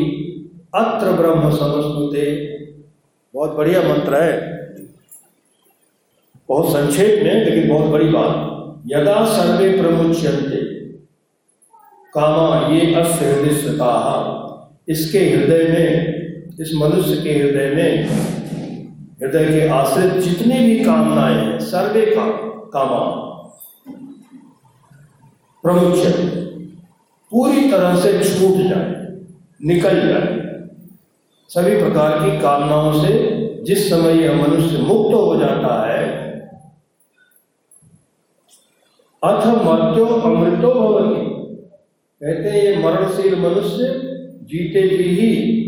अत्र 0.75 1.11
ब्रह्म 1.11 1.49
समस्ते 1.55 2.25
बहुत 3.33 3.51
बढ़िया 3.51 3.81
मंत्र 3.81 4.23
है। 4.23 4.33
बहुत 6.49 6.73
संक्षेप 6.73 7.23
में, 7.23 7.45
लेकिन 7.45 7.69
बहुत 7.69 7.85
बड़ी 7.85 8.09
बात। 8.09 8.83
यदा 8.87 9.25
सर्वे 9.25 9.81
प्रमुच्यंते 9.81 10.80
कामा 12.13 12.67
ये 12.67 12.93
अस्य 12.95 13.25
इसके 14.87 15.19
हृदय 15.19 15.63
में, 15.69 16.57
इस 16.59 16.71
मनुष्य 16.75 17.15
के 17.23 17.33
हृदय 17.33 17.69
में, 17.75 18.09
हृदय 19.21 19.45
के 19.45 19.67
आश्रित 19.69 20.13
जितने 20.23 20.59
भी 20.59 20.83
कामनाएँ 20.85 21.35
हैं, 21.35 21.59
सर्वे 21.61 22.05
काम 22.05 22.31
कामा। 22.73 22.99
प्रमुख 25.63 25.95
पूरी 27.31 27.69
तरह 27.71 27.95
से 27.95 28.11
छूट 28.19 28.57
जाए, 28.59 28.89
निकल 29.61 30.07
जाए। 30.07 30.39
सभी 31.49 31.79
प्रकार 31.79 32.17
की 32.19 32.37
कामनाओं 32.41 32.93
से 32.93 33.63
जिस 33.65 33.89
समय 33.89 34.21
यह 34.23 34.41
मनुष्य 34.41 34.77
मुक्त 34.79 35.13
हो 35.15 35.35
जाता 35.39 35.73
है, 35.87 36.05
अथ 39.23 39.45
मर्त्यो 39.65 40.05
अमृतो 40.05 40.73
भवती। 40.73 41.30
कहते 42.23 42.49
हैं, 42.49 42.63
ये 42.63 42.83
मरणशील 42.83 43.35
मनुष्य 43.39 43.85
जीते 44.43 44.97
जी 44.97 45.03
ही 45.03 45.61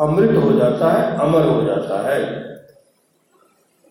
अमृत 0.00 0.44
हो 0.44 0.52
जाता 0.52 0.92
है, 0.92 1.18
अमर 1.18 1.46
हो 1.46 1.64
जाता 1.64 2.10
है। 2.10 2.44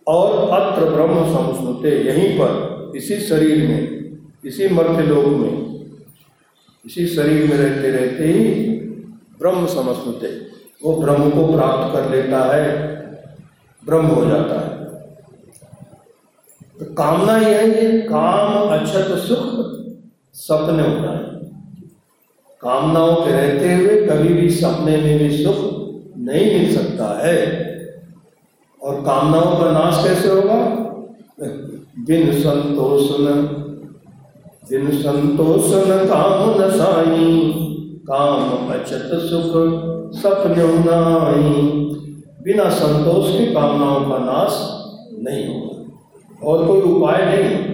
और 0.07 0.49
अत्र 0.49 0.85
ब्रह्म 0.85 1.23
संस्मृते, 1.23 2.03
यहीं 2.03 2.39
पर, 2.39 2.91
इसी 2.95 3.15
शरीर 3.15 3.67
में, 3.67 4.11
इसी 4.45 4.67
मर्त्य 4.67 5.03
लोक 5.03 5.25
में, 5.25 5.85
इसी 6.85 7.07
शरीर 7.07 7.49
में 7.49 7.57
रहते 7.57 7.89
रहते 7.89 8.23
ही 8.23 8.65
ब्रह्म 9.39 9.65
समस्मृते 9.65 10.53
वो 10.83 11.01
ब्रह्म 11.01 11.29
को 11.29 11.53
प्राप्त 11.53 11.93
कर 11.93 12.09
लेता 12.09 12.55
है, 12.55 12.95
ब्रह्म 13.85 14.05
हो 14.05 14.25
जाता 14.25 14.59
है। 14.59 14.85
तो 16.79 16.93
कामना 16.93 17.37
यह 17.37 17.59
है 17.59 17.99
काम, 17.99 18.79
अक्षत, 18.79 19.17
सुख, 19.17 19.63
सपने 20.33 20.83
होता 20.83 21.17
है 21.17 21.32
कामनाओं 22.63 23.15
के 23.15 23.31
रहते 23.31 23.73
हुए 23.73 24.07
कभी 24.07 24.33
भी 24.33 24.49
सपने 24.49 24.97
में 24.97 25.19
भी 25.19 25.43
सुख 25.43 25.55
नहीं 26.17 26.59
मिल 26.59 26.75
सकता 26.75 27.27
है। 27.27 27.63
और 28.83 28.95
कामनाओं 28.95 29.57
का 29.57 29.71
नाश 29.71 30.07
कैसे 30.07 30.29
होगा? 30.29 30.55
बिन 32.05 32.33
संतोष 32.33 33.07
न 33.19 33.47
बिन 34.69 34.91
संतोष 34.91 35.87
न 35.87 36.05
काम 36.05 36.61
न 36.61 36.69
साई, 36.69 37.53
काम 38.11 38.67
अचत 38.73 39.09
सुख 39.13 39.53
सपने 40.15 40.63
नाई 40.67 41.51
बिना 42.43 42.69
संतोष 42.69 43.37
के 43.37 43.45
कामनाओं 43.45 44.01
का 44.01 44.17
नाश 44.17 44.53
नहीं 45.23 45.47
होगा। 45.47 45.83
और 46.47 46.67
कोई 46.67 46.81
उपाय 46.81 47.25
नहीं। 47.25 47.72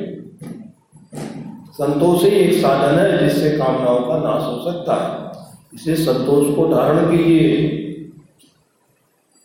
संतोष 1.80 2.24
ही 2.24 2.30
एक 2.30 2.62
साधन 2.62 3.00
है 3.00 3.28
जिससे 3.28 3.50
कामनाओं 3.52 4.00
का 4.00 4.18
नाश 4.18 4.44
हो 4.44 4.72
सकता 4.72 4.94
है। 4.96 5.30
इसे 5.74 6.04
संतोष 6.04 6.56
को 6.56 6.68
धारण 6.68 7.18
कीजिए 7.18 7.76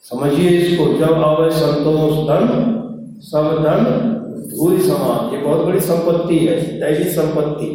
समझिए 0.02 0.48
इसको, 0.48 0.84
जब 0.94 1.12
आवे 1.12 1.50
संतोष 1.50 2.16
धन, 2.28 2.48
सब 3.20 3.62
धन 3.62 3.84
धूल 4.56 4.78
समान। 4.78 5.34
ये 5.34 5.38
बहुत 5.38 5.66
बड़ी 5.66 5.80
संपत्ति 5.80 6.38
है 6.38 6.56
दैवी 6.80 7.04
संपत्ति। 7.04 7.66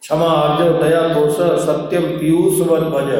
क्षमा 0.00 0.26
अर्जव 0.26 0.82
दया, 0.82 1.02
दोष, 1.08 1.36
सत्यम, 1.62 2.02
पीयूष 2.02 2.68
व 2.68 2.76
भज। 2.76 3.10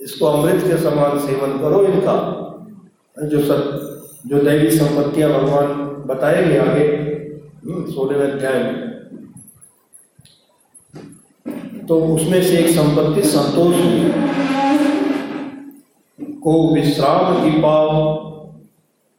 इसको 0.00 0.26
अमृत 0.26 0.62
के 0.62 0.76
समान 0.76 1.18
सेवन 1.18 1.58
करो 1.58 1.84
इनका। 1.84 2.16
जो 3.24 3.40
सत, 3.42 3.80
जो 4.26 4.38
दैवी 4.38 4.70
संपत्तियाँ 4.70 5.30
भगवान 5.30 5.66
बताएँगे 6.06 6.58
आगे 6.58 6.88
सोलहवें 7.92 8.32
अध्याय 8.32 8.54
में। 8.54 8.93
तो 11.88 12.00
उसमें 12.00 12.42
से 12.42 12.58
एक 12.58 12.68
संपत्ति 12.68 13.22
संतोष 13.22 13.76
को 16.34 16.74
विश्राम 16.74 17.44
की 17.44 17.58
पाव, 17.58 18.14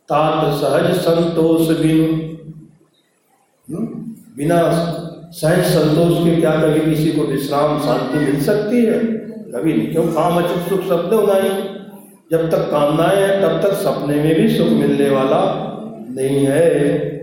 तात 0.10 0.54
सहज 0.54 0.96
संतोष 0.96 1.78
बिन। 1.78 2.32
बिना 4.38 4.72
सहज 5.32 5.66
संतोष 5.66 6.26
के 6.26 6.42
क्या 6.42 6.52
कभी 6.52 6.96
किसी 6.96 7.12
को 7.12 7.22
विश्राम 7.22 7.80
शांति 7.80 8.20
मिल 8.20 8.42
सकती 8.42 8.86
है? 8.86 9.00
कभी 9.54 9.74
नहीं। 9.74 9.92
क्यों? 9.92 10.04
काम 10.04 10.38
अचुक 10.38 10.70
सुख 10.70 10.82
शब्द 10.82 11.14
ही 11.14 11.76
जब 12.32 12.52
तक 12.52 12.72
कामनाएँ 12.72 13.22
हैं, 13.22 13.42
तब 13.42 13.68
तक 13.68 13.74
सपने 13.74 14.16
में 14.16 14.36
भी 14.36 14.58
सुख 14.58 14.68
मिलने 14.68 15.10
वाला 15.10 15.72
नहीं 16.10 16.46
है। 16.46 17.15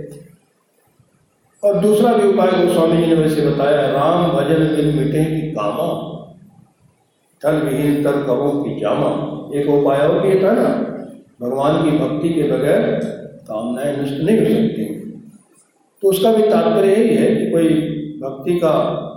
और 1.62 1.78
दूसरा 1.80 2.12
भी 2.12 2.28
उपाय 2.28 2.50
गोस्वामी 2.52 2.96
जी 2.96 3.06
ने 3.06 3.14
वैसे 3.14 3.46
बताया, 3.46 3.86
राम 3.88 4.30
भजन 4.30 4.64
बिन 4.76 4.96
मिटे 4.96 5.24
की 5.24 5.50
कामा 5.52 5.88
तल 7.42 7.56
विहीन 7.58 8.02
तल 8.04 8.22
कबों 8.22 8.52
की 8.64 8.80
जामा। 8.80 9.10
एक 9.54 9.68
उपाय 9.68 9.98
और 9.98 10.20
भी 10.20 10.42
था 10.42 10.52
ना, 10.52 10.68
भगवान 11.40 11.82
की 11.84 11.98
भक्ति 11.98 12.28
के 12.28 12.42
बगैर 12.42 12.82
कामनाएँ 13.48 13.96
नष्ट 13.96 14.20
नहीं 14.22 14.38
हो 14.38 14.44
सकती। 14.46 14.84
तो 16.02 16.08
उसका 16.08 16.32
भी 16.32 16.42
तात्पर्य 16.42 16.94
यही 16.94 17.16
है 17.16 17.34
कि 17.36 17.50
कोई 17.50 17.68
भक्ति 18.22 18.58
का, 18.58 18.72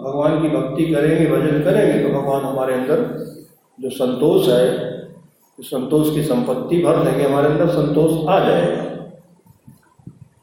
भगवान 0.05 0.41
की 0.41 0.49
भक्ति 0.49 0.85
करेंगे, 0.85 1.25
भजन 1.27 1.63
करेंगे 1.63 2.03
तो 2.03 2.09
भगवान 2.19 2.41
हमारे 2.41 2.73
अंदर 2.73 2.97
जो 3.79 3.89
संतोष 3.89 4.47
है 4.49 4.93
उस 5.59 5.69
संतोष 5.69 6.13
की 6.15 6.23
संपत्ति 6.23 6.77
भर 6.83 7.03
देंगे, 7.03 7.23
हमारे 7.23 7.47
अंदर 7.47 7.67
संतोष 7.69 8.27
आ 8.29 8.39
जाएगा। 8.39 8.83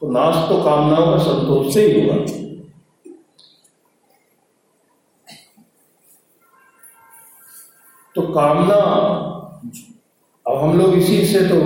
तो 0.03 0.09
नाश 0.11 0.37
तो 0.49 0.57
कामनाओं 0.63 1.07
का 1.07 1.19
संतोष 1.19 1.75
से 1.75 1.83
ही 1.87 2.01
हुआ 2.01 2.17
तो 8.15 8.23
कामना, 8.23 8.79
अब 10.47 10.59
हम 10.59 10.79
लोग 10.79 10.95
इसी 10.95 11.25
से 11.27 11.41
तो 11.41 11.61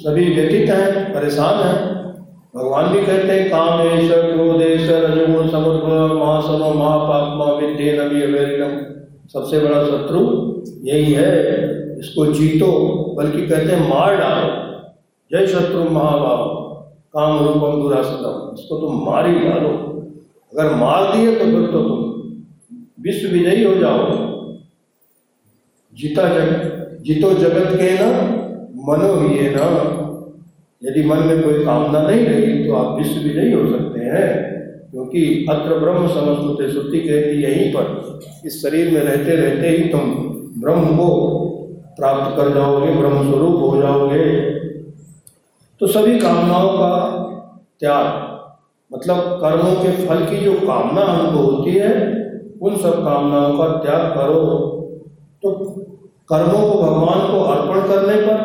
सभी 0.00 0.24
व्यतीत 0.34 0.70
हैं, 0.70 1.12
परेशान 1.14 1.58
हैं। 1.66 1.80
भगवान 2.56 2.92
भी 2.92 3.02
कहते 3.06 3.32
हैं, 3.32 3.50
कामेश, 3.50 4.08
क्रोधेश 4.10 4.88
रजगुण 4.90 5.50
समुद्र 5.50 6.14
महासनो 6.14 6.72
महापात्मा 6.74 7.52
विद्ये 7.52 7.98
नवी 7.98 8.22
अवेरिनम 8.22 8.78
सबसे 9.28 9.60
बड़ा 9.60 9.84
शत्रु 9.84 10.20
यही 10.88 11.12
है। 11.12 11.98
इसको 11.98 12.26
जीतो, 12.26 12.72
बल्कि 13.18 13.46
कहते 13.46 13.72
हैं, 13.72 13.88
मार 13.88 14.16
डालो। 14.16 14.50
जय 15.30 15.46
शत्रु, 15.46 15.84
महाभाव। 15.90 16.61
काम 17.14 17.38
रूपम 17.38 17.80
दुरासतम 17.82 18.54
इसको 18.54 18.76
तुम 18.80 19.00
मार 19.06 19.26
ही 19.26 19.38
डालो। 19.40 19.70
अगर 20.52 20.74
मार 20.76 21.16
दिए 21.16 21.34
तो 21.34 21.44
फिर 21.46 21.66
तो 21.72 21.82
तुम 21.82 21.98
विश्व 22.98 23.28
विजयी 23.28 23.64
हो 23.64 23.74
जाओगे। 23.74 24.16
जीता 25.92 26.28
जग, 26.28 26.48
जीतो 27.02 27.32
जगत 27.34 27.74
के 27.74 27.90
न, 27.94 28.06
मनो 28.86 29.12
ही 29.18 29.48
न। 29.48 29.58
यदि 30.82 31.02
मन 31.04 31.18
में 31.18 31.42
कोई 31.42 31.64
कामना 31.64 32.00
नहीं 32.02 32.24
रही 32.26 32.64
तो 32.64 32.74
आप 32.74 32.98
विश्व 32.98 33.20
विजयी 33.20 33.52
हो 33.52 33.66
सकते 33.70 34.00
हैं, 34.02 34.30
क्योंकि 34.90 35.24
अत्र 35.50 35.78
ब्रह्म 35.80 36.08
समस्ते 36.08 36.70
श्रुति 36.72 37.00
कहती 37.00 37.42
यहीं 37.42 37.72
पर। 37.72 37.86
इस 38.46 38.62
शरीर 38.62 38.90
में 38.92 39.00
रहते 39.00 39.36
रहते 39.36 39.68
ही 39.68 39.88
तुम 39.88 40.10
ब्रह्म 40.62 40.96
को 40.96 41.08
प्राप्त 41.96 42.36
कर 42.36 42.54
जाओगे, 42.54 42.90
ब्रह्म 42.94 43.30
स्वरूप 43.30 43.60
हो 43.62 43.80
जाओगे। 43.82 44.24
तो 45.82 45.86
सभी 45.86 46.18
कामनाओं 46.20 46.68
का 46.72 46.88
त्याग 47.80 48.04
मतलब 48.90 49.16
कर्मों 49.40 49.70
के 49.76 49.94
फल 50.06 50.24
की 50.26 50.36
जो 50.36 50.52
कामना 50.58 51.04
हमको 51.04 51.38
होती 51.40 51.70
है, 51.70 51.94
उन 52.60 52.76
सब 52.76 52.98
कामनाओं 53.04 53.56
का 53.58 53.66
त्याग 53.78 54.04
करो। 54.16 54.42
तो 55.42 55.50
कर्मों 56.28 56.60
को 56.62 56.76
भगवान 56.82 57.26
को 57.30 57.40
अर्पण 57.44 57.88
करने 57.88 58.16
पर 58.26 58.38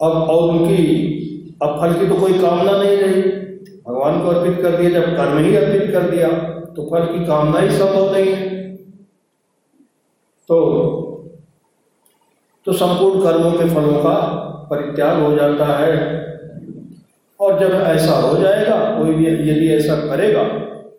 अब 0.00 0.12
और 0.30 0.42
उनकी, 0.50 0.82
अब 1.62 1.80
फल 1.80 1.94
की 1.94 2.08
तो 2.08 2.20
कोई 2.20 2.38
कामना 2.38 2.72
नहीं 2.72 2.96
रही। 2.96 3.22
भगवान 3.86 4.20
को 4.22 4.30
अर्पित 4.30 4.62
कर 4.62 4.76
दिया, 4.76 4.90
जब 4.90 5.16
कर्म 5.16 5.38
ही 5.38 5.56
अर्पित 5.56 5.92
कर 5.92 6.10
दिया 6.10 6.28
तो 6.74 6.88
फल 6.90 7.06
की 7.06 7.24
कामना 7.26 7.60
ही 7.60 7.70
संभव 7.70 8.12
नहीं 8.12 8.32
है। 8.32 8.48
तो 10.48 10.58
तो 12.66 12.72
संपूर्ण 12.72 13.22
कर्मों 13.22 13.52
के 13.52 13.68
फलों 13.68 13.98
का 14.02 14.16
परित्याग 14.70 15.22
हो 15.22 15.34
जाता 15.36 15.66
है। 15.78 15.94
और 17.40 17.58
जब 17.60 17.72
ऐसा 17.72 18.12
हो 18.12 18.36
जाएगा, 18.36 18.76
कोई 18.98 19.14
भी 19.14 19.26
यदि 19.26 19.68
ऐसा 19.68 19.94
करेगा 20.06 20.42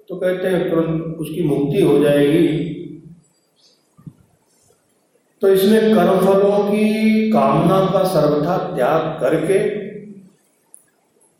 तो 0.10 0.16
कहते 0.16 0.48
हैं 0.48 0.70
तुरंत 0.70 1.18
उसकी 1.20 1.44
मुक्ति 1.44 1.82
हो 1.82 1.98
जाएगी। 2.00 2.48
तो 5.42 5.48
इसमें 5.48 5.96
कर्म 5.96 6.20
फलों 6.20 6.58
की 6.64 7.30
कामना 7.32 7.80
का 7.94 8.04
सर्वथा 8.04 8.58
त्याग 8.76 9.02
करके 9.22 9.60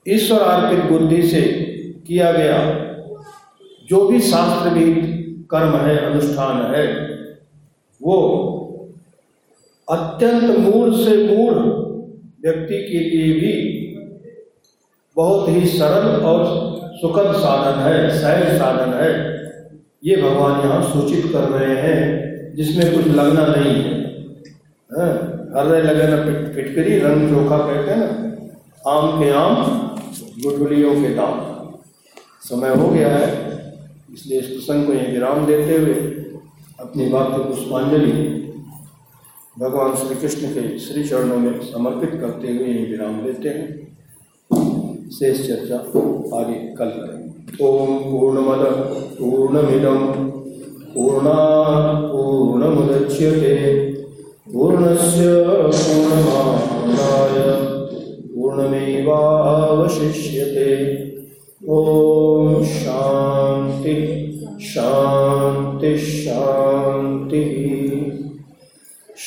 ईश्वर 0.06 0.40
अर्पित 0.42 0.86
बुद्धि 0.92 1.22
से 1.24 1.42
किया 2.08 2.32
गया 2.32 2.60
जो 3.90 4.08
भी 4.08 4.20
शास्त्र 4.22 4.70
भी 4.70 4.86
कर्म 5.52 5.76
है, 5.78 5.98
अनुष्ठान 6.00 6.74
है, 6.76 6.86
वो 8.02 8.18
अत्यंत 9.92 10.58
मूल 10.60 10.94
से 11.04 11.16
मूल 11.26 11.56
व्यक्ति 12.46 12.78
के 12.84 13.00
लिए 13.10 13.34
भी 13.40 13.54
बहुत 15.18 15.50
ही 15.50 15.66
सरल 15.70 16.24
और 16.26 16.46
सुखद 17.02 17.34
साधन 17.36 17.80
है 17.82 17.98
सहज 18.20 18.58
साधन 18.60 18.94
है। 18.94 19.12
ये 20.04 20.16
भगवान 20.22 20.62
यहाँ 20.62 20.82
सूचित 20.92 21.26
कर 21.34 21.50
रहे 21.50 21.76
हैं 21.82 22.00
जिसमें 22.56 22.94
कुछ 22.94 23.08
लगना 23.08 23.46
नहीं 23.48 23.74
है। 23.76 23.94
हाँ, 24.90 25.12
हर्रे 25.56 25.82
लगे 25.82 26.08
ना 26.08 26.24
फिट 26.24 26.54
फिटकरी 26.56 26.98
रंग 27.00 27.30
चोखा 27.30 27.58
कहते 27.58 27.92
हैं 27.92 27.98
ना 28.00 28.92
आम 28.92 29.20
के 29.20 29.30
आम 29.38 29.56
गुठलियों 30.44 30.94
के 31.02 31.14
दाम। 31.16 31.40
समय 32.44 32.76
हो 32.76 32.88
गया 32.90 33.10
है 33.10 33.28
इसलिए 34.14 34.40
इस 34.40 34.48
प्रसंग 34.48 34.86
को 34.86 34.94
यह 34.94 35.12
विराम 35.12 35.46
देते 35.46 35.78
हुए 35.78 35.94
अपनी 36.80 37.08
बात 37.10 37.28
को 37.36 37.44
पुष्पांजलि 37.44 38.12
भगवान 39.60 39.96
श्री 39.96 40.16
कृष्ण 40.16 40.48
के 40.48 40.80
श्री 40.80 41.04
चरणों 41.04 41.38
में 41.38 41.60
समर्पित 41.60 42.10
करते 42.10 42.48
हुए 42.48 42.58
यही 42.58 42.86
विराम 42.86 43.22
देते 43.22 43.50
हैं। 43.50 43.98
शेष 45.10 45.48
चर्चा 45.48 45.76
आगे 46.40 46.54
कल 46.54 46.86
करेंगे। 46.86 47.66
ओम 47.66 48.00
पूर्णमद 48.00 48.66
पूर्णमिदम 49.20 49.98
पूर्णा, 50.94 51.36
पूर्णमुदच्यते। 52.12 53.94
पूर्णस्य 54.54 55.46
पूर्णमादाय 55.48 57.36
पूर्णमेवावशिष्यते। 58.36 59.12
ॐ 61.70 62.64
शान्ति 62.66 63.98
शान्ति, 64.62 65.98
शान्तिः। 65.98 67.01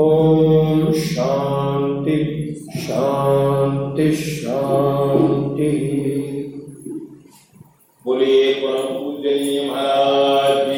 ॐ 0.00 0.92
शांति 0.92 2.18
शांति 2.76 4.12
शांति। 4.14 5.70
बोलिए 8.04 8.52
परम 8.54 8.94
पूजनीय 8.98 9.70
महाराज। 9.70 10.69